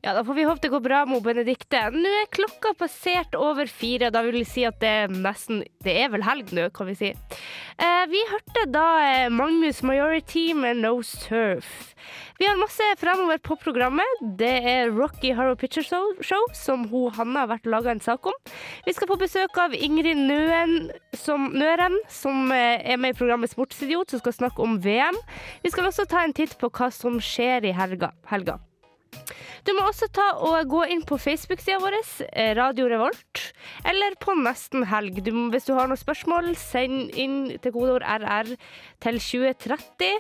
Ja, 0.01 0.15
da 0.17 0.23
får 0.25 0.33
vi 0.33 0.43
håpe 0.43 0.61
det 0.61 0.69
går 0.73 0.81
bra 0.81 0.99
med 1.05 1.21
Benedikte. 1.21 1.79
Nå 1.93 2.09
er 2.23 2.29
klokka 2.33 2.71
passert 2.73 3.35
over 3.37 3.69
fire. 3.69 4.07
Da 4.09 4.23
vil 4.25 4.39
jeg 4.39 4.47
si 4.49 4.63
at 4.65 4.79
det 4.81 4.89
er 5.03 5.11
nesten 5.13 5.59
Det 5.85 5.93
er 5.93 6.09
vel 6.09 6.23
helg 6.25 6.49
nå, 6.57 6.63
kan 6.73 6.89
vi 6.89 6.95
si. 6.97 7.11
Eh, 7.77 8.05
vi 8.09 8.21
hørte 8.31 8.63
da 8.73 8.85
eh, 9.05 9.27
Magnus 9.29 9.83
Majority 9.85 10.55
med 10.57 10.81
No 10.81 11.03
Surf. 11.05 11.93
Vi 12.41 12.47
har 12.49 12.57
masse 12.57 12.87
fremover 12.97 13.37
på 13.45 13.59
programmet. 13.61 14.23
Det 14.41 14.49
er 14.71 14.89
Rocky 14.89 15.35
Horror 15.37 15.59
Picture 15.61 15.85
Show, 15.85 16.15
show 16.25 16.49
som 16.57 16.87
hun 16.89 17.13
Hanna 17.13 17.45
har 17.45 17.51
vært 17.53 17.69
laga 17.69 17.93
en 17.93 18.01
sak 18.01 18.25
om. 18.25 18.33
Vi 18.87 18.95
skal 18.97 19.11
få 19.11 19.19
besøk 19.21 19.61
av 19.61 19.77
Ingrid 19.77 20.17
Nøen, 20.17 20.89
som, 21.13 21.51
Nøren, 21.53 21.99
som 22.09 22.49
eh, 22.49 22.81
er 22.81 22.97
med 22.97 23.13
i 23.13 23.19
programmet 23.21 23.53
Sportsidiot, 23.53 24.09
som 24.09 24.25
skal 24.25 24.37
snakke 24.39 24.65
om 24.65 24.81
VM. 24.81 25.21
Vi 25.61 25.69
skal 25.69 25.93
også 25.93 26.09
ta 26.09 26.25
en 26.25 26.33
titt 26.33 26.57
på 26.57 26.73
hva 26.73 26.89
som 26.89 27.21
skjer 27.21 27.69
i 27.69 27.77
helga. 27.77 28.15
helga. 28.33 28.57
Du 29.65 29.73
må 29.77 29.83
også 29.85 30.07
ta 30.13 30.27
og 30.41 30.69
gå 30.71 30.81
inn 30.93 31.03
på 31.05 31.17
Facebook-sida 31.21 31.77
vår, 31.83 31.97
eh, 32.33 32.53
Radio 32.57 32.87
Revolt, 32.89 33.41
eller 33.85 34.15
på 34.21 34.33
Nesten 34.39 34.85
helg. 34.89 35.19
Du, 35.23 35.31
må- 35.31 35.51
hvis 35.53 35.65
du 35.67 35.73
har 35.77 35.87
noen 35.87 35.99
spørsmål, 35.99 36.55
send 36.57 37.11
inn 37.13 37.57
til 37.61 37.71
kodeord 37.75 38.01
RR 38.01 38.55
til 38.99 39.19
2030. 39.19 40.17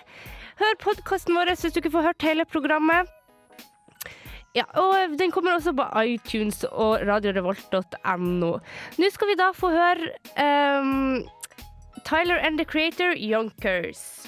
Hør 0.61 0.75
podkasten 0.83 1.33
vår 1.35 1.49
hvis 1.55 1.73
du 1.73 1.79
ikke 1.81 1.91
får 1.95 2.03
hørt 2.11 2.21
hele 2.21 2.45
programmet. 2.45 3.07
Ja, 4.53 4.65
og 4.75 5.17
den 5.17 5.31
kommer 5.31 5.55
også 5.55 5.71
på 5.73 5.85
iTunes 6.03 6.65
og 6.69 6.99
radiorevolt.no. 7.07 8.51
Nå 8.99 9.11
skal 9.15 9.27
vi 9.31 9.35
da 9.39 9.51
få 9.55 9.69
høre 9.71 10.11
um, 10.81 11.23
Tyler 12.03 12.37
and 12.43 12.57
the 12.59 12.65
Creator, 12.65 13.15
Yonkers. 13.15 14.27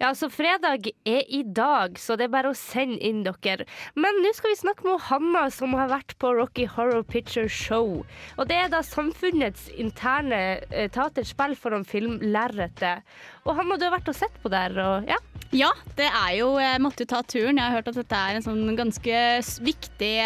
Ja, 0.00 0.12
så 0.14 0.28
fredag 0.32 0.90
er 1.08 1.22
i 1.32 1.42
dag, 1.42 1.96
så 2.00 2.16
det 2.18 2.26
er 2.26 2.34
bare 2.34 2.52
å 2.52 2.58
sende 2.58 2.98
inn 3.04 3.22
dere. 3.24 3.66
Men 3.96 4.20
nå 4.24 4.32
skal 4.36 4.52
vi 4.52 4.58
snakke 4.60 4.86
med 4.86 5.04
Hanna, 5.08 5.46
som 5.54 5.76
har 5.78 5.90
vært 5.92 6.16
på 6.20 6.32
Rocky 6.36 6.66
Horror 6.68 7.04
Picture 7.06 7.48
Show. 7.48 8.02
Og 8.36 8.50
det 8.50 8.58
er 8.60 8.72
da 8.72 8.82
samfunnets 8.84 9.70
interne 9.76 10.42
eh, 10.70 10.90
teaterspill 10.92 11.56
foran 11.58 11.86
filmlerretet. 11.88 13.06
Og 13.46 13.56
Hanna, 13.56 13.78
du 13.78 13.86
har 13.86 13.96
vært 13.96 14.12
og 14.12 14.18
sett 14.18 14.36
på 14.42 14.52
der, 14.52 14.76
og 14.82 15.08
ja? 15.08 15.20
Ja, 15.54 15.70
det 15.94 16.08
er 16.10 16.32
jo 16.40 16.48
Jeg 16.58 16.80
måtte 16.82 17.04
jo 17.04 17.10
ta 17.12 17.20
turen. 17.22 17.60
Jeg 17.60 17.62
har 17.62 17.78
hørt 17.78 17.92
at 17.92 18.00
dette 18.00 18.18
er 18.18 18.36
en 18.36 18.44
sånn 18.44 18.76
ganske 18.76 19.20
viktig, 19.64 20.16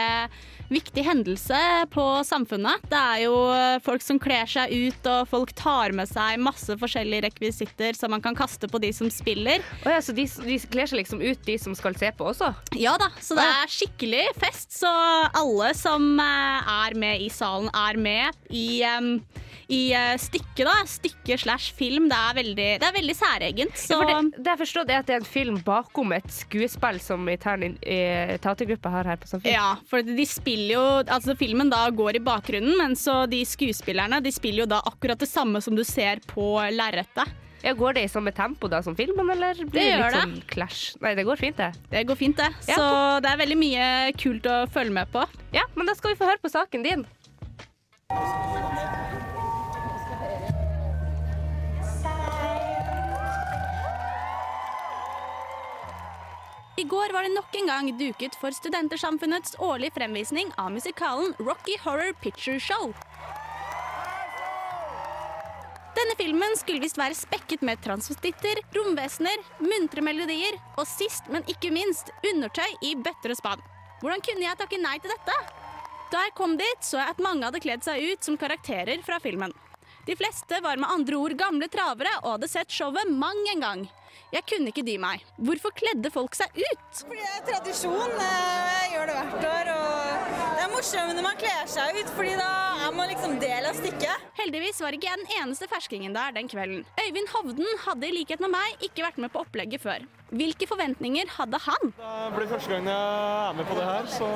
viktig 0.71 1.05
hendelse 1.07 1.59
på 1.93 2.05
samfunnet. 2.27 2.85
Det 2.91 2.99
er 2.99 3.25
jo 3.25 3.35
folk 3.85 4.05
som 4.05 4.21
kler 4.23 4.49
seg 4.51 4.73
ut, 4.73 5.09
og 5.11 5.29
folk 5.31 5.53
tar 5.59 5.95
med 5.97 6.09
seg 6.11 6.41
masse 6.43 6.77
forskjellige 6.81 7.27
rekvisitter 7.27 7.99
som 7.99 8.15
man 8.15 8.23
kan 8.25 8.39
kaste 8.39 8.71
på 8.71 8.81
de 8.83 8.93
som 8.95 9.11
spiller. 9.13 9.65
Oh 9.85 9.93
ja, 9.93 10.01
så 10.05 10.15
de, 10.17 10.27
de 10.47 10.59
kler 10.71 10.91
seg 10.91 11.03
liksom 11.03 11.23
ut, 11.23 11.43
de 11.47 11.59
som 11.61 11.75
skal 11.79 11.99
se 11.99 12.13
på 12.17 12.31
også? 12.33 12.53
Ja 12.79 12.97
da, 13.01 13.11
så 13.23 13.39
det 13.39 13.47
er 13.47 13.75
skikkelig 13.75 14.25
fest. 14.39 14.71
Så 14.81 14.91
alle 14.91 15.73
som 15.79 16.13
eh, 16.23 16.75
er 16.87 16.99
med 16.99 17.27
i 17.27 17.31
salen, 17.33 17.71
er 17.75 17.99
med 18.01 18.55
i, 18.55 18.83
em, 18.87 19.17
i 19.71 19.93
eh, 19.95 20.15
stykket, 20.19 20.65
da. 20.67 20.75
Stykke 20.91 21.37
slash 21.39 21.71
film. 21.79 22.09
Det 22.11 22.19
er 22.19 22.37
veldig, 22.41 22.69
det 22.83 22.89
er 22.89 22.95
veldig 22.97 23.17
særegent. 23.19 23.77
Så 23.79 24.01
Ja, 24.03 24.09
det, 24.21 24.41
det 24.43 24.53
jeg 24.55 24.61
forstår, 24.65 24.87
det 24.89 24.95
er 24.97 25.05
at 25.05 25.11
det 25.11 25.15
er 25.17 25.23
en 25.23 25.29
film 25.31 25.61
bakom 25.67 26.13
et 26.17 26.27
skuespill 26.35 26.99
som 27.03 27.29
intern 27.31 27.77
teatergruppe 27.81 28.91
har 28.93 29.07
her 29.13 29.21
på 29.23 29.31
Samfunnet. 29.31 29.55
Ja, 29.55 29.77
for 29.91 30.03
de 30.07 30.27
spiller 30.27 30.75
jo 30.75 30.83
Altså 31.11 31.35
filmen 31.39 31.71
da 31.71 31.85
går 31.95 32.19
i 32.19 32.23
bakgrunnen, 32.25 32.75
men 32.81 32.97
så 32.99 33.23
de 33.31 33.45
skuespillerne 33.47 34.19
de 34.25 34.33
spiller 34.35 34.65
jo 34.65 34.71
da 34.75 34.81
akkurat 34.91 35.19
det 35.23 35.29
samme 35.31 35.63
som 35.63 35.77
du 35.79 35.85
ser 35.87 36.21
på 36.31 36.51
lerretet. 36.75 37.31
Ja, 37.63 37.75
går 37.77 37.93
det 37.99 38.07
i 38.07 38.09
samme 38.09 38.33
tempo 38.33 38.71
da 38.73 38.79
som 38.83 38.95
filmen, 38.97 39.29
eller 39.35 39.55
blir 39.69 39.69
Det 39.77 39.85
det, 39.85 39.97
litt 40.01 40.15
det. 40.15 40.21
sånn 40.23 40.37
clash? 40.49 40.95
Nei, 41.05 41.13
det 41.19 41.27
går 41.29 41.37
fint, 41.37 41.59
det. 41.61 41.71
Det 41.93 42.05
går 42.09 42.17
fint, 42.17 42.39
det. 42.41 42.49
Ja. 42.71 42.77
Så 42.81 42.87
det 43.21 43.35
er 43.35 43.41
veldig 43.43 43.59
mye 43.61 43.89
kult 44.17 44.49
å 44.49 44.63
følge 44.73 44.97
med 44.97 45.13
på. 45.13 45.27
Ja, 45.53 45.67
men 45.77 45.87
da 45.91 45.95
skal 45.99 46.15
vi 46.15 46.21
få 46.23 46.31
høre 46.31 46.41
på 46.41 46.49
saken 46.55 46.87
din. 46.89 47.05
I 56.81 56.85
går 56.85 57.13
var 57.13 57.23
det 57.23 57.35
nok 57.35 57.57
en 57.59 57.67
gang 57.69 57.89
duket 57.99 58.37
for 58.41 58.55
Studentersamfunnets 58.57 59.53
årlige 59.61 59.93
fremvisning 59.99 60.49
av 60.57 60.71
musikalen 60.73 61.35
Rocky 61.37 61.75
Horror 61.83 62.15
Picture 62.23 62.57
Show. 62.57 62.95
Denne 65.99 66.17
filmen 66.17 66.57
skulle 66.57 66.81
visst 66.81 66.97
være 66.97 67.19
spekket 67.19 67.61
med 67.69 67.83
transvestitter, 67.85 68.63
romvesener, 68.73 69.45
muntre 69.61 70.01
melodier 70.07 70.57
og 70.81 70.89
sist, 70.89 71.29
men 71.29 71.45
ikke 71.53 71.69
minst, 71.75 72.15
undertøy 72.33 72.71
i 72.81 72.95
bøtter 72.97 73.35
og 73.35 73.43
spann. 73.43 73.67
Hvordan 74.01 74.25
kunne 74.25 74.49
jeg 74.49 74.61
takke 74.63 74.81
nei 74.81 74.97
til 75.05 75.13
dette? 75.13 75.37
Da 76.15 76.25
jeg 76.25 76.39
kom 76.39 76.57
dit, 76.57 76.81
så 76.81 77.03
jeg 77.03 77.13
at 77.13 77.21
mange 77.21 77.45
hadde 77.45 77.61
kledd 77.61 77.85
seg 77.85 78.09
ut 78.09 78.25
som 78.25 78.41
karakterer 78.41 79.05
fra 79.05 79.21
filmen. 79.21 79.53
De 80.11 80.17
fleste 80.19 80.59
var 80.65 80.77
med 80.83 80.91
andre 80.91 81.15
ord 81.23 81.37
gamle 81.39 81.69
travere 81.71 82.11
og 82.25 82.33
hadde 82.35 82.49
sett 82.51 82.73
showet 82.75 83.11
mang 83.15 83.39
en 83.53 83.61
gang. 83.63 83.83
Jeg 84.35 84.43
kunne 84.47 84.71
ikke 84.73 84.83
dy 84.87 84.97
meg. 85.03 85.23
Hvorfor 85.39 85.71
kledde 85.75 86.11
folk 86.15 86.35
seg 86.39 86.51
ut? 86.59 87.03
Fordi 87.05 87.19
det 87.23 87.31
er 87.37 87.45
tradisjon. 87.47 88.13
eh, 88.19 88.91
Jeg 88.91 88.91
gjør 88.97 89.07
det 89.11 89.15
hvert 89.21 89.47
år. 89.51 89.71
og 89.71 90.35
Det 90.57 90.65
er 90.65 90.73
morsomt 90.75 91.15
når 91.15 91.27
man 91.29 91.39
kler 91.39 91.71
seg 91.71 92.01
ut, 92.01 92.11
fordi 92.19 92.35
da 92.43 92.51
er 92.89 92.93
man 92.99 93.09
liksom 93.11 93.39
del 93.43 93.71
av 93.71 93.79
stykket. 93.79 94.27
Heldigvis 94.41 94.83
var 94.83 94.99
ikke 94.99 95.11
jeg 95.13 95.23
den 95.23 95.33
eneste 95.45 95.71
ferskingen 95.71 96.15
der 96.15 96.35
den 96.35 96.51
kvelden. 96.51 96.85
Øyvind 97.07 97.31
Hovden 97.35 97.71
hadde 97.87 98.07
i 98.11 98.15
likhet 98.19 98.41
med 98.43 98.51
meg 98.55 98.83
ikke 98.87 99.07
vært 99.07 99.19
med 99.23 99.31
på 99.35 99.43
opplegget 99.47 99.83
før. 99.83 100.07
Hvilke 100.31 100.67
forventninger 100.71 101.27
hadde 101.39 101.59
han? 101.67 101.95
Det 102.03 102.35
blir 102.39 102.51
første 102.51 102.71
gang 102.75 102.87
jeg 102.91 103.51
er 103.51 103.59
med 103.63 103.67
på 103.71 103.79
det 103.79 103.87
her, 103.95 104.11
så 104.19 104.31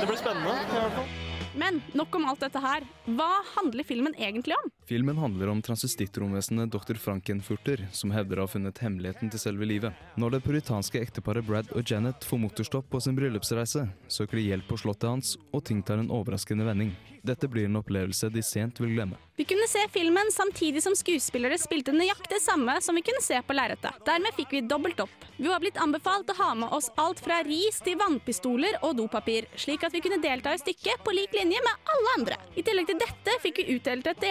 det 0.00 0.06
blir 0.10 0.18
spennende. 0.18 0.58
i 0.66 0.80
hvert 0.82 0.98
fall. 0.98 1.12
Men 1.54 1.82
nok 1.92 2.14
om 2.16 2.24
alt 2.30 2.40
dette 2.40 2.60
her. 2.64 2.80
Hva 3.12 3.42
handler 3.58 3.84
filmen 3.84 4.14
egentlig 4.16 4.54
om? 4.56 4.70
Filmen 4.84 5.18
handler 5.18 5.48
om 5.48 5.62
transvestittromvesenet 5.62 6.70
dr. 6.70 6.94
Frankenfurter, 6.94 7.86
som 7.92 8.10
hevder 8.10 8.40
å 8.40 8.46
ha 8.46 8.50
funnet 8.50 8.80
hemmeligheten 8.82 9.30
til 9.30 9.40
selve 9.40 9.68
livet. 9.68 9.94
Når 10.18 10.34
det 10.34 10.42
puritanske 10.42 10.98
ekteparet 10.98 11.46
Brad 11.46 11.70
og 11.70 11.86
Janet 11.86 12.26
får 12.26 12.42
motorstopp 12.42 12.90
på 12.90 13.00
sin 13.00 13.14
bryllupsreise, 13.18 13.86
søker 14.10 14.40
de 14.40 14.48
hjelp 14.50 14.66
på 14.66 14.80
slottet 14.82 15.08
hans, 15.08 15.36
og 15.54 15.62
ting 15.70 15.84
tar 15.86 16.02
en 16.02 16.10
overraskende 16.10 16.66
vending. 16.66 16.96
Dette 17.22 17.46
blir 17.46 17.68
en 17.68 17.78
opplevelse 17.78 18.32
de 18.34 18.42
sent 18.42 18.80
vil 18.82 18.96
glemme. 18.96 19.18
Vi 19.38 19.44
kunne 19.46 19.68
se 19.70 19.80
filmen 19.94 20.28
samtidig 20.34 20.82
som 20.82 20.94
skuespillere 20.98 21.56
spilte 21.58 21.94
nøyaktig 21.94 22.34
det 22.34 22.42
samme 22.42 22.74
som 22.82 22.98
vi 22.98 23.04
kunne 23.06 23.22
se 23.22 23.38
på 23.46 23.54
lerretet. 23.54 23.94
Dermed 24.06 24.34
fikk 24.34 24.56
vi 24.56 24.64
dobbelt 24.66 24.98
opp. 25.04 25.14
Vi 25.36 25.46
var 25.46 25.62
blitt 25.62 25.78
anbefalt 25.80 26.28
å 26.34 26.36
ha 26.40 26.48
med 26.58 26.74
oss 26.74 26.90
alt 27.00 27.22
fra 27.22 27.38
ris 27.46 27.78
til 27.86 27.96
vannpistoler 28.00 28.80
og 28.82 28.96
dopapir, 28.98 29.46
slik 29.54 29.86
at 29.86 29.94
vi 29.94 30.02
kunne 30.02 30.18
delta 30.22 30.52
i 30.52 30.60
stykket 30.60 31.04
på 31.06 31.14
lik 31.14 31.38
linje 31.38 31.62
med 31.62 31.92
alle 31.94 32.16
andre. 32.18 32.40
I 32.58 32.66
tillegg 32.66 32.90
til 32.90 33.00
dette 33.00 33.38
fikk 33.44 33.62
vi 33.62 33.78
utdelt 33.78 34.10
et 34.10 34.22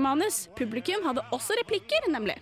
deltakermanus. 0.00 0.48
Publikum 0.56 1.06
hadde 1.06 1.22
også 1.32 1.52
replikker, 1.60 2.10
nemlig. 2.10 2.36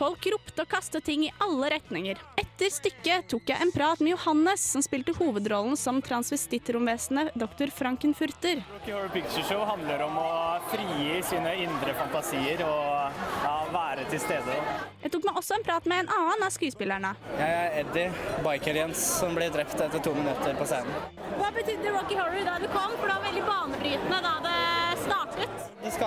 Folk 0.00 0.24
ropte 0.32 0.64
og 0.64 0.68
kastet 0.72 1.04
ting 1.04 1.26
i 1.26 1.30
alle 1.44 1.68
retninger. 1.74 2.20
Etter 2.40 2.70
stykket 2.72 3.26
tok 3.28 3.50
jeg 3.52 3.60
en 3.60 3.72
prat 3.74 4.00
med 4.00 4.14
Johannes, 4.14 4.62
som 4.72 4.80
spilte 4.80 5.12
hovedrollen 5.18 5.76
som 5.76 5.98
transvestittromvesenet 6.00 7.34
dr. 7.36 7.68
Frankenfurter. 7.76 8.62
Rocky 8.70 8.94
Horror 8.94 9.12
Picture 9.12 9.44
Show 9.44 9.60
handler 9.68 10.06
om 10.06 10.16
å 10.22 10.30
frigi 10.70 11.18
sine 11.28 11.52
indre 11.66 11.92
fantasier 11.98 12.64
og 12.64 13.20
ja, 13.44 13.54
være 13.76 14.08
til 14.08 14.24
stede. 14.24 14.56
Jeg 15.04 15.12
tok 15.12 15.28
meg 15.28 15.42
også 15.42 15.58
en 15.58 15.68
prat 15.68 15.92
med 15.92 16.06
en 16.06 16.12
annen 16.16 16.48
av 16.48 16.56
skuespillerne. 16.56 17.12
Jeg 17.36 17.60
er 17.60 17.78
Eddie, 17.82 18.08
biker-Jens, 18.46 19.04
som 19.20 19.36
ble 19.36 19.50
drept 19.52 19.76
etter 19.84 20.00
to 20.00 20.16
minutter 20.16 20.56
på 20.56 20.70
scenen. 20.72 21.12
Hva 21.36 21.52
betydde 21.60 21.92
Rocky 21.92 22.16
Horror 22.16 22.48
da 22.48 22.56
du 22.56 22.70
kom? 22.72 22.96
For 22.96 23.04
det 23.04 23.18
var 23.18 23.28
veldig 23.28 23.44
banebrytende 23.52 24.24
da 24.30 24.36
det 24.48 24.58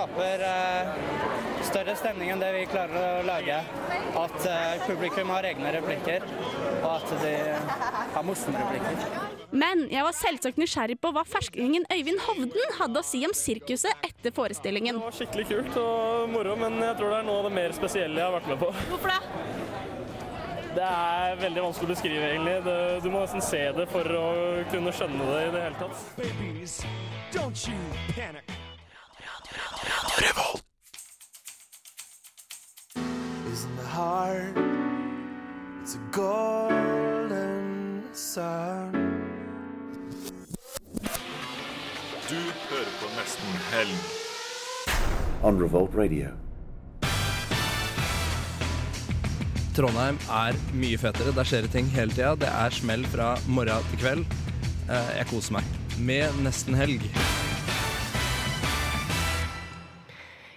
skaper 0.04 0.40
eh, 0.44 0.88
større 1.64 1.94
stemning 1.96 2.30
enn 2.30 2.40
det 2.42 2.50
vi 2.52 2.64
klarer 2.68 3.20
å 3.20 3.24
lage. 3.24 3.56
At 4.20 4.46
eh, 4.48 4.82
publikum 4.86 5.30
har 5.32 5.46
egne 5.48 5.72
replikker, 5.78 6.24
og 6.82 6.90
at 6.90 7.14
de 7.22 7.32
har 8.14 8.26
morsomme 8.26 8.60
replikker. 8.60 9.16
Men 9.54 9.86
jeg 9.92 10.04
var 10.04 10.16
selvsagt 10.18 10.60
nysgjerrig 10.60 10.98
på 11.00 11.12
hva 11.14 11.24
ferskingen 11.28 11.86
Øyvind 11.92 12.20
Hovden 12.26 12.76
hadde 12.80 13.00
å 13.00 13.06
si 13.06 13.22
om 13.26 13.32
sirkuset 13.36 14.04
etter 14.04 14.34
forestillingen. 14.34 14.98
Det 14.98 15.08
var 15.08 15.16
skikkelig 15.20 15.46
kult 15.52 15.78
og 15.80 16.34
moro, 16.34 16.56
men 16.60 16.76
jeg 16.82 16.98
tror 17.00 17.14
det 17.14 17.22
er 17.22 17.28
noe 17.30 17.40
av 17.40 17.48
det 17.48 17.54
mer 17.60 17.76
spesielle 17.76 18.20
jeg 18.20 18.28
har 18.28 18.36
vært 18.36 18.52
med 18.52 18.60
på. 18.60 18.72
Hvorfor 18.90 19.14
det? 19.14 19.20
Det 20.74 20.82
er 20.90 21.36
veldig 21.38 21.62
vanskelig 21.68 21.86
å 21.86 21.92
beskrive, 21.92 22.28
egentlig. 22.32 22.56
Det, 22.66 22.76
du 23.04 23.08
må 23.14 23.22
nesten 23.22 23.44
se 23.46 23.62
det 23.78 23.86
for 23.94 24.18
å 24.18 24.26
kunne 24.74 24.94
skjønne 24.98 25.30
det 25.30 25.40
i 25.46 25.54
det 25.54 25.64
hele 25.68 25.82
tatt. 25.84 26.04
Babies, 26.18 26.78
don't 27.30 27.66
you 27.70 27.78
panic. 28.18 28.63
Heart? 33.94 34.56
It's 35.82 35.94
a 35.94 36.02
golden 36.10 38.02
sun. 38.12 38.92
Du 42.28 42.40
hører 42.70 42.92
på 43.00 43.10
Nesten 43.18 43.52
Helg. 43.70 44.00
On 45.44 45.60
Revolt 45.62 45.94
Radio. 45.98 46.32
Trondheim 49.74 50.18
er 50.30 50.56
mye 50.78 50.98
fetere. 51.02 51.34
Der 51.36 51.46
skjer 51.48 51.66
det 51.66 51.72
ting 51.74 51.88
hele 51.94 52.14
tida. 52.14 52.34
Det 52.38 52.48
er 52.50 52.74
smell 52.74 53.04
fra 53.12 53.34
morgen 53.46 53.86
til 53.92 54.02
kveld. 54.04 54.24
Eh, 54.88 55.10
Jeg 55.20 55.26
koser 55.30 55.58
meg 55.58 55.64
med 55.98 56.42
Nesten 56.46 56.74
Helg. 56.78 57.02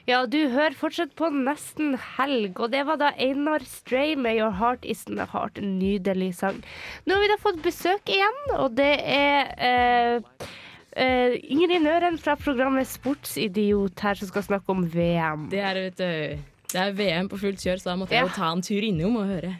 Ja, 0.08 0.22
du 0.24 0.38
hører 0.54 0.72
fortsatt 0.72 1.18
på 1.20 1.28
Nesten 1.36 1.98
helg, 2.16 2.62
og 2.64 2.72
det 2.72 2.86
var 2.88 2.96
da 3.02 3.10
Einar 3.20 3.66
Stray 3.68 4.14
med 4.16 4.38
'Your 4.38 4.54
Heart 4.56 4.86
Isn't 4.88 5.20
a 5.20 5.26
Heart'. 5.28 5.60
En 5.60 5.80
nydelig 5.80 6.30
sang. 6.36 6.62
Nå 7.04 7.18
har 7.18 7.22
vi 7.26 7.28
da 7.28 7.36
fått 7.42 7.60
besøk 7.60 8.08
igjen, 8.08 8.40
og 8.56 8.78
det 8.78 8.94
er 9.04 9.52
eh, 9.60 10.48
Uh, 10.98 11.36
Ingrid 11.46 11.84
Nøren 11.86 12.16
fra 12.18 12.34
programmet 12.42 12.88
Sportsidiot 12.90 14.00
her 14.02 14.18
som 14.18 14.32
skal 14.32 14.42
snakke 14.48 14.74
om 14.74 14.80
VM. 14.90 15.44
Det 15.52 15.60
er, 15.62 15.78
vet 15.78 16.00
du, 16.00 16.48
det 16.74 16.80
er 16.82 16.96
VM 16.98 17.30
på 17.30 17.38
fullt 17.38 17.62
kjør, 17.62 17.78
så 17.78 17.92
da 17.92 17.96
måtte 18.00 18.16
jeg 18.18 18.26
jo 18.26 18.32
ta 18.34 18.50
en 18.50 18.64
tur 18.66 18.82
innom 18.82 19.20
og 19.22 19.30
høre. 19.30 19.52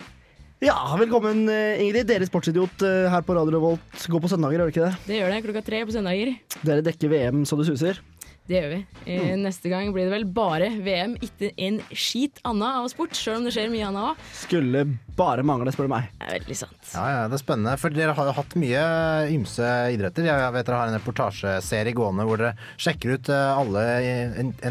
Ja, 0.66 0.80
velkommen 0.98 1.44
eh, 1.54 1.78
Ingrid. 1.84 2.08
Dere 2.10 2.26
sportsidiot 2.26 2.82
eh, 2.82 3.06
her 3.14 3.22
på 3.22 3.38
Radio 3.38 3.54
Revolt 3.54 4.08
går 4.10 4.24
på 4.24 4.32
søndager, 4.34 4.58
gjør 4.58 4.66
dere 4.66 4.74
ikke 4.74 4.88
det? 4.88 5.06
Det 5.12 5.20
gjør 5.20 5.36
det 5.36 5.42
klokka 5.46 5.66
tre 5.68 5.84
på 5.86 5.94
søndager. 5.94 6.34
Dere 6.64 6.88
dekker 6.90 7.14
VM 7.14 7.46
så 7.46 7.60
det 7.62 7.70
suser. 7.70 8.02
Det 8.48 8.56
gjør 8.62 8.70
vi. 8.72 8.80
Eh, 9.12 9.34
Neste 9.42 9.68
gang 9.72 9.90
blir 9.92 10.08
det 10.08 10.14
vel 10.14 10.26
bare 10.32 10.70
VM, 10.84 11.18
ikke 11.24 11.50
en 11.68 11.82
skit 11.92 12.40
anna 12.48 12.78
av 12.82 12.88
sport, 12.94 13.12
sjøl 13.18 13.42
om 13.42 13.48
det 13.48 13.52
skjer 13.56 13.68
mye 13.74 13.88
anna 13.90 14.06
òg. 14.14 14.22
Skulle 14.46 14.86
bare 15.18 15.44
mangle, 15.44 15.72
spør 15.74 15.90
du 15.90 15.92
meg. 15.92 16.08
Det 16.22 16.28
er 16.30 16.36
veldig 16.38 16.56
sant. 16.60 16.78
Ja, 16.94 17.04
ja, 17.12 17.22
det 17.28 17.36
er 17.40 17.42
spennende. 17.44 17.74
For 17.82 17.92
dere 17.92 18.14
har 18.16 18.30
jo 18.30 18.36
hatt 18.38 18.56
mye 18.62 18.84
ymse 19.34 19.68
idretter. 19.96 20.28
Jeg 20.30 20.54
vet 20.56 20.68
dere 20.70 20.80
har 20.80 20.92
en 20.92 20.96
reportasjeserie 21.00 21.96
gående 21.98 22.24
hvor 22.30 22.40
dere 22.40 22.54
sjekker 22.80 23.16
ut 23.18 23.32
eh, 23.34 23.60
alle 23.60 23.84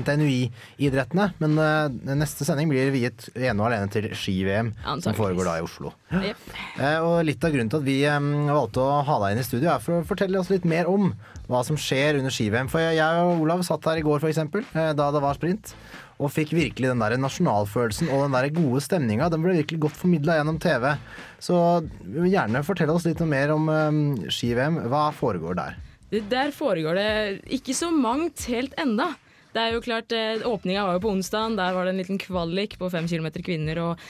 NTNUI-idrettene. 0.00 1.28
Men 1.42 1.58
eh, 1.60 2.14
neste 2.16 2.46
sending 2.48 2.70
blir 2.70 2.92
viet 2.94 3.28
ene 3.34 3.58
og 3.60 3.68
alene 3.70 3.90
til 3.92 4.08
ski-VM, 4.16 4.72
som 5.04 5.16
foregår 5.18 5.48
da 5.50 5.56
i 5.60 5.64
Oslo. 5.66 5.92
Eh, 6.12 6.98
Og 7.02 7.20
litt 7.26 7.44
av 7.44 7.52
grunnen 7.54 7.72
til 7.72 7.82
at 7.82 7.86
vi 7.86 7.98
valgte 8.06 8.84
å 8.84 9.00
ha 9.06 9.18
deg 9.24 9.34
inn 9.36 9.42
i 9.42 9.46
studio, 9.46 9.72
er 9.74 9.82
for 9.84 10.00
å 10.00 10.06
fortelle 10.08 10.40
oss 10.40 10.52
litt 10.52 10.64
mer 10.68 10.88
om 10.90 11.10
hva 11.50 11.62
som 11.66 11.78
skjer 11.78 12.18
under 12.20 12.32
ski-VM. 12.34 12.70
For 12.72 12.82
jeg, 12.82 12.98
jeg 12.98 13.22
og 13.22 13.44
Olav 13.44 13.62
satt 13.66 13.86
her 13.86 14.00
i 14.00 14.04
går, 14.06 14.22
f.eks., 14.22 14.42
da 14.98 15.08
det 15.14 15.22
var 15.22 15.38
sprint, 15.38 15.74
og 16.16 16.32
fikk 16.32 16.54
virkelig 16.56 16.90
den 16.90 17.02
der 17.02 17.16
nasjonalfølelsen 17.20 18.10
og 18.10 18.24
den 18.24 18.36
der 18.36 18.48
gode 18.56 18.82
stemninga. 18.84 19.28
Den 19.32 19.44
ble 19.44 19.58
virkelig 19.58 19.82
godt 19.86 19.98
formidla 20.00 20.38
gjennom 20.38 20.60
TV. 20.62 20.88
Så 21.42 21.58
gjerne 22.06 22.64
fortell 22.66 22.92
oss 22.94 23.06
litt 23.08 23.20
mer 23.28 23.52
om 23.54 23.68
um, 23.68 24.00
ski-VM. 24.32 24.80
Hva 24.90 25.10
foregår 25.16 25.58
der? 25.60 25.76
Der 26.16 26.52
foregår 26.54 26.96
det 26.96 27.10
ikke 27.58 27.74
så 27.76 27.90
mangt 27.92 28.46
helt 28.50 28.76
enda. 28.80 29.12
Det 29.56 29.62
er 29.62 29.72
jo 29.72 29.84
klart, 29.84 30.12
eh, 30.12 30.42
Åpninga 30.44 30.84
var 30.84 30.96
jo 30.98 31.04
på 31.06 31.12
onsdag. 31.14 31.56
Der 31.56 31.72
var 31.72 31.86
det 31.86 31.94
en 31.94 32.00
liten 32.02 32.20
kvalik 32.20 32.76
på 32.78 32.90
fem 32.92 33.08
kilometer 33.08 33.40
kvinner 33.44 33.80
og 33.80 34.02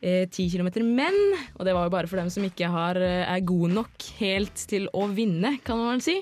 eh, 0.00 0.24
10 0.24 0.48
km 0.48 0.70
menn. 0.80 1.20
Og 1.58 1.66
det 1.68 1.74
var 1.76 1.86
jo 1.86 1.92
bare 1.92 2.08
for 2.08 2.20
dem 2.20 2.30
som 2.32 2.44
ikke 2.46 2.70
har, 2.72 2.96
eh, 2.96 3.24
er 3.28 3.44
gode 3.44 3.72
nok 3.76 4.08
helt 4.18 4.64
til 4.70 4.88
å 4.96 5.06
vinne, 5.12 5.58
kan 5.64 5.80
man 5.80 5.96
vel 5.96 6.04
si. 6.04 6.18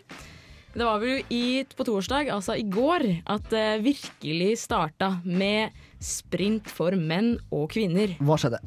Det 0.72 0.86
var 0.88 1.02
vel 1.02 1.20
i, 1.28 1.64
på 1.76 1.84
torsdag, 1.84 2.30
altså 2.32 2.56
i 2.56 2.64
går, 2.64 3.04
at 3.28 3.44
det 3.52 3.82
virkelig 3.84 4.54
starta 4.62 5.18
med 5.24 5.74
sprint 6.00 6.70
for 6.72 6.96
menn 6.96 7.34
og 7.52 7.68
kvinner. 7.74 8.14
Hva 8.24 8.38
skjedde? 8.40 8.62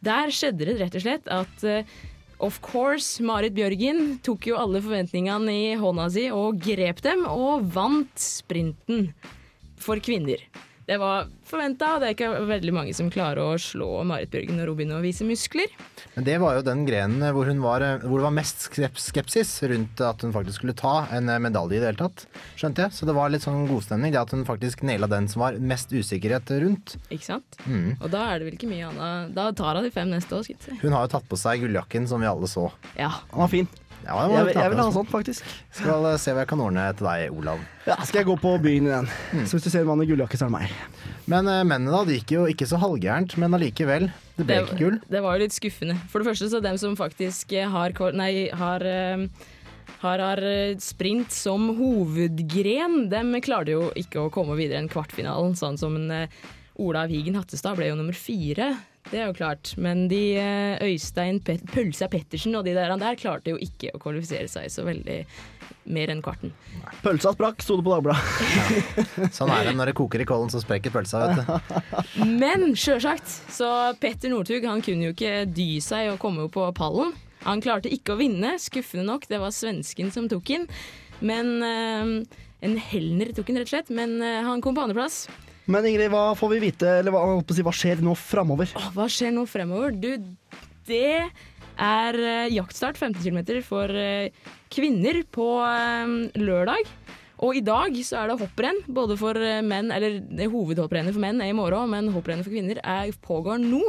Der 0.00 0.30
skjedde 0.30 0.68
det 0.68 0.78
rett 0.78 0.94
og 0.96 1.02
slett 1.04 1.26
at 1.34 1.64
eh, 1.66 1.90
of 2.38 2.60
course, 2.62 3.18
Marit 3.18 3.56
Bjørgen 3.56 4.20
tok 4.24 4.46
jo 4.46 4.60
alle 4.62 4.80
forventningene 4.84 5.52
i 5.52 5.74
hånda 5.80 6.06
si 6.14 6.28
og 6.30 6.62
grep 6.62 7.02
dem, 7.04 7.26
og 7.26 7.66
vant 7.74 8.14
sprinten 8.22 9.10
for 9.80 9.98
kvinner. 9.98 10.46
Det 10.90 10.96
var 10.98 11.28
forventa, 11.46 11.92
og 11.94 12.00
det 12.02 12.08
er 12.08 12.14
ikke 12.16 12.28
veldig 12.48 12.72
mange 12.74 12.92
som 12.98 13.12
klarer 13.14 13.38
å 13.38 13.58
slå 13.62 14.00
Marit 14.10 14.32
Bjørgen 14.32 14.56
når 14.58 14.72
hun 14.72 14.78
begynner 14.80 14.98
å 14.98 15.04
vise 15.04 15.22
muskler. 15.22 15.70
Men 16.16 16.24
det 16.26 16.34
var 16.42 16.56
jo 16.56 16.64
den 16.66 16.82
grenen 16.88 17.22
hvor, 17.30 17.46
hun 17.46 17.60
var, 17.62 17.84
hvor 18.02 18.18
det 18.18 18.24
var 18.24 18.34
mest 18.34 18.66
skepsis 18.98 19.52
rundt 19.70 20.02
at 20.02 20.24
hun 20.26 20.34
faktisk 20.34 20.58
skulle 20.58 20.74
ta 20.74 21.04
en 21.14 21.30
medalje 21.44 21.78
i 21.78 21.82
det 21.84 21.92
hele 21.92 22.00
tatt, 22.00 22.24
skjønte 22.58 22.88
jeg. 22.88 22.96
Så 22.96 23.06
det 23.06 23.14
var 23.14 23.30
litt 23.30 23.46
sånn 23.46 23.68
godstemning, 23.70 24.10
det 24.10 24.18
at 24.18 24.34
hun 24.34 24.42
faktisk 24.48 24.82
naila 24.82 25.06
den 25.12 25.30
som 25.30 25.44
var 25.44 25.60
mest 25.62 25.94
usikkerhet 25.94 26.50
rundt. 26.64 26.96
Ikke 27.06 27.28
sant? 27.28 27.60
Mm. 27.70 27.92
Og 28.00 28.10
da 28.10 28.24
er 28.32 28.42
det 28.42 28.50
vel 28.50 28.58
ikke 28.58 28.72
mye 28.72 28.90
annet 28.90 29.36
Da 29.36 29.46
tar 29.54 29.78
hun 29.78 29.86
de 29.86 29.94
fem 29.94 30.10
neste 30.10 30.34
år, 30.34 30.42
skal 30.48 30.56
jeg 30.56 30.64
si. 30.66 30.80
Hun 30.82 30.98
har 30.98 31.06
jo 31.06 31.14
tatt 31.14 31.30
på 31.30 31.38
seg 31.38 31.62
gulljakken 31.62 32.10
som 32.10 32.18
vi 32.18 32.32
alle 32.32 32.50
så. 32.50 32.66
Ja. 32.98 33.12
Han 33.30 33.44
var 33.44 33.54
fin. 33.54 33.70
Ja, 34.04 34.16
jeg, 34.24 34.32
Jeg, 34.32 34.56
jeg 34.56 34.72
vil 34.72 34.80
ha 34.80 34.86
sånn, 34.94 35.08
faktisk. 35.10 35.50
Skal 35.76 36.06
eh, 36.08 36.16
se 36.20 36.32
hva 36.34 36.44
jeg 36.44 36.50
kan 36.50 36.62
ordne 36.64 36.86
til 36.96 37.06
deg, 37.06 37.36
Olav. 37.36 37.62
Ja, 37.86 37.98
skal 38.06 38.22
jeg 38.22 38.28
gå 38.30 38.36
på 38.40 38.54
byen 38.62 38.88
igjen. 38.88 39.08
Mm. 39.34 39.44
Så 39.44 39.56
hvis 39.56 39.66
du 39.66 39.70
ser 39.72 39.84
en 39.84 39.90
mann 39.90 40.04
i 40.04 40.08
gulljakke, 40.08 40.40
så 40.40 40.46
er 40.46 40.52
det 40.52 40.56
meg. 40.56 41.06
Men 41.30 41.50
uh, 41.50 41.60
mennene 41.62 41.92
da, 41.92 42.02
det 42.08 42.20
gikk 42.20 42.34
jo 42.38 42.44
ikke 42.50 42.68
så 42.70 42.80
halvgærent, 42.80 43.36
men 43.40 43.56
allikevel. 43.58 44.08
Det 44.38 44.46
ble 44.48 44.60
ikke 44.64 44.78
gull. 44.80 44.98
Det 45.12 45.24
var 45.24 45.36
jo 45.36 45.44
litt 45.44 45.56
skuffende. 45.56 45.98
For 46.10 46.22
det 46.22 46.30
første 46.30 46.50
så 46.52 46.62
dem 46.64 46.78
som 46.80 46.96
faktisk 46.98 47.52
eh, 47.56 47.68
har, 47.70 47.96
nei, 48.16 48.32
har, 48.62 48.86
uh, 48.86 49.50
her 50.00 50.24
har 50.24 50.46
sprint 50.80 51.34
som 51.34 51.68
hovedgren, 51.76 53.02
De 53.12 53.44
klarte 53.44 53.76
jo 53.76 53.90
ikke 54.00 54.24
å 54.24 54.32
komme 54.32 54.56
videre 54.58 54.80
enn 54.80 54.90
kvartfinalen, 54.92 55.58
sånn 55.60 55.78
som 55.80 55.98
en, 55.98 56.30
Olav 56.80 57.12
Higen 57.12 57.36
Hattestad 57.36 57.76
ble 57.76 57.90
jo 57.90 57.98
nummer 57.98 58.16
fire. 58.16 58.72
Det 59.10 59.18
er 59.18 59.30
jo 59.30 59.34
klart. 59.34 59.72
Men 59.80 60.04
de 60.10 60.20
eh, 60.38 60.82
Øystein 60.86 61.40
Pet 61.42 61.64
Pølsa 61.72 62.06
Pettersen 62.10 62.54
og 62.58 62.66
de 62.66 62.74
der, 62.76 62.92
der 63.00 63.18
klarte 63.18 63.54
jo 63.54 63.58
ikke 63.60 63.90
å 63.94 64.02
kvalifisere 64.02 64.46
seg 64.50 64.70
så 64.70 64.84
veldig 64.86 65.24
mer 65.90 66.12
enn 66.12 66.20
kvarten. 66.22 66.52
Pølsa 67.02 67.32
sprakk, 67.34 67.62
sto 67.64 67.78
det 67.80 67.86
på 67.86 67.94
Dagbladet. 67.94 68.76
Sånn 69.36 69.50
er 69.54 69.66
det 69.66 69.74
når 69.78 69.90
det 69.90 69.96
koker 69.98 70.22
i 70.22 70.28
kollen, 70.28 70.52
så 70.52 70.62
sprekker 70.62 70.94
pølsa, 70.94 71.24
vet 71.24 71.42
du. 71.42 72.22
Men 72.38 72.70
sjølsagt, 72.78 73.26
så 73.50 73.70
Petter 74.00 74.30
Northug 74.32 74.66
han 74.68 74.84
kunne 74.84 75.10
jo 75.10 75.16
ikke 75.16 75.44
dy 75.50 75.72
seg 75.84 76.12
og 76.12 76.20
komme 76.22 76.46
opp 76.46 76.54
på 76.58 76.68
pallen. 76.76 77.14
Han 77.46 77.62
klarte 77.64 77.90
ikke 77.90 78.14
å 78.14 78.20
vinne, 78.20 78.54
skuffende 78.60 79.06
nok. 79.08 79.26
Det 79.30 79.40
var 79.40 79.54
svensken 79.56 80.12
som 80.14 80.28
tok 80.30 80.46
den. 80.50 80.68
Men 81.24 81.54
øh, 81.64 82.10
En 82.60 82.76
Helner 82.90 83.32
tok 83.32 83.48
den, 83.48 83.60
rett 83.60 83.70
og 83.70 83.74
slett. 83.74 83.94
Men 83.96 84.18
øh, 84.20 84.42
han 84.46 84.60
kom 84.64 84.76
på 84.76 84.84
andreplass. 84.84 85.24
Men 85.70 85.86
Ingrid, 85.86 86.10
hva 86.10 86.32
får 86.34 86.50
vi 86.56 86.64
vite, 86.64 86.88
eller 86.98 87.14
hva, 87.14 87.22
hva 87.38 87.72
skjer 87.74 88.02
nå 88.02 88.16
framover? 88.18 88.72
Hva 88.96 89.06
skjer 89.10 89.30
nå 89.36 89.44
fremover? 89.46 89.94
Du, 89.94 90.10
det 90.88 91.30
er 91.80 92.18
eh, 92.18 92.50
jaktstart 92.56 92.98
15 92.98 93.22
km 93.22 93.62
for 93.62 93.94
eh, 93.94 94.32
kvinner 94.72 95.22
på 95.30 95.46
eh, 95.62 96.16
lørdag. 96.42 96.90
Og 97.40 97.56
i 97.56 97.62
dag 97.64 97.94
så 98.04 98.18
er 98.20 98.28
det 98.28 98.40
hopprenn, 98.42 98.82
både 98.92 99.14
for 99.16 99.38
menn, 99.64 99.88
eller 99.94 100.18
det 100.20 100.50
hovedhopprennet 100.52 101.14
for 101.14 101.22
menn 101.22 101.38
er 101.40 101.54
i 101.54 101.56
morgen, 101.56 101.88
men 101.88 102.10
hopprennet 102.12 102.44
for 102.44 102.52
kvinner 102.52 102.82
er, 102.82 103.14
pågår 103.24 103.62
nå. 103.62 103.80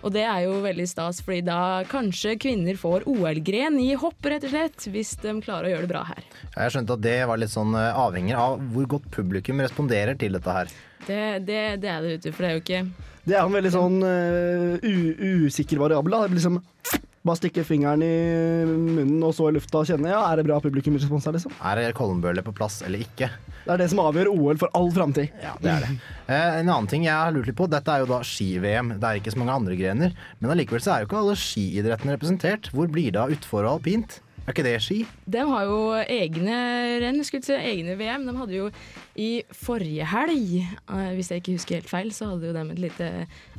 Og 0.00 0.10
det 0.16 0.24
er 0.26 0.48
jo 0.48 0.56
veldig 0.64 0.88
stas, 0.90 1.20
fordi 1.22 1.44
da 1.46 1.60
kanskje 1.92 2.34
kvinner 2.42 2.80
får 2.80 3.06
OL-gren 3.06 3.78
i 3.84 3.92
hopp, 4.00 4.18
rett 4.26 4.48
og 4.48 4.50
slett, 4.56 4.88
hvis 4.90 5.14
de 5.22 5.36
klarer 5.44 5.68
å 5.68 5.76
gjøre 5.76 5.86
det 5.86 5.92
bra 5.92 6.02
her. 6.08 6.26
Jeg 6.56 6.74
skjønte 6.74 6.98
at 6.98 7.06
det 7.06 7.16
var 7.30 7.38
litt 7.38 7.54
sånn 7.54 7.78
avhengig 7.78 8.34
av 8.34 8.58
hvor 8.74 8.90
godt 8.96 9.06
publikum 9.14 9.62
responderer 9.62 10.18
til 10.18 10.34
dette 10.34 10.58
her. 10.58 10.78
Det, 11.08 11.20
det, 11.48 11.60
det 11.82 11.88
er 11.90 12.02
det, 12.04 12.14
vet 12.14 12.26
du, 12.26 12.32
for 12.34 12.44
det 12.44 12.48
er 12.48 12.56
jo 12.58 12.64
ikke 12.64 12.80
Det 13.28 13.36
er 13.36 13.42
en 13.42 13.54
veldig 13.56 13.72
sånn 13.72 14.00
uh, 14.04 15.46
usikker 15.48 15.80
variabel. 15.80 16.12
Da. 16.12 16.24
Det 16.24 16.32
blir 16.34 16.40
liksom 16.42 16.60
bare 17.28 17.40
stikke 17.40 17.64
fingeren 17.66 18.02
i 18.04 18.14
munnen 18.68 19.24
og 19.26 19.34
så 19.36 19.48
i 19.50 19.56
lufta 19.56 19.82
og 19.82 19.88
kjenne 19.90 20.12
ja, 20.12 20.20
er 20.30 20.40
det 20.40 20.46
bra 20.48 20.58
publikumsrespons 20.64 21.26
her, 21.28 21.36
liksom. 21.36 21.54
Er 21.60 21.96
Kollenbøle 21.96 22.44
på 22.46 22.54
plass 22.56 22.80
eller 22.86 23.02
ikke? 23.04 23.30
Det 23.64 23.74
er 23.74 23.82
det 23.82 23.88
som 23.92 24.00
avgjør 24.00 24.30
OL 24.32 24.60
for 24.60 24.72
all 24.78 24.88
framtid. 24.94 25.34
Ja, 25.44 25.56
det 25.60 25.72
er 25.74 25.84
det. 25.84 25.90
Eh, 26.28 26.54
en 26.62 26.70
annen 26.70 26.88
ting 26.88 27.04
jeg 27.04 27.12
har 27.12 27.34
lurt 27.34 27.50
litt 27.50 27.58
på, 27.58 27.66
dette 27.68 27.92
er 27.92 28.04
jo 28.04 28.08
da 28.08 28.22
ski-VM. 28.24 28.94
Det 28.96 29.10
er 29.10 29.20
ikke 29.20 29.34
så 29.34 29.42
mange 29.42 29.58
andre 29.60 29.76
grener. 29.76 30.14
Men 30.40 30.54
allikevel 30.54 30.84
så 30.84 30.94
er 30.94 31.02
jo 31.02 31.10
ikke 31.10 31.20
alle 31.20 31.36
skiidrettene 31.42 32.16
representert. 32.16 32.70
Hvor 32.72 32.88
blir 32.92 33.12
det 33.12 33.20
av 33.20 33.34
utfor 33.34 33.66
og 33.66 33.74
alpint? 33.76 34.20
Er 34.48 34.54
ikke 34.54 34.64
det 34.64 34.78
ski? 34.80 35.02
De 35.28 35.42
har 35.44 35.64
jo 35.68 35.80
egne 36.00 36.58
renn, 37.02 37.20
skulle 37.26 37.44
si, 37.44 37.52
egne 37.52 37.98
VM. 38.00 38.22
De 38.24 38.32
hadde 38.32 38.54
jo 38.56 38.68
i 39.20 39.42
forrige 39.52 40.06
helg, 40.08 40.54
eh, 40.64 41.10
hvis 41.18 41.28
jeg 41.28 41.42
ikke 41.42 41.56
husker 41.58 41.76
helt 41.82 41.90
feil, 41.90 42.08
så 42.16 42.30
hadde 42.30 42.48
jo 42.48 42.54
de 42.56 42.62
et 42.72 42.80
lite 42.86 43.08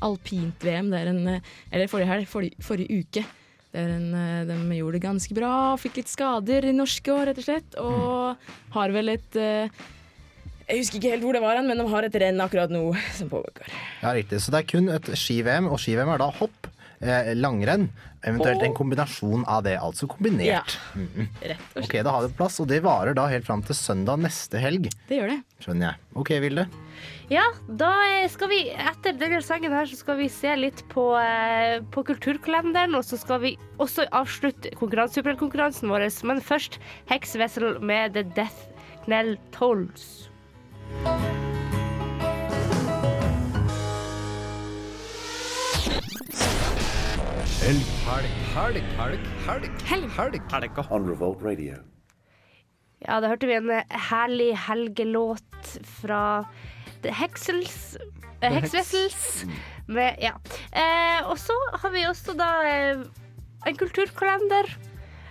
alpint-VM. 0.08 0.90
Det 0.90 1.02
er 1.04 1.12
en 1.12 1.22
eh, 1.36 1.52
Eller 1.70 1.92
forrige 1.92 2.10
helg, 2.10 2.26
forrige, 2.32 2.66
forrige 2.66 3.04
uke. 3.04 3.24
Det 3.70 3.84
er 3.84 3.94
en, 4.00 4.10
eh, 4.18 4.48
de 4.50 4.80
gjorde 4.80 4.98
det 4.98 5.04
ganske 5.06 5.38
bra, 5.38 5.54
fikk 5.78 6.02
litt 6.02 6.10
skader 6.10 6.66
i 6.66 6.74
norske 6.74 7.14
år, 7.14 7.30
rett 7.30 7.44
og 7.44 7.46
slett. 7.52 7.80
Og 7.84 8.74
har 8.74 8.98
vel 8.98 9.14
et 9.14 9.38
Jeg 9.38 10.82
husker 10.82 10.98
ikke 10.98 11.14
helt 11.14 11.28
hvor 11.28 11.38
det 11.38 11.46
var, 11.46 11.62
men 11.70 11.78
de 11.78 11.86
har 11.94 12.10
et 12.10 12.20
renn 12.26 12.42
akkurat 12.42 12.74
nå 12.74 12.82
som 13.20 13.30
pågår. 13.30 13.70
Ja, 14.02 14.18
riktig. 14.18 14.42
Så 14.42 14.50
det 14.50 14.64
er 14.64 14.72
kun 14.74 14.90
et 14.90 15.14
ski-VM, 15.14 15.70
og 15.70 15.78
ski-VM 15.78 16.16
er 16.18 16.26
da 16.26 16.34
hopp, 16.34 16.74
eh, 17.02 17.32
langrenn, 17.36 17.88
eventuelt 18.24 18.64
en 18.66 18.76
kombinasjon 18.78 19.46
av 19.48 19.64
det. 19.64 19.78
Altså 19.80 20.08
kombinert. 20.12 20.76
Ja, 20.96 21.06
Rett 21.42 21.60
og 21.60 21.80
slett. 21.80 21.86
Ok, 21.86 21.98
da 22.04 22.12
har 22.16 22.28
vi 22.28 22.34
plass, 22.40 22.60
og 22.60 22.68
det 22.72 22.82
varer 22.84 23.16
da 23.18 23.28
helt 23.32 23.48
fram 23.48 23.64
til 23.66 23.78
søndag 23.78 24.20
neste 24.24 24.60
helg. 24.62 24.90
Det 25.10 25.20
gjør 25.22 25.34
det. 25.36 25.40
Skjønner 25.64 25.92
jeg. 25.92 26.02
Ok, 26.20 26.34
Vilde. 26.44 26.68
Ja, 27.30 27.44
da 27.78 27.92
skal 28.34 28.50
vi 28.50 28.60
etter 28.74 29.14
denne 29.14 29.40
sangen 29.46 29.72
her 29.72 29.86
så 29.86 29.96
skal 30.00 30.18
vi 30.18 30.28
se 30.34 30.56
litt 30.58 30.82
på, 30.90 31.04
eh, 31.22 31.80
på 31.94 32.04
kulturkalenderen, 32.08 32.96
og 32.98 33.06
så 33.06 33.20
skal 33.22 33.40
vi 33.46 33.52
også 33.78 34.08
avslutte 34.10 34.74
konkurranse- 34.76 35.22
superkonkurransen 35.22 35.88
vår. 35.94 36.10
Men 36.26 36.42
først 36.42 36.80
Hex 37.12 37.36
Vessel 37.38 37.80
med 37.80 38.14
The 38.18 38.24
Death 38.24 38.66
Knell 39.06 39.38
Tolls. 39.52 40.30
Helg, 47.70 47.90
helg, 48.10 48.30
helg, 48.58 49.26
helg, 49.46 49.66
helg, 49.86 50.06
helg, 50.16 50.38
helg. 50.50 50.78
On 50.90 51.04
Revolt 51.06 51.44
Radio. 51.46 51.76
Ja, 53.04 53.20
da 53.22 53.30
hørte 53.30 53.46
vi 53.46 53.60
en 53.60 53.70
herlig 54.08 54.48
helgelåt 54.58 55.76
fra 56.00 56.22
The 57.04 57.14
Hexels 57.14 57.94
eh, 58.00 58.08
The 58.42 58.50
Hex 58.56 58.64
Hex. 58.64 58.74
Vessels. 58.74 59.28
Med, 59.86 60.18
ja. 60.18 60.34
eh, 60.74 61.22
og 61.30 61.38
så 61.38 61.54
har 61.84 61.94
vi 61.94 62.08
også 62.10 62.34
da 62.40 62.50
eh, 62.66 63.06
en 63.70 63.78
kulturkalender. 63.78 64.74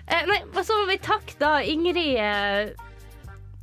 Eh, 0.06 0.22
nei, 0.30 0.38
og 0.52 0.62
så 0.62 0.78
må 0.78 0.86
vi 0.92 1.00
takke 1.02 1.34
da 1.42 1.56
Ingrid 1.58 2.22
eh, 2.22 2.70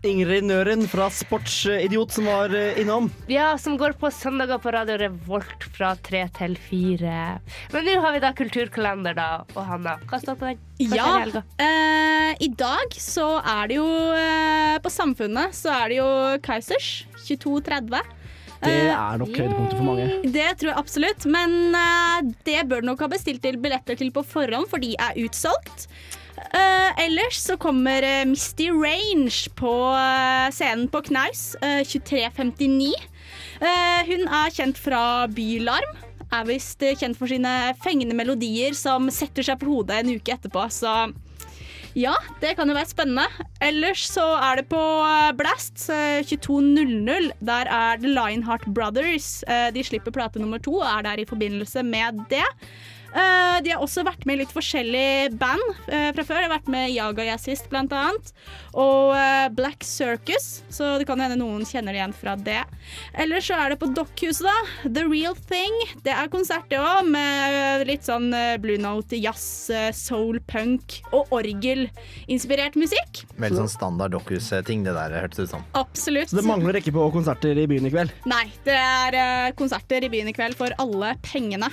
Ingrid 0.06 0.46
Nøren 0.48 0.86
fra 0.90 1.08
Sportsidiot 1.14 2.14
som 2.16 2.28
var 2.30 2.54
eh, 2.56 2.78
innom. 2.82 3.10
Ja, 3.32 3.54
som 3.62 3.78
går 3.80 3.96
på 4.00 4.12
søndager 4.14 4.62
på 4.62 4.74
Radio 4.76 4.98
Revolt 5.02 5.66
fra 5.76 5.94
tre 6.06 6.26
til 6.38 6.56
fire. 6.68 7.40
Men 7.74 7.88
nå 7.88 7.96
har 8.04 8.16
vi 8.16 8.22
da 8.24 8.32
kulturkalender, 8.38 9.18
da. 9.18 9.30
Og 9.56 9.62
Hanna, 9.68 9.98
hva 10.10 10.22
står 10.22 10.38
på 10.40 10.52
den? 10.52 10.62
Hva 10.92 11.00
Ja, 11.00 11.10
i 11.26 11.44
eh, 11.66 12.32
i 12.46 12.52
dag 12.58 12.98
så 13.00 13.38
er 13.40 13.70
det 13.72 13.78
jo 13.78 13.88
eh, 14.18 14.76
På 14.84 14.92
Samfunnet 14.92 15.56
så 15.56 15.72
er 15.72 15.94
det 15.94 16.00
jo 16.02 16.10
Kaizers 16.44 16.90
22.30. 17.26 18.16
Det 18.66 18.76
er 18.90 19.20
nok 19.22 19.32
høydepunktet 19.36 19.78
for 19.78 19.86
mange. 19.86 20.06
Det 20.34 20.46
tror 20.60 20.72
jeg 20.72 20.80
absolutt, 20.82 21.26
men 21.30 21.76
eh, 21.78 22.30
det 22.48 22.62
bør 22.70 22.84
du 22.84 22.90
nok 22.92 23.04
ha 23.06 23.10
bestilt 23.12 23.44
til 23.46 23.60
billetter 23.62 23.98
til 24.00 24.14
på 24.16 24.24
forhånd, 24.26 24.70
for 24.72 24.82
de 24.82 24.94
er 24.98 25.20
utsolgt. 25.26 25.90
Eh, 26.36 27.04
ellers 27.06 27.38
så 27.40 27.56
kommer 27.60 28.04
eh, 28.04 28.26
Misty 28.28 28.68
Range 28.72 29.50
på 29.56 29.74
eh, 29.96 30.48
scenen 30.52 30.90
på 30.92 31.02
Knaus 31.08 31.54
eh, 31.64 31.82
23.59. 31.88 32.92
Eh, 33.64 34.02
hun 34.10 34.26
er 34.28 34.56
kjent 34.56 34.80
fra 34.80 35.28
Bylarm. 35.32 35.96
Er 36.36 36.48
visst 36.50 36.84
kjent 37.00 37.16
for 37.16 37.32
sine 37.32 37.76
fengende 37.84 38.18
melodier 38.18 38.76
som 38.76 39.08
setter 39.14 39.46
seg 39.46 39.62
på 39.62 39.70
hodet 39.70 40.02
en 40.02 40.16
uke 40.18 40.36
etterpå, 40.36 40.66
så 40.74 40.96
Ja, 41.96 42.12
det 42.42 42.58
kan 42.58 42.68
jo 42.68 42.76
være 42.76 42.92
spennende. 42.92 43.46
Ellers 43.64 44.02
så 44.12 44.26
er 44.44 44.60
det 44.60 44.66
på 44.68 44.82
Blast 45.40 45.86
eh, 45.88 46.20
22.00. 46.28 47.32
Der 47.40 47.72
er 47.72 48.02
The 48.02 48.12
Lionheart 48.12 48.68
Brothers. 48.76 49.46
De 49.72 49.84
slipper 49.88 50.12
plate 50.12 50.44
nummer 50.44 50.60
to 50.60 50.82
og 50.82 50.90
er 50.90 51.08
der 51.08 51.24
i 51.24 51.30
forbindelse 51.30 51.86
med 51.88 52.20
det. 52.34 52.44
Eh, 53.16 53.62
De 53.64 53.72
har 53.72 53.80
også 53.84 54.04
vært 54.04 54.26
med 54.28 54.36
i 54.36 54.42
litt 54.44 54.52
forskjellige 54.54 55.30
band 55.40 55.64
eh, 55.88 56.10
fra 56.16 56.26
før. 56.28 56.42
De 56.42 56.48
har 56.50 56.54
vært 56.58 56.72
med 56.72 56.90
i 56.92 56.98
Jaga 56.98 57.24
Jazzist 57.30 57.70
blant 57.72 57.94
annet. 57.96 58.34
Og 58.76 59.14
eh, 59.16 59.48
Black 59.56 59.86
Circus, 59.88 60.62
så 60.74 60.96
det 61.00 61.08
kan 61.08 61.22
hende 61.24 61.38
noen 61.40 61.64
kjenner 61.68 61.96
det 61.96 62.02
igjen 62.02 62.16
fra 62.18 62.36
det. 62.36 62.60
Ellers 63.16 63.48
så 63.48 63.56
er 63.62 63.72
det 63.72 63.80
på 63.80 63.88
Dokkhuset, 63.96 64.44
da. 64.50 64.90
The 64.90 65.06
Real 65.08 65.38
Thing. 65.48 65.78
Det 66.04 66.12
er 66.12 66.28
konsert, 66.34 66.68
det 66.72 66.82
òg, 66.82 67.08
med 67.08 67.86
litt 67.88 68.04
sånn 68.08 68.28
Blue 68.64 68.80
Note, 68.82 69.16
jazz, 69.22 69.70
soul, 69.96 70.42
punk 70.50 71.00
og 71.16 71.32
orgelinspirert 71.36 72.76
musikk. 72.80 73.24
Veldig 73.40 73.64
sånn 73.64 73.72
standard 73.72 74.16
Dokkhus-ting, 74.16 74.84
det 74.86 74.96
der 74.98 75.16
hørtes 75.22 75.40
det 75.40 75.48
ut 75.48 75.56
som. 75.56 75.66
Absolutt. 75.80 76.32
Så 76.34 76.40
det 76.42 76.48
mangler 76.48 76.82
ikke 76.82 76.94
på 76.96 77.08
konserter 77.16 77.58
i 77.64 77.68
byen 77.70 77.88
i 77.88 77.94
kveld. 77.94 78.14
Nei, 78.30 78.46
det 78.68 78.76
er 78.76 79.56
konserter 79.58 80.04
i 80.06 80.12
byen 80.12 80.32
i 80.32 80.36
kveld 80.36 80.58
for 80.60 80.76
alle 80.82 81.16
pengene. 81.26 81.72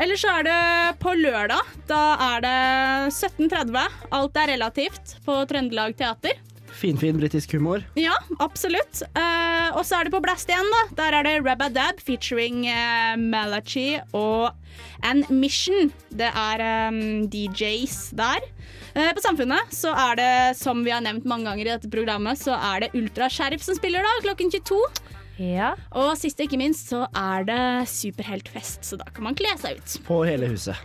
Ellers 0.00 0.22
så 0.24 0.38
er 0.38 0.46
det 0.48 0.60
på 1.02 1.12
lørdag. 1.18 1.74
Da 1.90 2.02
er 2.32 2.46
det 2.46 2.56
17.30. 3.12 4.00
Alt 4.18 4.40
er 4.40 4.54
relativt 4.54 5.18
på 5.26 5.42
Trøndelag 5.50 5.96
Teater. 5.98 6.40
Finfin 6.72 7.18
britisk 7.20 7.52
humor. 7.52 7.82
Ja, 7.98 8.14
absolutt. 8.40 9.02
Uh, 9.16 9.76
og 9.76 9.84
så 9.86 9.98
er 9.98 10.08
det 10.08 10.14
på 10.14 10.22
Blast 10.24 10.50
igjen, 10.50 10.70
da. 10.72 10.82
Der 11.02 11.18
er 11.18 11.28
det 11.28 11.34
Rabadab 11.44 12.00
featuring 12.02 12.64
uh, 12.66 13.14
Malachi 13.20 14.00
og 14.16 14.50
An 15.04 15.24
Mission. 15.28 15.92
Det 16.10 16.30
er 16.32 16.64
um, 16.88 17.28
DJs 17.30 17.98
der. 18.18 18.48
Uh, 18.96 19.10
på 19.12 19.24
Samfunnet 19.24 19.72
så 19.76 19.92
er 20.08 20.18
det, 20.18 20.32
som 20.58 20.82
vi 20.84 20.94
har 20.94 21.04
nevnt 21.04 21.28
mange 21.28 21.50
ganger 21.50 21.68
i 21.68 21.72
dette 21.74 21.92
programmet, 21.92 22.40
så 22.40 22.56
er 22.56 22.86
det 22.86 22.92
Ultrasheriff 22.98 23.64
som 23.64 23.76
spiller 23.78 24.04
da, 24.04 24.16
klokken 24.24 24.52
22. 24.52 24.80
Og 25.96 26.12
sist 26.20 26.40
og 26.40 26.48
ikke 26.48 26.60
minst 26.60 26.92
så 26.92 27.06
er 27.16 27.46
det 27.48 27.88
superheltfest, 27.90 28.84
så 28.84 28.98
da 29.00 29.08
kan 29.14 29.24
man 29.28 29.38
kle 29.38 29.52
seg 29.60 29.80
ut. 29.80 29.98
På 30.06 30.22
hele 30.28 30.50
huset. 30.52 30.76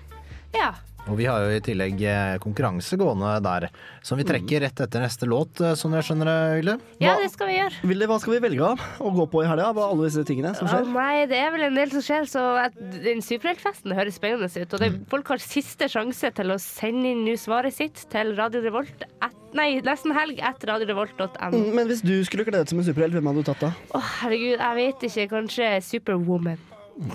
Ja. 0.56 0.72
Og 1.08 1.16
vi 1.20 1.28
har 1.30 1.46
jo 1.46 1.56
i 1.56 1.62
tillegg 1.64 2.02
eh, 2.04 2.36
konkurranse 2.44 2.98
gående 3.00 3.34
der, 3.46 3.68
som 4.06 4.20
vi 4.20 4.26
trekker 4.28 4.64
rett 4.66 4.82
etter 4.84 5.04
neste 5.04 5.28
låt, 5.30 5.62
sånn 5.80 5.96
jeg 5.98 6.08
skjønner 6.10 6.28
det, 6.30 6.38
Vilde. 6.60 6.76
Ja, 7.04 7.16
det 7.22 7.30
skal 7.34 7.52
vi 7.52 7.58
gjøre. 7.58 7.82
Vilde, 7.88 8.10
hva 8.12 8.18
skal 8.24 8.36
vi 8.36 8.42
velge 8.44 8.68
av 8.74 8.84
å 9.00 9.14
gå 9.16 9.28
på 9.32 9.44
i 9.44 9.48
helga? 9.50 9.70
Hva 9.78 9.88
alle 9.92 10.10
disse 10.10 10.26
tingene 10.28 10.52
som 10.58 10.68
skjer? 10.68 10.84
skjer? 10.84 10.94
nei, 10.98 11.26
det 11.32 11.40
er 11.40 11.54
vel 11.56 11.68
en 11.70 11.80
del 11.80 11.94
som 11.96 12.04
skjer, 12.06 12.28
så 12.30 12.44
at 12.68 12.78
den 13.06 13.24
superheltfesten 13.26 13.96
høres 13.98 14.20
spennende 14.20 14.52
ut. 14.52 14.76
Og 14.78 14.84
det, 14.84 14.92
folk 15.12 15.32
har 15.34 15.44
siste 15.44 15.90
sjanse 15.92 16.32
til 16.38 16.54
å 16.54 16.60
sende 16.62 17.14
inn 17.14 17.24
nå 17.28 17.38
svaret 17.40 17.76
sitt 17.78 18.04
til 18.12 18.36
Radio 18.40 18.64
Revolt 18.68 19.08
at, 19.24 19.34
Nei, 19.56 19.78
nesten 19.82 20.12
helg 20.12 20.42
etter 20.44 20.68
radiorevolt.no. 20.74 21.48
Mm, 21.56 21.70
Men 21.74 21.88
hvis 21.88 22.02
du 22.04 22.12
skulle 22.28 22.44
kledd 22.46 22.60
deg 22.66 22.74
som 22.74 22.82
en 22.82 22.86
superhelt, 22.86 23.16
hvem 23.16 23.30
hadde 23.32 23.42
du 23.46 23.48
tatt 23.48 23.64
da? 23.64 23.70
Å, 23.96 24.02
herregud, 24.20 24.60
jeg 24.60 24.76
vet 24.82 25.06
ikke. 25.08 25.26
Kanskje 25.32 25.70
Superwoman. 25.88 26.60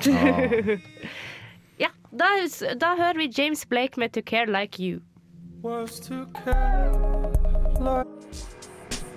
ja, 0.08 0.78
da, 2.12 2.26
da 2.80 2.94
hører 2.96 3.18
vi 3.18 3.30
James 3.38 3.66
Blake 3.66 4.00
med 4.00 4.12
To 4.12 4.20
Care 4.20 4.46
Like 4.46 4.82
You. 4.82 5.00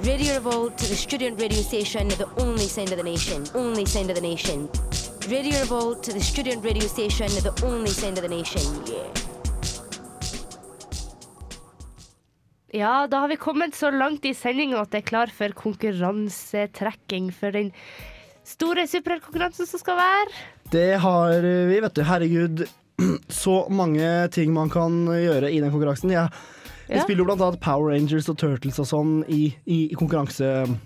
Radio 0.06 0.34
Revolt, 0.38 0.78
the 0.78 0.96
student 0.96 1.42
radio 1.42 1.62
station, 1.62 2.10
the 2.10 2.28
only 2.38 2.68
sound 2.68 2.92
of 2.92 2.98
the 2.98 3.04
nation. 3.04 3.46
Only 3.56 3.86
sound 3.86 4.10
of 4.10 4.16
the 4.16 4.22
nation. 4.22 4.70
Radio 5.30 5.60
Revolt, 5.62 6.04
the 6.04 6.22
student 6.22 6.66
radio 6.66 6.88
station, 6.88 7.30
the 7.30 7.66
only 7.66 7.90
sound 7.90 8.18
of 8.18 8.24
the 8.24 8.30
nation. 8.30 8.62
Yeah. 8.88 9.26
Ja, 12.76 13.08
da 13.08 13.18
har 13.18 13.28
vi 13.28 13.36
kommet 13.36 13.76
så 13.76 13.92
langt 13.92 14.26
i 14.26 14.34
sendinga 14.34 14.82
at 14.82 14.92
det 14.92 14.98
er 14.98 15.08
klar 15.08 15.32
for 15.32 15.54
konkurransetrekking 15.56 17.30
for 17.34 17.56
den 17.56 17.72
store 18.44 18.84
superheltkonkurransen 18.88 19.70
som 19.70 19.80
skal 19.80 19.96
være. 19.96 20.34
Det 20.72 21.00
har 21.00 21.40
vi, 21.70 21.80
vet 21.80 21.96
du. 21.96 22.04
Herregud, 22.04 22.66
så 23.44 23.68
mange 23.70 24.28
ting 24.32 24.54
man 24.54 24.70
kan 24.70 25.06
gjøre 25.10 25.52
i 25.52 25.60
den 25.62 25.72
konkurransen. 25.74 26.12
Jeg, 26.16 26.30
jeg 26.90 26.98
Ja. 26.98 27.04
spiller 27.04 27.24
jo 27.24 27.26
blant 27.32 27.42
annet 27.42 27.60
Power 27.66 27.92
Rangers 27.92 28.30
og 28.30 28.38
Turtles 28.38 28.80
og 28.80 28.86
sånn 28.90 29.16
i, 29.28 29.56
i, 29.66 29.80
i 29.92 29.96
konkurranselyden. 29.98 30.78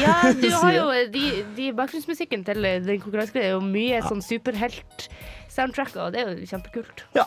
Ja, 0.00 0.14
du 0.42 0.48
har 0.50 0.72
jo 0.72 0.86
de, 1.12 1.24
de 1.56 1.72
bakgrunnsmusikken 1.76 2.44
til 2.48 2.62
den 2.64 3.00
konkurransen 3.02 3.42
er 3.42 3.50
jo 3.56 3.60
mye 3.64 4.00
sånn 4.06 4.22
superhelt-soundtrack, 5.58 5.96
og 5.98 6.12
det 6.14 6.20
er 6.22 6.30
jo 6.38 6.46
kjempekult. 6.48 7.02
Ja. 7.16 7.24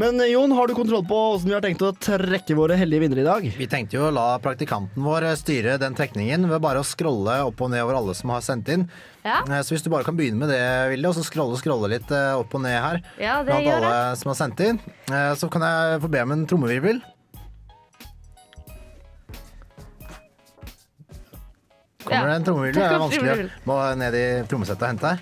Men 0.00 0.20
eh, 0.20 0.30
Jon, 0.32 0.52
har 0.56 0.66
du 0.68 0.74
kontroll 0.76 1.04
på 1.08 1.16
hvordan 1.16 1.48
vi 1.48 1.54
har 1.56 1.64
tenkt 1.64 1.82
å 1.86 1.92
trekke 1.96 2.56
våre 2.58 2.76
heldige 2.78 3.00
vinnere 3.04 3.22
i 3.22 3.26
dag? 3.26 3.46
Vi 3.56 3.66
tenkte 3.70 3.96
jo 3.96 4.08
å 4.08 4.12
la 4.14 4.26
praktikanten 4.42 5.02
vår 5.04 5.26
eh, 5.30 5.36
styre 5.40 5.78
den 5.80 5.96
trekningen 5.98 6.48
ved 6.50 6.60
bare 6.64 6.82
å 6.82 6.86
scrolle 6.86 7.38
opp 7.48 7.60
og 7.64 7.72
ned 7.72 7.82
over 7.84 7.98
alle 8.00 8.14
som 8.18 8.32
har 8.34 8.44
sendt 8.44 8.68
inn. 8.74 8.86
Ja. 9.24 9.40
Eh, 9.48 9.62
Så 9.62 9.74
hvis 9.76 9.84
du 9.86 9.90
bare 9.92 10.04
kan 10.06 10.16
begynne 10.18 10.38
med 10.42 10.52
det, 10.52 10.60
Vilde, 10.92 11.08
og 11.08 11.16
så 11.16 11.24
scrolle 11.26 11.58
scrolle 11.60 11.90
litt 11.94 12.10
opp 12.12 12.54
og 12.58 12.64
ned 12.64 12.76
her 12.82 13.00
Ja, 13.20 13.38
det 13.42 13.50
blant 13.52 13.66
gjør 13.66 13.80
alle 13.80 13.94
jeg. 13.96 14.20
som 14.22 14.32
har 14.34 14.38
sendt 14.42 14.60
inn, 14.66 14.80
eh, 15.10 15.32
så 15.40 15.48
kan 15.52 15.62
jeg 15.66 16.02
få 16.04 16.10
be 16.12 16.22
om 16.26 16.36
en 16.36 16.46
trommevirvel. 16.50 17.02
Kommer 22.02 22.18
Ja. 22.18 22.26
det 22.26 22.34
en 22.40 22.44
trommevirvel? 22.44 22.74
Det 22.74 22.82
er 22.82 22.98
vanskelig 22.98 23.32
å 23.32 23.66
må 23.70 23.76
ned 23.96 24.14
i 24.18 24.24
trommesettet 24.50 24.82
og 24.82 24.88
hente 24.90 25.12
her. 25.12 25.20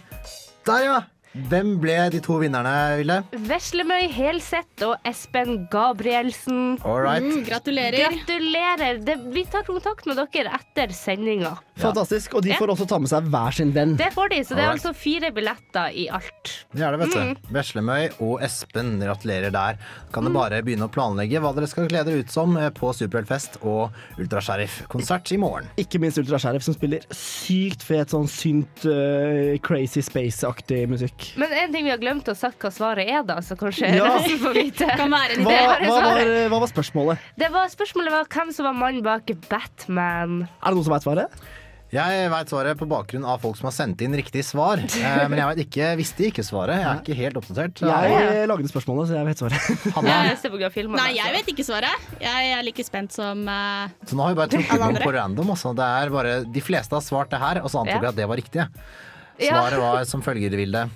Der, 0.64 0.84
ja! 0.86 1.00
Hvem 1.30 1.76
ble 1.78 1.94
de 2.10 2.18
to 2.18 2.40
vinnerne, 2.42 2.70
Vilde? 2.98 3.20
Veslemøy 3.46 4.08
Helseth 4.10 4.82
og 4.82 4.96
Espen 5.06 5.68
Gabrielsen. 5.70 6.74
All 6.82 6.98
right. 7.04 7.22
Mm, 7.22 7.44
gratulerer. 7.46 8.00
Gratulerer. 8.10 8.98
Det, 9.06 9.14
vi 9.30 9.44
tar 9.46 9.62
kontakt 9.68 10.08
med 10.10 10.18
dere 10.18 10.50
etter 10.58 10.90
sendinga. 10.90 11.52
Fantastisk. 11.78 12.34
Og 12.34 12.42
de 12.42 12.50
Ja. 12.50 12.56
får 12.58 12.72
også 12.74 12.88
ta 12.88 12.98
med 12.98 13.08
seg 13.08 13.30
hver 13.30 13.54
sin 13.54 13.70
venn. 13.72 13.94
Det 13.96 14.10
får 14.12 14.28
de, 14.30 14.40
så 14.42 14.48
det 14.56 14.58
er 14.58 14.68
Alright. 14.72 14.82
altså 14.82 14.92
fire 14.94 15.30
billetter 15.32 15.94
i 15.94 16.08
alt. 16.10 16.66
Det 16.74 16.82
er 16.82 16.90
det, 16.96 16.98
vet 17.00 17.14
Mm. 17.14 17.34
du. 17.36 17.54
Veslemøy 17.54 18.10
og 18.20 18.42
Espen, 18.42 18.98
gratulerer 19.00 19.52
der. 19.52 19.78
Kan 20.12 20.24
Mm. 20.24 20.32
dere 20.32 20.40
bare 20.50 20.62
begynne 20.62 20.88
å 20.88 20.92
planlegge 20.92 21.40
hva 21.40 21.54
dere 21.54 21.68
skal 21.68 21.86
kle 21.86 22.04
dere 22.04 22.18
ut 22.18 22.30
som 22.30 22.56
eh, 22.56 22.70
på 22.70 22.90
Superheltfest 22.92 23.62
og 23.64 23.92
Ultrasheriff-konsert 24.18 25.30
i 25.32 25.36
morgen. 25.38 25.68
Ikke 25.78 26.00
minst 26.00 26.18
Ultrasheriff, 26.18 26.62
som 26.64 26.74
spiller 26.74 27.00
sykt 27.14 27.82
fet 27.86 28.08
sånn 28.10 28.26
synt, 28.28 28.84
uh, 28.84 29.56
crazy 29.62 30.00
space-aktig 30.02 30.88
musikk. 30.88 31.19
Men 31.40 31.54
en 31.62 31.72
ting 31.74 31.86
vi 31.86 31.92
har 31.92 32.00
glemt 32.02 32.28
å 32.30 32.34
sagt 32.38 32.60
hva 32.64 32.72
svaret 32.74 33.08
er, 33.10 33.22
da, 33.26 33.38
så 33.44 33.56
kanskje 33.60 33.92
Ja. 33.94 34.10
resten 34.16 34.42
får 34.42 34.58
vite. 34.58 34.90
Kan 35.00 35.14
være 35.14 35.40
Hva, 35.44 35.56
hva, 35.84 36.02
var, 36.08 36.34
hva 36.52 36.60
var 36.64 36.72
spørsmålet? 36.72 37.30
Det 37.40 37.50
var 37.54 37.72
Spørsmålet 37.72 38.14
var 38.14 38.30
hvem 38.30 38.52
som 38.54 38.68
var 38.68 38.76
mannen 38.76 39.04
bak 39.06 39.30
Batman. 39.48 40.44
Er 40.60 40.70
det 40.70 40.78
noen 40.78 40.86
som 40.88 40.96
veit 40.96 41.06
svaret? 41.06 41.42
Jeg 41.90 42.28
veit 42.30 42.50
svaret 42.52 42.78
på 42.78 42.86
bakgrunn 42.86 43.24
av 43.26 43.40
folk 43.42 43.56
som 43.58 43.66
har 43.66 43.74
sendt 43.74 44.02
inn 44.04 44.14
riktig 44.14 44.44
svar. 44.46 44.78
Eh, 45.00 45.24
Men 45.32 45.40
jeg 45.40 45.64
ikke, 45.64 45.86
visste 45.98 46.26
ikke 46.28 46.44
svaret. 46.46 46.78
Jeg 46.78 46.86
er 46.86 47.00
ikke 47.00 47.16
helt 47.18 47.38
oppdatert. 47.40 47.80
Jeg 47.82 48.18
eh, 48.20 48.42
lagde 48.46 48.70
spørsmålet, 48.70 49.08
så 49.10 49.16
jeg 49.16 49.26
vet 49.26 49.40
svaret. 49.42 49.70
Jeg 50.60 50.70
filmen, 50.74 50.98
Nei, 51.00 51.14
jeg 51.16 51.34
vet 51.34 51.48
ikke 51.50 51.64
svaret. 51.66 52.08
Jeg 52.20 52.50
er 52.54 52.62
like 52.66 52.84
spent 52.86 53.14
som 53.14 53.42
uh, 53.48 53.90
Så 54.06 54.14
nå 54.14 54.22
har 54.26 54.34
vi 54.34 54.38
bare 54.38 54.52
trukket 54.52 54.82
noen 54.82 55.00
på 55.02 55.12
random. 55.16 55.52
Altså. 55.56 55.72
Det 55.76 55.86
er 55.86 56.12
bare, 56.14 56.34
de 56.46 56.62
fleste 56.62 56.94
har 56.94 57.02
svart 57.04 57.32
det 57.32 57.40
her, 57.42 57.62
og 57.64 57.72
så 57.72 57.82
antok 57.82 58.04
Ja. 58.04 58.12
at 58.12 58.18
det 58.20 58.28
var 58.30 58.38
riktig. 58.38 58.66
Ja. 59.40 59.56
Svaret 59.56 59.82
var 59.82 60.08
som 60.08 60.24
følger, 60.24 60.54
Vilde. 60.60 60.86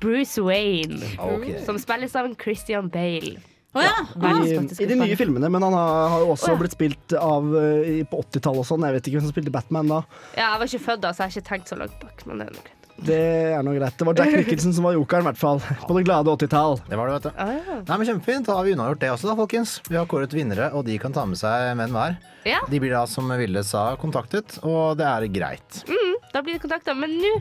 Bruce 0.00 0.42
Wayne, 0.44 1.00
okay. 1.18 1.64
som 1.64 1.78
spilles 1.80 2.16
av 2.18 2.28
Christian 2.40 2.90
Bale. 2.92 3.38
Oh, 3.76 3.82
ja. 3.84 4.06
Ja. 4.22 4.46
I, 4.46 4.84
I 4.84 4.86
de 4.88 4.96
nye 4.96 5.16
filmene, 5.16 5.48
men 5.52 5.62
han 5.62 5.74
har, 5.76 6.08
har 6.08 6.22
jo 6.24 6.30
også 6.32 6.48
oh, 6.48 6.54
ja. 6.54 6.60
blitt 6.62 6.76
spilt 6.76 7.16
av 7.20 7.50
eh, 7.60 8.00
på 8.08 8.22
80-tallet 8.24 8.62
og 8.62 8.68
sånn. 8.68 8.86
Jeg 8.88 8.96
vet 8.96 9.10
ikke 9.10 9.18
hvem 9.18 9.26
som 9.26 9.34
spilte 9.34 9.52
Batman 9.52 9.92
da. 9.92 9.98
Ja, 10.32 10.54
jeg 10.54 10.62
var 10.62 10.70
ikke 10.70 10.84
født 10.86 11.02
da, 11.04 11.12
så 11.12 11.24
jeg 11.24 11.28
har 11.28 11.36
ikke 11.36 11.50
tenkt 11.50 11.72
så 11.72 11.78
langt 11.80 11.98
bak. 12.00 12.24
Men 12.28 12.40
det 12.40 12.46
er 12.48 12.56
nok. 12.56 12.70
Det 12.96 13.18
er 13.52 13.64
noe 13.66 13.76
greit. 13.76 13.98
Det 14.00 14.06
var 14.08 14.16
Jack 14.16 14.32
Nicholson 14.40 14.72
som 14.72 14.88
var 14.88 14.96
jokeren, 14.96 15.26
i 15.26 15.28
hvert 15.28 15.40
fall. 15.40 15.60
På 15.84 15.98
det 15.98 16.06
glade 16.08 16.32
80-tall. 16.32 16.80
Det 16.88 16.96
var 16.96 17.10
det, 17.10 17.18
vet 17.18 17.28
du. 17.28 17.42
Ah, 17.44 17.52
ja. 17.52 17.76
Nei, 17.82 17.98
men 17.98 18.08
Kjempefint. 18.08 18.48
Da 18.48 18.56
har 18.56 18.64
vi 18.64 18.72
unnagjort 18.76 19.02
det 19.04 19.12
også, 19.12 19.28
da, 19.28 19.36
folkens. 19.42 19.76
Vi 19.90 20.00
har 20.00 20.08
kåret 20.08 20.32
vinnere, 20.36 20.70
og 20.72 20.88
de 20.88 20.96
kan 21.02 21.12
ta 21.16 21.26
med 21.28 21.40
seg 21.40 21.76
menn 21.76 21.92
hver. 21.92 22.16
Ja. 22.48 22.62
De 22.72 22.80
blir 22.80 22.96
da, 22.96 23.04
som 23.10 23.28
Vilde 23.36 23.66
sa, 23.68 23.90
kontaktet, 24.00 24.56
og 24.64 24.96
det 24.96 25.04
er 25.10 25.28
greit. 25.36 25.82
Mm, 25.84 26.16
da 26.32 26.40
blir 26.40 26.56
de 26.56 26.64
kontakta. 26.64 26.96
Men 26.96 27.18
nå 27.20 27.36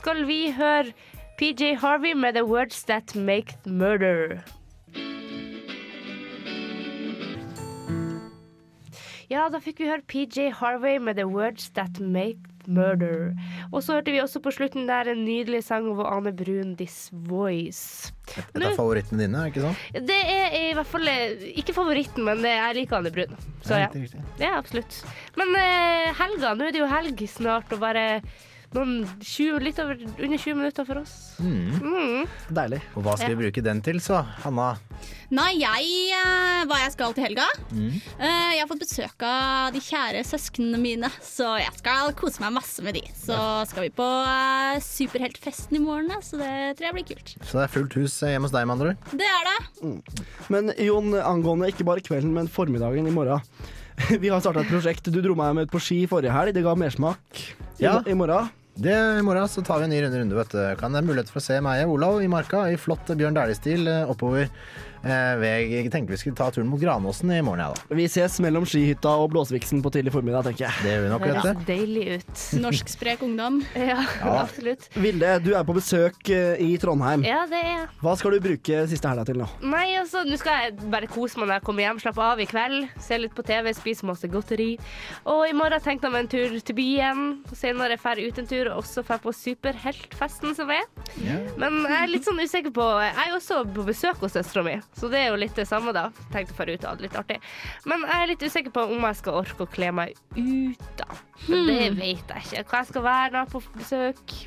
skal 0.00 0.22
vi 0.26 0.50
høre 0.56 0.92
PJ 1.38 1.74
Harvey 1.80 2.12
med 2.16 2.32
'The 2.34 2.44
Words 2.44 2.84
That 2.84 3.14
Make 3.16 3.58
Murder'. 3.66 4.40
Ja, 9.30 9.44
da 9.52 9.60
fikk 9.62 9.78
vi 9.78 9.86
høre 9.90 10.02
PJ 10.10 10.48
Harvey 10.58 10.96
med 10.98 11.18
'The 11.20 11.26
Words 11.28 11.68
That 11.76 12.00
Make 12.00 12.40
Murder'. 12.66 13.36
Og 13.72 13.82
så 13.82 13.98
hørte 13.98 14.10
vi 14.14 14.20
også 14.24 14.40
på 14.42 14.50
slutten 14.56 14.88
der 14.88 15.12
en 15.12 15.24
nydelig 15.24 15.62
sang 15.64 15.86
over 15.88 16.08
Ane 16.10 16.32
Brun, 16.32 16.74
'This 16.76 17.10
Voice'. 17.12 18.10
Dette 18.54 18.66
er 18.72 18.76
favorittene 18.76 19.22
dine, 19.22 19.46
ikke 19.46 19.60
sant? 19.68 19.76
Det 20.08 20.20
er 20.24 20.56
i 20.70 20.74
hvert 20.74 20.86
fall 20.86 21.08
eh, 21.08 21.48
ikke 21.60 21.74
favoritten, 21.76 22.24
men 22.24 22.38
eh, 22.44 22.56
jeg 22.56 22.74
liker 22.80 22.96
Ane 22.98 23.10
Brun. 23.12 23.36
Så 23.62 23.76
Ja. 23.78 23.88
Ja, 24.40 24.56
absolutt. 24.58 25.04
Men 25.36 25.54
eh, 25.60 26.08
helga, 26.22 26.54
nå 26.54 26.66
er 26.66 26.72
det 26.72 26.80
jo 26.80 26.90
helg 26.90 27.28
snart, 27.28 27.72
og 27.72 27.80
bare 27.84 28.22
noen 28.76 29.02
20, 29.18 29.58
litt 29.64 29.78
over, 29.82 29.98
under 29.98 30.38
20 30.38 30.54
minutter 30.58 30.86
for 30.86 31.00
oss. 31.00 31.14
Mm. 31.42 32.28
Deilig. 32.54 32.78
Og 32.94 33.04
hva 33.06 33.16
skal 33.18 33.34
vi 33.34 33.44
bruke 33.44 33.64
den 33.64 33.80
til, 33.84 33.98
så? 34.02 34.20
Hanna? 34.44 34.72
Nei, 35.32 35.54
jeg 35.62 35.86
eh, 36.12 36.64
Hva 36.68 36.76
jeg 36.82 36.92
skal 36.92 37.14
til 37.16 37.24
helga? 37.24 37.46
Mm. 37.72 37.94
Eh, 38.18 38.50
jeg 38.56 38.60
har 38.60 38.68
fått 38.68 38.82
besøk 38.82 39.24
av 39.26 39.70
de 39.74 39.80
kjære 39.84 40.22
søsknene 40.26 40.80
mine, 40.82 41.10
så 41.24 41.54
jeg 41.62 41.72
skal 41.78 42.12
kose 42.18 42.42
meg 42.44 42.54
masse 42.58 42.84
med 42.84 42.98
de. 42.98 43.04
Så 43.16 43.38
skal 43.70 43.86
vi 43.86 43.92
på 43.96 44.06
eh, 44.26 44.78
superheltfesten 44.84 45.78
i 45.78 45.82
morgen, 45.82 46.12
så 46.26 46.38
det 46.40 46.52
tror 46.78 46.90
jeg 46.90 46.98
blir 46.98 47.08
kult. 47.14 47.34
Så 47.40 47.58
det 47.58 47.66
er 47.66 47.74
fullt 47.74 47.98
hus 47.98 48.18
hjemme 48.26 48.46
hos 48.50 48.54
deg, 48.54 48.68
med 48.68 48.76
andre 48.76 48.92
ord? 48.94 49.18
Det 49.22 49.30
er 49.30 49.50
det. 49.50 49.58
Men 50.52 50.74
Jon, 50.78 51.14
angående 51.22 51.70
ikke 51.72 51.86
bare 51.88 52.04
kvelden, 52.04 52.34
men 52.36 52.50
formiddagen 52.50 53.08
i 53.08 53.14
morgen. 53.14 53.42
Vi 54.22 54.30
har 54.30 54.40
starta 54.42 54.62
et 54.64 54.70
prosjekt. 54.70 55.10
Du 55.12 55.20
dro 55.24 55.34
meg 55.38 55.56
med 55.56 55.68
ut 55.68 55.74
på 55.74 55.82
ski 55.82 56.02
forrige 56.10 56.32
helg. 56.34 56.54
Det 56.56 56.64
ga 56.64 56.76
mersmak 56.78 57.42
i, 57.42 57.84
Ja. 57.84 57.98
i 58.08 58.16
morgen. 58.16 58.48
Det, 58.80 58.92
I 59.18 59.22
morgen 59.22 59.48
så 59.48 59.60
tar 59.60 59.78
vi 59.78 59.84
en 59.84 59.90
ny 59.92 59.98
runde, 60.00 60.18
runde 60.22 60.36
vet 60.38 60.54
du. 60.54 60.60
Kan 60.80 60.94
det 60.94 61.02
være 61.02 61.08
mulighet 61.10 61.28
for 61.28 61.42
å 61.42 61.44
se 61.44 61.58
meg 61.60 61.82
og 61.84 61.98
Olav 61.98 62.22
i 62.24 62.30
marka 62.32 62.62
i 62.72 62.78
flott 62.80 63.10
Bjørn 63.12 63.36
Dæhlie-stil 63.36 63.90
eh, 63.92 64.08
oppover. 64.08 64.46
Eh, 65.00 65.42
jeg 65.70 65.90
tenkte 65.92 66.12
vi 66.12 66.18
skulle 66.20 66.36
ta 66.36 66.50
turen 66.52 66.68
mot 66.68 66.80
Granåsen 66.80 67.30
i 67.32 67.38
morgen, 67.40 67.62
ja 67.64 67.70
da. 67.72 67.96
Vi 67.96 68.04
ses 68.12 68.34
mellom 68.44 68.66
skihytta 68.68 69.12
og 69.22 69.30
Blåsviksen 69.32 69.80
på 69.84 69.88
tidlig 69.94 70.12
formiddag, 70.12 70.44
tenker 70.44 70.66
jeg. 70.66 70.82
Det 70.84 70.90
gjør 70.92 71.04
vi 71.06 71.12
nok, 71.12 71.24
vet 71.24 71.46
du. 71.60 71.62
deilig 71.70 72.04
ut. 72.18 72.42
Norsk 72.60 72.92
sprek 72.92 73.22
ungdom. 73.24 73.60
Ja, 73.90 73.96
Ja. 74.20 74.34
absolutt. 74.42 74.88
Vilde, 75.00 75.30
du 75.42 75.54
er 75.56 75.64
på 75.64 75.72
besøk 75.78 76.28
eh, 76.34 76.60
i 76.60 76.74
Trondheim. 76.82 77.24
Ja, 77.24 77.46
det 77.48 77.62
er 77.62 77.70
jeg. 77.70 77.86
Hva 78.04 78.12
skal 78.20 78.36
du 78.36 78.40
bruke 78.44 78.82
siste 78.90 79.08
helga 79.08 79.24
til 79.30 79.40
nå? 79.40 79.46
Nei, 79.64 79.86
altså, 79.98 80.20
nå 80.28 80.36
skal 80.40 80.66
jeg 80.66 80.90
bare 80.92 81.08
kose 81.10 81.40
meg 81.40 81.48
når 81.48 81.54
jeg 81.58 81.64
kommer 81.70 81.86
hjem, 81.86 82.02
slappe 82.04 82.26
av 82.26 82.42
i 82.44 82.48
kveld. 82.50 82.90
Se 83.00 83.18
litt 83.18 83.34
på 83.36 83.44
TV, 83.48 83.70
spise 83.76 84.04
masse 84.08 84.28
godteri. 84.30 84.68
Og 85.32 85.46
i 85.48 85.56
morgen 85.56 85.80
tenkte 85.84 86.10
jeg 86.10 86.14
meg 86.14 86.26
en 86.26 86.30
tur 86.36 86.58
til 86.68 86.76
byen. 86.78 87.24
Senere 87.56 87.96
drar 88.00 88.20
ut 88.20 88.38
en 88.44 88.50
tur, 88.52 88.70
og 88.74 88.82
også 88.84 89.06
drar 89.08 89.22
på 89.24 89.32
superheltfesten 89.34 90.54
som 90.60 90.70
er. 90.76 90.84
Men 91.56 91.80
jeg 91.88 91.96
er 92.02 92.12
litt 92.12 92.28
sånn 92.28 92.40
usikker 92.44 92.72
på 92.76 92.84
Jeg 93.00 93.16
er 93.30 93.34
også 93.36 93.62
på 93.74 93.84
besøk 93.88 94.20
hos 94.24 94.36
søstera 94.36 94.62
mi, 94.66 94.76
så 94.96 95.08
det 95.10 95.18
er 95.22 95.28
jo 95.30 95.36
litt 95.40 95.54
det 95.54 95.66
samme, 95.68 95.92
da. 95.92 96.10
Tenkte 96.32 96.54
å 96.54 96.64
dra 96.66 96.72
ut 96.74 96.84
og 96.84 96.88
ha 96.90 96.94
det 96.96 97.02
litt 97.08 97.16
artig. 97.16 97.38
Men 97.86 98.00
jeg 98.02 98.22
er 98.22 98.26
litt 98.32 98.42
usikker 98.42 98.72
på 98.74 98.82
om 98.90 99.02
jeg 99.08 99.16
skal 99.16 99.34
orke 99.42 99.64
å 99.66 99.70
kle 99.70 99.90
meg 99.92 100.14
ut, 100.36 100.96
da. 100.96 101.06
Men 101.48 101.66
Det 101.66 101.90
Hmm. 101.90 101.96
vet 102.00 102.28
jeg 102.28 102.42
ikke. 102.44 102.64
Hva 102.70 102.78
jeg 102.82 102.86
skal 102.88 103.02
være 103.02 103.30
da 103.32 103.44
på 103.46 103.62
besøk. 103.76 104.46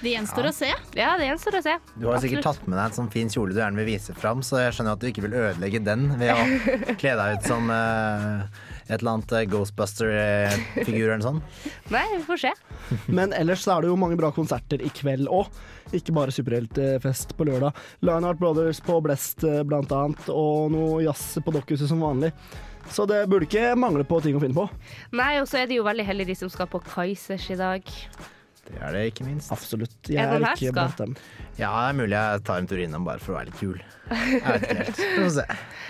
Det 0.00 0.10
gjenstår 0.16 0.44
Ja. 0.44 0.50
å 0.50 0.54
se. 0.54 0.72
Ja, 0.96 1.16
det 1.18 1.26
gjenstår 1.28 1.58
å 1.58 1.62
se. 1.62 1.74
Du 2.00 2.06
har 2.08 2.18
sikkert 2.18 2.38
Absolutt. 2.40 2.58
tatt 2.60 2.68
med 2.68 2.78
deg 2.78 2.84
en 2.86 2.96
sånn 2.98 3.12
fin 3.12 3.28
kjole 3.28 3.52
du 3.54 3.60
gjerne 3.60 3.76
vil 3.76 3.86
vise 3.86 4.14
fram, 4.14 4.40
så 4.42 4.58
jeg 4.58 4.72
skjønner 4.72 4.92
at 4.92 4.98
du 4.98 5.06
ikke 5.12 5.22
vil 5.22 5.32
ødelegge 5.32 5.84
den 5.84 6.08
ved 6.18 6.30
å 6.34 6.96
kle 7.00 7.14
deg 7.16 7.38
ut 7.38 7.44
som 7.46 7.70
eh, 7.70 8.42
et 8.88 8.98
eller 8.98 9.14
annet 9.14 9.32
eh, 9.32 9.46
Ghostbuster-figur 9.52 11.06
eller 11.06 11.22
noe 11.22 11.28
sånt. 11.28 11.62
Nei, 11.94 12.04
vi 12.16 12.20
får 12.26 12.42
se. 12.44 12.52
Men 13.06 13.32
ellers 13.36 13.64
så 13.64 13.76
er 13.76 13.84
det 13.84 13.92
jo 13.92 13.98
mange 14.00 14.18
bra 14.20 14.30
konserter 14.34 14.82
i 14.84 14.92
kveld 14.94 15.30
òg. 15.32 15.48
Ikke 15.96 16.14
bare 16.16 16.34
superheltfest 16.34 17.36
på 17.38 17.46
lørdag. 17.48 17.76
Lionheart 18.04 18.40
Brothers 18.40 18.82
på 18.84 18.98
Blest 19.04 19.46
eh, 19.48 19.62
blant 19.66 19.92
annet, 19.94 20.28
og 20.32 20.70
noe 20.74 21.02
jazz 21.04 21.38
på 21.44 21.54
Dokkhuset 21.54 21.90
som 21.90 22.04
vanlig. 22.04 22.32
Så 22.92 23.06
det 23.08 23.22
burde 23.32 23.48
ikke 23.48 23.72
mangle 23.80 24.04
på 24.04 24.20
ting 24.20 24.36
å 24.36 24.42
finne 24.42 24.56
på. 24.56 24.68
Nei, 25.16 25.38
og 25.40 25.48
så 25.48 25.62
er 25.62 25.70
de 25.70 25.78
jo 25.78 25.86
veldig 25.86 26.04
heldige 26.04 26.34
de 26.34 26.40
som 26.42 26.52
skal 26.52 26.68
på 26.68 26.82
Kaizers 26.84 27.48
i 27.54 27.56
dag. 27.56 27.88
Det 28.68 28.80
er 28.80 28.96
det 28.96 29.02
ikke 29.12 29.26
minst. 29.26 29.52
Absolutt. 29.54 29.98
Er 30.08 30.14
Jeg 30.14 30.24
er, 30.24 30.36
er 30.38 30.46
ikke 30.52 30.70
skal? 30.70 30.72
blant 30.78 31.02
dem. 31.02 31.16
Ja, 31.54 31.70
det 31.70 31.90
er 31.90 31.98
mulig 32.00 32.16
jeg 32.16 32.46
tar 32.48 32.62
en 32.62 32.70
tur 32.70 32.80
innom 32.82 33.04
bare 33.06 33.22
for 33.22 33.34
å 33.34 33.38
være 33.38 33.52
litt 33.52 33.60
kul. 33.60 33.78
Jeg 34.10 34.42
vet 34.42 34.64
ikke 34.64 34.76
helt. 34.80 34.98
Vi 34.98 35.22
får 35.22 35.30
se. 35.38 35.44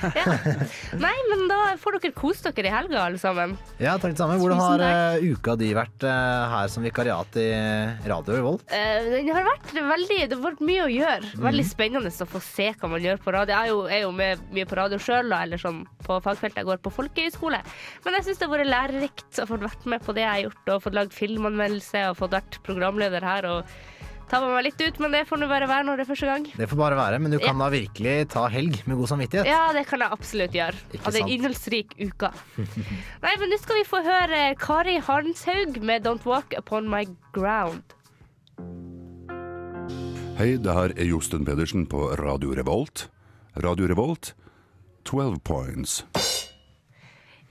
Nei, 1.04 1.14
men 1.30 1.44
da 1.50 1.58
får 1.80 1.96
dere 1.98 2.14
kose 2.14 2.52
dere 2.54 2.68
i 2.68 2.74
helga, 2.74 3.00
alle 3.08 3.20
sammen. 3.20 3.54
Ja, 3.82 3.96
takk 3.98 4.14
det 4.14 4.20
samme. 4.20 4.36
Hvordan 4.42 4.60
har 4.60 4.84
uh, 4.84 5.24
uka 5.24 5.56
di 5.58 5.70
vært 5.76 6.06
uh, 6.06 6.44
her 6.52 6.70
som 6.70 6.84
vikariat 6.86 7.38
i 7.40 7.46
Radio 8.10 8.36
Revolt? 8.36 8.66
Uh, 8.70 9.08
det 9.14 9.34
har 9.34 9.46
vært 9.48 9.72
veldig 9.74 10.20
Det 10.30 10.36
har 10.36 10.44
vært 10.44 10.62
mye 10.66 10.84
å 10.84 10.90
gjøre. 10.92 11.32
Veldig 11.46 11.66
spennende 11.66 12.12
å 12.12 12.28
få 12.30 12.42
se 12.44 12.70
hva 12.74 12.90
man 12.92 13.04
gjør 13.04 13.22
på 13.24 13.34
radio. 13.34 13.54
Jeg 13.54 13.64
er 13.64 13.72
jo, 13.72 13.80
er 13.88 14.04
jo 14.04 14.12
med 14.14 14.44
mye 14.54 14.68
på 14.68 14.78
radio 14.78 15.00
sjøl, 15.02 15.32
eller 15.34 15.60
sånn 15.60 15.82
på 16.04 16.20
fagfeltet. 16.24 16.60
Jeg 16.62 16.70
går 16.70 16.82
på 16.84 16.94
folkehøyskole. 16.94 17.62
Men 18.04 18.18
jeg 18.18 18.28
syns 18.28 18.42
det 18.42 18.48
har 18.48 18.54
vært 18.54 18.70
lærerikt 18.70 19.42
å 19.42 19.48
få 19.48 19.60
vært 19.64 19.88
med 19.90 20.04
på 20.04 20.14
det 20.16 20.26
jeg 20.26 20.32
har 20.32 20.44
gjort, 20.46 20.74
og 20.76 20.84
fått 20.86 20.98
lagd 21.00 21.16
filmanmeldelse 21.16 22.06
og 22.10 22.18
fått 22.20 22.36
vært 22.36 22.60
programleder 22.64 23.22
her. 23.22 23.46
og 23.46 23.64
ta 24.28 24.40
med 24.40 24.54
meg 24.56 24.64
litt 24.64 24.80
ut, 24.80 24.98
men 25.04 25.12
det 25.12 25.26
får 25.28 25.38
nå 25.38 25.46
bare 25.50 25.66
være 25.68 25.84
når 25.84 25.98
det 26.00 26.04
er 26.06 26.08
første 26.08 26.26
gang. 26.30 26.44
Det 26.56 26.66
får 26.70 26.78
bare 26.80 26.96
være, 26.96 27.18
men 27.20 27.30
du 27.30 27.38
kan 27.38 27.58
Ja. 27.58 27.64
da 27.64 27.68
virkelig 27.70 28.14
ta 28.32 28.46
helg 28.48 28.78
med 28.88 28.96
god 28.96 29.08
samvittighet. 29.12 29.46
Ja, 29.46 29.72
det 29.76 29.86
kan 29.86 30.00
jeg 30.00 30.08
absolutt 30.10 30.50
gjøre. 30.56 30.74
Ikke 30.94 31.04
Hadde 31.04 31.20
en 31.20 31.28
innholdsrik 31.28 31.92
uke. 32.00 32.30
Nei, 33.24 33.34
men 33.38 33.50
nå 33.52 33.58
skal 33.60 33.76
vi 33.76 33.84
få 33.84 34.00
høre 34.02 34.40
Kari 34.58 34.96
Harnshaug 34.98 35.76
med 35.82 36.02
'Don't 36.06 36.24
Walk 36.26 36.54
Upon 36.58 36.88
My 36.88 37.04
Ground'. 37.36 37.94
Hei, 40.38 40.56
det 40.56 40.72
her 40.74 40.90
er 40.98 41.06
Josten 41.06 41.44
Pedersen 41.46 41.86
på 41.86 42.08
Radio 42.18 42.54
Revolt. 42.56 43.08
Radio 43.62 43.86
Revolt, 43.86 44.32
12 45.04 45.38
points. 45.44 46.00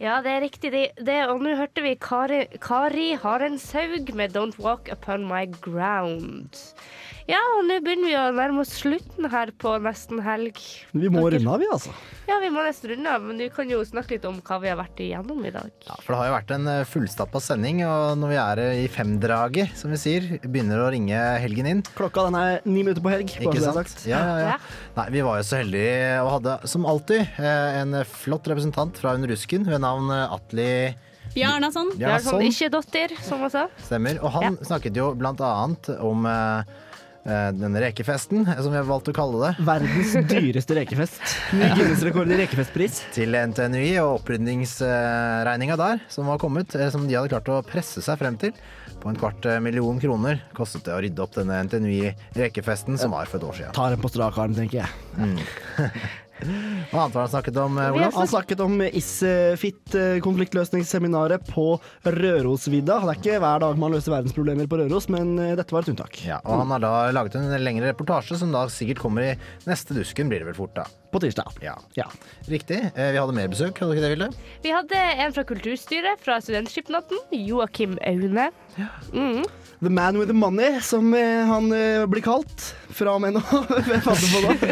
Ja, 0.04 0.18
det 0.20 0.32
er 0.36 0.42
riktig. 0.44 0.72
Det, 0.74 0.82
det, 1.08 1.16
og 1.32 1.40
nå 1.46 1.54
hørte 1.56 1.84
vi 1.86 1.94
Kari, 1.96 2.42
Kari 2.60 3.14
saug 3.58 4.14
med 4.14 4.34
'Don't 4.34 4.60
Walk 4.60 4.90
Upon 4.92 5.24
My 5.30 5.46
Ground'. 5.64 6.60
Ja, 7.24 7.40
og 7.56 7.62
nå 7.70 7.78
begynner 7.80 8.10
vi 8.10 8.16
å 8.20 8.24
nærme 8.36 8.64
oss 8.66 8.74
slutten 8.82 9.30
her 9.32 9.54
på 9.56 9.78
nesten 9.80 10.20
helg. 10.26 10.58
Vi 10.92 11.08
må 11.08 11.22
Dere- 11.24 11.40
runde 11.40 11.54
av, 11.54 11.62
vi, 11.62 11.68
altså. 11.72 11.94
Ja, 12.28 12.36
vi 12.44 12.50
må 12.52 12.60
nesten 12.66 12.92
runde 12.92 13.08
av, 13.14 13.22
men 13.24 13.38
du 13.40 13.46
kan 13.54 13.70
jo 13.72 13.80
snakke 13.88 14.18
litt 14.18 14.26
om 14.28 14.42
hva 14.44 14.58
vi 14.60 14.68
har 14.68 14.76
vært 14.76 15.00
igjennom 15.00 15.40
i 15.48 15.52
dag. 15.56 15.70
Ja, 15.88 15.96
for 16.04 16.12
det 16.12 16.20
har 16.20 16.28
jo 16.28 16.34
vært 16.36 16.52
en 16.58 16.68
eh, 16.68 16.84
fullstappa 16.84 17.40
sending, 17.40 17.80
og 17.88 18.18
når 18.20 18.34
vi 18.34 18.40
er 18.44 18.62
eh, 18.66 18.82
i 18.84 18.90
femdraget, 18.92 19.72
som 19.80 19.94
vi 19.96 20.02
sier, 20.02 20.28
begynner 20.44 20.84
å 20.84 20.90
ringe 20.92 21.22
helgen 21.40 21.70
inn. 21.72 21.86
Klokka 21.96 22.26
den 22.28 22.36
er 22.42 22.60
ni 22.68 22.82
minutter 22.84 23.04
på 23.04 23.14
helg. 23.16 23.32
bare 23.40 23.48
Ikke 23.48 23.64
så 23.64 23.72
er 23.72 23.80
sant? 23.80 23.94
sagt. 23.96 24.06
Ja, 24.12 24.20
ja, 24.20 24.52
ja. 24.52 24.60
Nei, 25.00 25.08
vi 25.16 25.24
var 25.24 25.40
jo 25.40 25.48
så 25.48 25.62
heldige 25.64 25.96
og 26.26 26.32
hadde 26.42 26.58
som 26.76 26.90
alltid 26.92 27.24
eh, 27.40 27.80
en 27.86 28.02
flott 28.04 28.52
representant 28.52 29.00
fra 29.00 29.16
Under 29.16 29.32
Rusken 29.32 29.64
ved 29.64 29.80
navn 29.94 30.12
eh, 30.12 30.34
Atli 30.34 30.70
Bjarnason. 31.34 31.94
Ja, 31.98 32.18
sånn. 32.22 32.44
Ikke 32.46 32.70
datter, 32.70 33.14
som 33.26 33.42
hun 33.42 33.50
sa. 33.50 33.68
Stemmer. 33.82 34.20
Og 34.22 34.34
han 34.36 34.58
snakket 34.62 34.98
jo 35.00 35.14
blant 35.18 35.42
annet 35.42 35.90
om 36.04 36.28
eh, 36.30 36.74
eh, 37.26 37.48
denne 37.58 37.82
rekefesten, 37.82 38.44
som 38.46 38.70
vi 38.70 38.78
har 38.78 38.86
valgt 38.86 39.10
å 39.10 39.16
kalle 39.18 39.40
det. 39.42 39.66
Verdens 39.66 40.14
dyreste 40.30 40.78
rekefest. 40.78 41.18
Ny 41.58 41.72
Guinness-rekord 41.74 42.30
i 42.36 42.38
rekefestpris. 42.44 43.02
Til 43.16 43.34
NTNUI 43.34 43.96
og 44.04 44.20
opprydningsregninga 44.20 45.80
der, 45.82 46.06
som 46.14 46.30
var 46.30 46.42
kommet, 46.44 46.78
som 46.94 47.08
de 47.10 47.18
hadde 47.18 47.34
klart 47.34 47.50
å 47.50 47.64
presse 47.66 48.04
seg 48.06 48.22
frem 48.22 48.38
til. 48.42 48.54
På 49.02 49.10
en 49.10 49.18
kvart 49.20 49.48
million 49.64 49.98
kroner 50.00 50.44
kostet 50.56 50.86
det 50.86 50.94
å 50.94 51.02
rydde 51.02 51.24
opp 51.26 51.34
denne 51.40 51.64
NTNUI-rekefesten 51.66 53.02
som 53.02 53.16
var 53.16 53.32
for 53.32 53.42
et 53.42 53.50
år 53.50 53.58
siden. 53.64 53.74
Tar 53.80 53.98
en 53.98 54.06
på 54.06 54.14
strak 54.14 54.38
arm, 54.38 54.54
tenker 54.60 54.84
jeg. 54.84 54.94
Mm. 55.18 55.40
Hva 56.42 57.04
annet 57.06 57.14
var 57.16 57.22
det 57.22 57.28
han 57.28 57.32
snakket 57.36 57.58
om, 57.62 57.78
Olav? 57.78 58.14
Han 58.18 58.28
snakket 58.28 58.60
om 58.66 58.82
ISFIT, 58.82 59.96
eh, 59.96 60.18
konfliktløsningsseminaret 60.26 61.46
på 61.54 61.66
Rørosvidda. 62.04 62.98
Det 63.04 63.12
er 63.14 63.20
ikke 63.22 63.40
hver 63.44 63.62
dag 63.64 63.78
man 63.80 63.94
løser 63.96 64.16
verdensproblemer 64.16 64.68
på 64.72 64.80
Røros, 64.82 65.08
men 65.14 65.36
eh, 65.40 65.54
dette 65.60 65.76
var 65.76 65.86
et 65.86 65.94
unntak. 65.94 66.20
Ja, 66.26 66.40
og 66.44 66.64
han 66.64 66.74
har 66.76 66.84
da 66.84 66.94
laget 67.16 67.38
en 67.40 67.54
lengre 67.64 67.92
reportasje 67.94 68.38
som 68.42 68.52
da 68.56 68.66
sikkert 68.72 69.02
kommer 69.04 69.30
i 69.30 69.38
neste 69.70 69.96
Dusken, 69.98 70.32
blir 70.32 70.44
det 70.44 70.50
vel 70.52 70.58
fort 70.58 70.76
da. 70.80 70.88
På 71.14 71.22
tirsdag. 71.22 71.60
Ja. 71.62 71.78
Riktig. 72.50 72.80
Eh, 72.96 73.12
Vi 73.14 73.20
hadde 73.22 73.36
mer 73.38 73.48
besøk, 73.52 73.78
hadde 73.78 73.94
du 73.94 74.00
ikke 74.00 74.08
det, 74.08 74.14
Vilde? 74.16 74.30
Vi 74.64 74.74
hadde 74.74 75.02
en 75.24 75.34
fra 75.36 75.44
Kulturstyret 75.46 76.24
fra 76.26 76.40
Studentskipnaden, 76.42 77.20
Joakim 77.46 78.00
Aune. 78.02 78.50
Mm. 79.14 79.44
The 79.84 79.90
man 79.90 80.18
with 80.18 80.30
the 80.30 80.34
money, 80.34 80.80
som 80.82 81.14
eh, 81.14 81.44
han 81.46 81.72
eh, 81.76 82.06
blir 82.08 82.24
kalt 82.24 82.70
fra 82.94 83.16
og 83.18 83.24
med 83.24 83.34
nå. 83.36 83.42
Hvem 83.88 84.04
fant 84.06 84.22
du 84.22 84.28
på 84.32 84.42
da? 84.46 84.70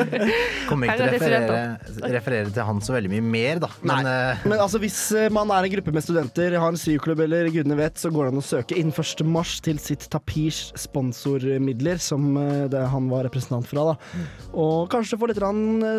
Kommer 0.69 0.87
ikke 0.87 0.95
til 1.01 1.03
å 1.03 1.09
referere, 1.11 2.13
referere 2.13 2.53
til 2.53 2.67
han 2.69 2.79
så 2.85 2.95
veldig 2.95 3.11
mye 3.11 3.25
mer, 3.33 3.59
da. 3.63 3.69
Men 3.81 4.07
uh... 4.07 4.45
Men 4.47 4.63
altså, 4.63 4.79
hvis 4.79 5.01
man 5.35 5.51
er 5.51 5.67
en 5.67 5.73
gruppe 5.73 5.95
med 5.95 6.05
studenter, 6.05 6.55
har 6.55 6.71
en 6.71 6.79
syklubb 6.79 7.25
eller 7.25 7.49
gudene 7.51 7.75
vet, 7.81 7.99
så 7.99 8.13
går 8.13 8.29
det 8.29 8.35
an 8.35 8.43
å 8.43 8.45
søke 8.45 8.79
innen 8.79 8.95
1. 8.95 9.25
mars 9.27 9.57
til 9.65 9.81
sitt 9.83 10.07
Tapirs 10.13 10.61
sponsormidler, 10.79 11.99
som 11.99 12.31
det 12.71 12.85
han 12.93 13.11
var 13.11 13.27
representant 13.27 13.67
fra. 13.67 13.91
da. 13.91 14.25
Og 14.53 14.87
kanskje 14.93 15.19
få 15.19 15.31
litt 15.31 15.43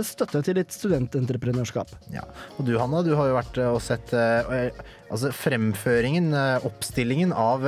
støtte 0.09 0.45
til 0.47 0.61
litt 0.63 0.73
studententreprenørskap. 0.73 1.93
Ja. 2.15 2.25
Og 2.57 2.65
du 2.69 2.77
Hanna, 2.79 3.05
du 3.05 3.13
har 3.19 3.29
jo 3.29 3.39
vært 3.43 3.65
og 3.67 3.81
sett 3.85 4.15
altså 4.17 5.33
fremføringen, 5.43 6.33
oppstillingen 6.65 7.35
av 7.37 7.67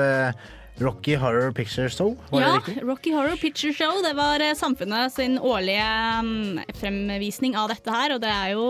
Rocky 0.83 1.15
Horror 1.15 1.53
Picture 1.55 1.89
Show, 1.89 2.17
var 2.31 2.41
Ja? 2.41 2.61
Rocky 2.83 3.13
Horror 3.15 3.37
Picture 3.37 3.73
Show. 3.73 4.03
Det 4.03 4.15
var 4.19 4.43
eh, 4.43 4.55
Samfunnet 4.59 5.13
sin 5.15 5.39
årlige 5.39 5.87
mm, 6.27 6.59
fremvisning 6.81 7.55
av 7.57 7.71
dette 7.71 7.95
her, 7.95 8.17
og 8.17 8.21
det 8.25 8.33
er 8.33 8.55
jo 8.57 8.67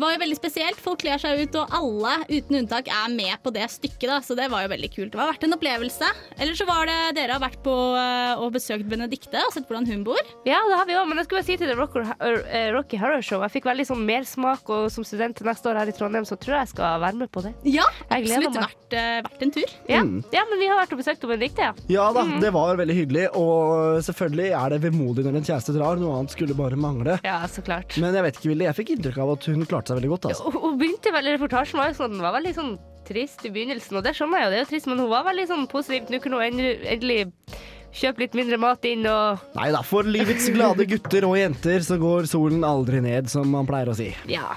var 0.00 0.14
jo 0.14 0.20
veldig 0.22 0.38
spesielt. 0.38 0.80
Folk 0.82 1.02
kler 1.02 1.20
seg 1.20 1.42
ut, 1.42 1.58
og 1.60 1.74
alle 1.74 2.14
uten 2.30 2.60
unntak 2.62 2.90
er 2.92 3.12
med 3.12 3.34
på 3.44 3.52
det 3.54 3.66
stykket. 3.72 4.08
da, 4.10 4.20
Så 4.24 4.36
det 4.38 4.48
var 4.52 4.64
jo 4.64 4.72
veldig 4.72 4.90
kult. 4.94 5.12
Det 5.12 5.20
har 5.20 5.32
vært 5.32 5.46
en 5.46 5.56
opplevelse. 5.56 6.10
Eller 6.38 6.58
så 6.58 6.66
var 6.68 6.86
det 6.88 6.98
dere 7.18 7.36
har 7.36 7.42
vært 7.42 7.60
på 7.64 7.74
eh, 7.98 8.34
og 8.38 8.52
besøkt 8.54 8.88
Benedicte 8.88 9.40
og 9.44 9.54
sett 9.54 9.68
hvordan 9.68 9.88
hun 9.88 10.04
bor. 10.06 10.20
Ja, 10.48 10.60
det 10.68 10.78
har 10.78 10.88
vi 10.88 10.96
òg, 10.98 11.08
men 11.08 11.20
jeg 11.20 11.28
skulle 11.28 11.42
bare 11.42 11.48
si 11.48 11.58
til 11.60 11.70
det 11.70 11.78
Rocker, 11.78 12.06
eh, 12.18 12.70
Rocky 12.74 12.98
Horror 13.00 13.24
Show 13.24 13.42
Jeg 13.44 13.54
fikk 13.58 13.68
veldig 13.68 13.86
sånn 13.88 14.04
mersmak, 14.08 14.68
og 14.72 14.88
som 14.92 15.06
student 15.06 15.36
til 15.38 15.48
neste 15.48 15.70
år 15.70 15.80
her 15.82 15.90
i 15.90 15.96
Trondheim, 15.96 16.26
så 16.28 16.38
tror 16.38 16.58
jeg 16.58 16.68
jeg 16.68 16.74
skal 16.74 17.02
være 17.02 17.20
med 17.22 17.32
på 17.34 17.44
det. 17.44 17.54
Ja, 17.68 17.86
absolutt 18.08 18.58
verdt, 18.58 18.96
eh, 18.96 19.20
verdt 19.26 19.46
en 19.46 19.54
tur. 19.54 19.76
Ja. 19.88 20.02
Mm. 20.04 20.22
ja, 20.34 20.44
men 20.50 20.62
vi 20.62 20.70
har 20.70 20.80
vært 20.80 20.94
og 20.94 21.02
besøkt 21.02 21.26
Benedicte, 21.28 21.68
ja. 21.68 21.74
Ja 21.98 22.08
da, 22.14 22.24
mm. 22.28 22.38
det 22.44 22.52
var 22.54 22.78
veldig 22.78 22.96
hyggelig, 22.96 23.26
og 23.38 24.00
selvfølgelig 24.06 24.50
er 24.60 24.74
det 24.74 24.80
vemodig 24.86 25.26
når 25.26 25.40
en 25.40 25.48
kjæreste 25.50 25.74
drar. 25.76 26.00
Noe 26.00 26.20
annet 26.20 26.34
skulle 26.34 26.56
bare 26.58 26.78
mangle. 26.78 27.18
Ja, 27.26 27.40
så 27.50 27.64
klart. 27.64 27.96
Men 28.00 28.16
jeg 28.16 28.26
vet 28.28 28.38
ikke, 28.38 28.52
Vilde, 28.52 28.68
jeg 28.68 28.78
fikk 28.78 28.94
inntrykk 28.94 29.20
av 29.24 29.34
at 29.34 29.48
hun 29.50 29.66
klarte 29.68 29.87
seg 29.88 29.98
veldig 29.98 30.12
godt. 30.14 30.28
altså. 30.30 30.52
Hun 30.52 30.60
hun 30.68 30.78
begynte 30.80 31.12
vel, 31.14 31.32
Reportasjen 31.34 31.80
var 31.80 31.90
jo 31.90 31.98
sånn, 32.02 32.20
var 32.22 32.36
veldig 32.38 32.54
sånn 32.56 32.76
trist 33.08 33.44
i 33.48 33.52
begynnelsen, 33.54 33.96
og 33.96 34.04
det 34.04 34.12
skjønner 34.18 34.42
jeg 34.42 34.46
jo, 34.46 34.52
det 34.52 34.58
er 34.58 34.64
jo 34.66 34.70
trist, 34.74 34.88
men 34.90 35.00
hun 35.00 35.10
var 35.10 35.24
veldig 35.30 35.46
sånn 35.48 35.66
positiv. 35.72 36.10
Nå 36.12 36.20
kunne 36.22 36.40
hun 36.40 36.48
endelig, 36.50 36.74
endelig 36.92 37.58
kjøpe 37.98 38.20
litt 38.20 38.36
mindre 38.36 38.58
mat 38.60 38.84
inn 38.84 39.06
og 39.08 39.44
Nei 39.56 39.70
da, 39.72 39.80
for 39.86 40.04
livets 40.04 40.50
glade 40.52 40.84
gutter 40.90 41.24
og 41.24 41.38
jenter 41.40 41.84
så 41.86 41.96
går 42.00 42.28
solen 42.28 42.66
aldri 42.68 43.00
ned, 43.04 43.30
som 43.32 43.48
man 43.48 43.68
pleier 43.68 43.88
å 43.88 43.96
si. 43.96 44.10
Ja, 44.28 44.52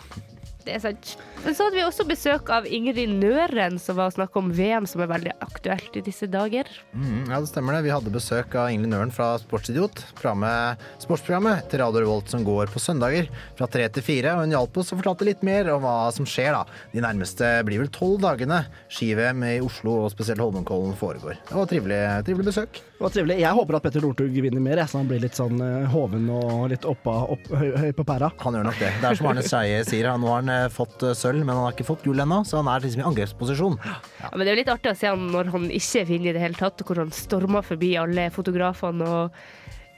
det 0.66 0.76
er 0.78 0.84
sant. 0.84 1.16
Men 1.42 1.56
så 1.58 1.66
hadde 1.66 1.80
vi 1.80 1.84
også 1.84 2.04
besøk 2.06 2.50
av 2.54 2.68
Ingrid 2.70 3.10
Nøren, 3.18 3.80
som 3.82 3.98
var 3.98 4.12
å 4.12 4.14
snakke 4.14 4.38
om 4.38 4.52
VM, 4.54 4.86
som 4.86 5.02
er 5.02 5.10
veldig 5.10 5.32
aktuelt 5.42 5.96
i 5.98 6.04
disse 6.06 6.28
dager. 6.30 6.68
Mm, 6.94 7.32
ja, 7.32 7.40
det 7.42 7.50
stemmer 7.50 7.74
det. 7.74 7.86
Vi 7.88 7.94
hadde 7.94 8.14
besøk 8.14 8.54
av 8.62 8.70
Ingrid 8.70 8.92
Nøren 8.92 9.14
fra 9.16 9.32
Sportsidiot. 9.42 10.04
Programmet, 10.20 10.84
sportsprogrammet 11.02 11.66
til 11.72 11.82
Radio 11.82 12.04
Revolt 12.04 12.30
som 12.30 12.46
går 12.46 12.70
på 12.70 12.84
søndager 12.84 13.32
fra 13.58 13.66
tre 13.74 13.88
til 13.90 14.06
fire. 14.06 14.36
Og 14.38 14.46
hun 14.46 14.54
hjalp 14.54 14.78
oss 14.84 14.94
og 14.94 15.02
fortalte 15.02 15.28
litt 15.32 15.42
mer 15.48 15.72
om 15.74 15.82
hva 15.82 15.96
som 16.14 16.30
skjer 16.30 16.54
da. 16.54 16.62
De 16.94 17.02
nærmeste 17.02 17.50
blir 17.66 17.82
vel 17.82 17.90
tolv 17.96 18.22
dagene 18.22 18.62
ski-VM 18.94 19.42
i 19.50 19.56
Oslo 19.66 19.98
og 20.04 20.14
spesielt 20.14 20.46
Holmenkollen 20.46 20.94
foregår. 21.00 21.42
Det 21.50 21.58
var 21.58 21.66
et 21.66 21.74
trivelig, 21.74 22.02
trivelig 22.30 22.50
besøk. 22.52 22.84
Det 23.02 23.08
var 23.08 23.16
trivelig. 23.16 23.40
Jeg 23.42 23.58
håper 23.58 23.80
at 23.80 23.86
Petter 23.88 24.04
Northug 24.06 24.36
vinner 24.46 24.62
mer, 24.62 24.84
så 24.86 25.00
han 25.02 25.10
blir 25.10 25.24
litt 25.24 25.34
sånn 25.40 25.58
eh, 25.66 25.90
hoven 25.90 26.30
og 26.30 26.68
litt 26.70 26.86
oppa, 26.86 27.16
opp, 27.34 27.48
høy, 27.50 27.72
høy 27.82 27.90
på 27.98 28.06
pæra. 28.06 28.30
Han 28.44 28.60
gjør 28.60 28.68
nok 28.68 28.78
det. 28.78 28.92
Det 29.02 29.10
er 29.10 29.18
som 29.18 29.30
Arne 29.32 29.42
Skeie 29.48 29.80
sier, 29.90 30.12
nå 30.22 30.30
har 30.30 30.44
han 30.44 30.52
eh, 30.54 30.68
fått 30.70 31.02
eh, 31.08 31.18
sølv, 31.32 31.46
men 31.48 31.56
han 31.56 31.66
har 31.66 31.76
ikke 31.76 31.88
fått 31.88 32.04
gull 32.06 32.20
ennå, 32.24 32.42
så 32.48 32.60
han 32.60 32.70
er 32.72 32.84
liksom 32.84 33.02
i 33.04 33.08
angrepsposisjon. 33.08 33.78
Ja, 33.86 34.32
men 34.34 34.44
det 34.44 34.52
er 34.52 34.56
jo 34.56 34.62
litt 34.62 34.74
artig 34.74 34.92
å 34.92 34.98
se 35.00 35.10
han 35.12 35.28
når 35.32 35.52
han 35.56 35.70
ikke 35.72 36.06
vinner 36.10 36.32
i 36.32 36.36
det 36.38 36.44
hele 36.44 36.60
tatt, 36.60 36.82
og 36.84 36.92
hvor 36.92 37.02
han 37.04 37.14
stormer 37.16 37.66
forbi 37.66 37.94
alle 38.00 38.28
fotografene 38.34 39.08
og, 39.08 39.40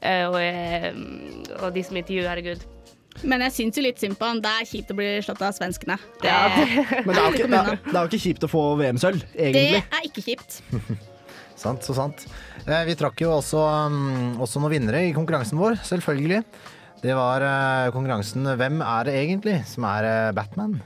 eh, 0.02 0.26
og, 0.30 0.38
eh, 0.40 0.90
og 1.62 1.74
de 1.76 1.84
som 1.86 2.00
intervjuer, 2.00 2.30
herregud. 2.30 2.66
Men 3.30 3.44
jeg 3.46 3.54
syns 3.54 3.78
jo 3.78 3.84
litt 3.86 4.00
synd 4.02 4.18
på 4.18 4.26
han. 4.26 4.40
Det 4.42 4.50
er 4.50 4.66
kjipt 4.66 4.90
å 4.90 4.96
bli 4.98 5.08
slått 5.22 5.42
av 5.46 5.54
svenskene. 5.54 6.00
Det, 6.24 6.30
Ja, 6.32 6.48
Men 7.06 7.14
det 7.14 7.20
er 7.22 7.26
jo 7.28 7.34
ikke, 7.38 7.50
det 7.52 7.60
er, 7.60 7.82
det 7.86 7.98
er 7.98 8.08
ikke 8.10 8.24
kjipt 8.28 8.48
å 8.48 8.52
få 8.52 8.64
VM-sølv, 8.82 9.26
det 9.34 9.50
er 9.84 10.08
ikke 10.08 10.26
kjipt. 10.26 10.62
Sant, 11.64 11.86
så 11.86 11.94
sant. 11.96 12.26
Eh, 12.66 12.82
Vi 12.90 12.96
trakk 13.00 13.22
jo 13.22 13.36
også, 13.38 13.62
mm, 13.94 14.40
også 14.42 14.60
noen 14.60 14.74
vinnere 14.74 15.04
i 15.08 15.14
konkurransen 15.16 15.62
vår, 15.62 15.78
selvfølgelig. 15.86 16.42
Det 17.04 17.12
var 17.18 17.44
konkurransen 17.92 18.48
Hvem 18.56 18.78
er 18.80 19.08
det 19.10 19.14
egentlig 19.20 19.58
som 19.68 19.84
er 19.90 20.32
Batman? 20.32 20.78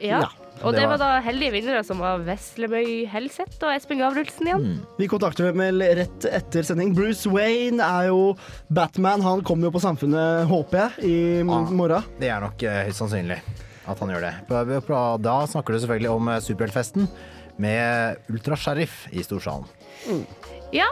Ja. 0.00 0.20
Ja, 0.58 0.64
Og 0.66 0.72
det 0.74 0.80
det 0.80 0.88
var- 0.88 0.98
var 0.98 0.98
da 0.98 1.20
heldige 1.22 1.52
vinnere 1.52 1.84
som 1.86 1.98
var 2.02 2.18
Veslemøy 2.26 3.06
Helseth 3.06 3.62
og 3.62 3.70
Espen 3.76 3.98
Gavrulsen 4.00 4.46
igjen. 4.48 4.80
Vi 4.98 5.06
kontakter 5.06 5.46
dem 5.52 5.58
vel 5.58 5.78
rett 5.80 6.24
etter 6.26 6.62
sending. 6.66 6.94
Bruce 6.96 7.26
Wayne 7.30 7.78
er 7.80 8.08
jo 8.08 8.36
Batman. 8.68 9.20
Han 9.22 9.42
kommer 9.42 9.68
jo 9.70 9.70
på 9.70 9.80
Samfunnet, 9.80 10.48
håper 10.50 10.90
jeg, 10.98 11.04
i 11.04 11.42
morgen. 11.44 11.76
morgen. 11.76 12.02
Det 12.18 12.28
er 12.28 12.40
nok 12.40 12.60
eh, 12.62 12.84
høyst 12.88 12.98
sannsynlig 12.98 13.38
at 13.86 13.98
han 14.00 14.08
gjør 14.08 14.20
det. 14.20 14.34
Da 15.22 15.46
snakker 15.46 15.72
du 15.72 15.78
selvfølgelig 15.78 16.10
om 16.10 16.28
eh, 16.28 16.40
superheltfesten 16.40 17.08
med 17.58 18.16
Ultrasheriff 18.28 19.06
i 19.12 19.22
Storsalen. 19.22 19.64
Ja. 20.72 20.86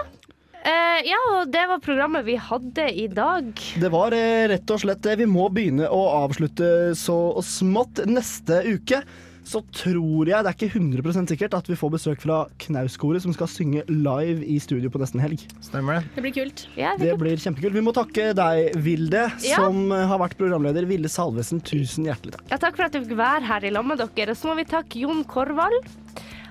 Eh, 0.66 1.04
ja, 1.06 1.18
og 1.36 1.52
det 1.54 1.62
var 1.70 1.78
programmet 1.84 2.26
vi 2.26 2.34
hadde 2.42 2.88
i 2.90 3.06
dag. 3.12 3.52
Det 3.78 3.90
var 3.92 4.16
uh, 4.16 4.48
rett 4.50 4.74
og 4.74 4.82
slett 4.82 5.04
det. 5.04 5.20
Vi 5.20 5.28
må 5.30 5.46
begynne 5.54 5.86
å 5.86 6.02
avslutte 6.24 6.90
så 6.98 7.36
smått. 7.46 8.02
Neste 8.10 8.64
uke 8.66 9.04
så 9.46 9.60
tror 9.70 10.26
jeg, 10.26 10.42
det 10.42 10.50
er 10.50 10.56
ikke 10.56 10.80
100 10.80 11.28
sikkert, 11.30 11.54
at 11.54 11.68
vi 11.70 11.76
får 11.78 11.92
besøk 11.94 12.24
fra 12.24 12.40
Knauskoret, 12.64 13.22
som 13.22 13.30
skal 13.30 13.46
synge 13.46 13.84
live 13.86 14.42
i 14.42 14.56
studio 14.58 14.90
på 14.90 14.98
nesten 14.98 15.22
helg. 15.22 15.44
Stemmer 15.62 16.00
det. 16.00 16.10
Det 16.16 16.24
blir 16.24 16.34
kult. 16.34 16.64
Det 16.74 17.14
blir 17.20 17.38
kjempekult. 17.38 17.76
Vi 17.78 17.84
må 17.86 17.94
takke 17.94 18.32
deg, 18.34 18.74
Vilde, 18.82 19.28
Ja. 19.46 19.60
som 19.62 19.94
har 19.94 20.18
vært 20.18 20.34
programleder. 20.40 20.90
Vilde 20.90 21.06
Salvesen, 21.06 21.62
tusen 21.62 22.10
hjertelig 22.10 22.34
takk. 22.34 22.46
Ja, 22.50 22.58
takk 22.58 22.74
for 22.74 22.88
at 22.88 22.96
du 22.96 23.04
fikk 23.04 23.14
være 23.14 23.46
her 23.46 23.70
i 23.70 23.70
lag 23.70 23.86
med 23.86 24.02
dere. 24.02 24.34
Og 24.34 24.40
så 24.42 24.50
må 24.50 24.58
vi 24.58 24.66
takke 24.66 24.98
Jon 25.06 25.22
Korvald, 25.30 25.94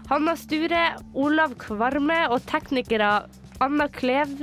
Hanna 0.08 0.40
Sture, 0.40 0.94
Olav 1.20 1.60
Kvarme 1.60 2.30
og 2.32 2.46
teknikere 2.48 3.26
Anna 3.64 3.88
Klev, 3.88 4.34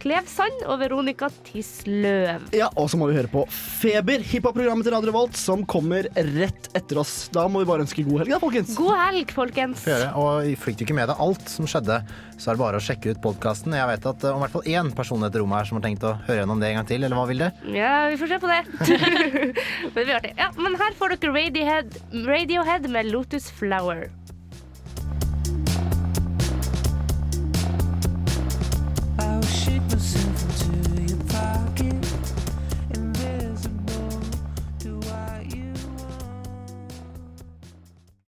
Klevsand 0.00 0.64
og 0.64 0.78
Veronica 0.80 1.28
Tisløv. 1.44 2.46
Ja, 2.56 2.70
Og 2.80 2.88
så 2.90 2.98
må 3.00 3.08
vi 3.10 3.16
høre 3.18 3.28
på 3.30 3.44
Feber, 3.52 4.22
hiphop-programmet 4.24 4.86
til 4.86 4.94
Radio 4.94 5.10
Revolt, 5.10 5.36
som 5.36 5.66
kommer 5.68 6.08
rett 6.16 6.70
etter 6.76 7.02
oss. 7.02 7.28
Da 7.34 7.44
må 7.52 7.62
vi 7.62 7.68
bare 7.68 7.84
ønske 7.84 8.04
god 8.06 8.22
helg, 8.22 8.32
da, 8.32 8.40
folkens. 8.42 8.72
God 8.78 8.96
helg, 8.96 9.34
folkens. 9.36 9.82
Få 9.84 9.92
gjøre. 9.92 10.08
Og 10.22 10.64
fikk 10.64 10.80
du 10.80 10.86
ikke 10.86 10.96
med 10.96 11.10
deg 11.12 11.20
alt 11.26 11.52
som 11.52 11.68
skjedde, 11.68 12.00
så 12.38 12.50
er 12.50 12.56
det 12.56 12.62
bare 12.64 12.80
å 12.80 12.84
sjekke 12.86 13.12
ut 13.12 13.22
podkasten. 13.24 13.76
Jeg 13.76 13.90
vet 13.92 14.08
at 14.12 14.24
eh, 14.24 14.32
om 14.32 14.40
i 14.40 14.46
hvert 14.46 14.56
fall 14.56 14.72
én 14.72 14.92
person 14.96 15.20
i 15.20 15.28
dette 15.28 15.42
rommet 15.42 15.60
her 15.60 15.68
som 15.68 15.78
har 15.78 15.86
tenkt 15.86 16.08
å 16.08 16.14
høre 16.24 16.40
gjennom 16.42 16.62
det 16.62 16.72
en 16.72 16.80
gang 16.80 16.88
til, 16.88 17.04
eller 17.04 17.20
hva 17.20 17.28
vil 17.28 17.44
det? 17.44 17.52
Ja, 17.76 17.92
vi 18.12 18.18
får 18.22 18.32
se 18.32 18.40
på 18.42 18.50
det. 18.50 18.62
men, 19.92 20.00
det 20.00 20.06
blir 20.06 20.16
artig. 20.16 20.34
Ja, 20.40 20.48
men 20.56 20.80
her 20.80 20.98
får 20.98 21.16
dere 21.16 21.36
Radiohead, 21.36 22.02
Radiohead 22.32 22.90
med 22.96 23.12
Lotus 23.12 23.52
Flower. 23.60 24.08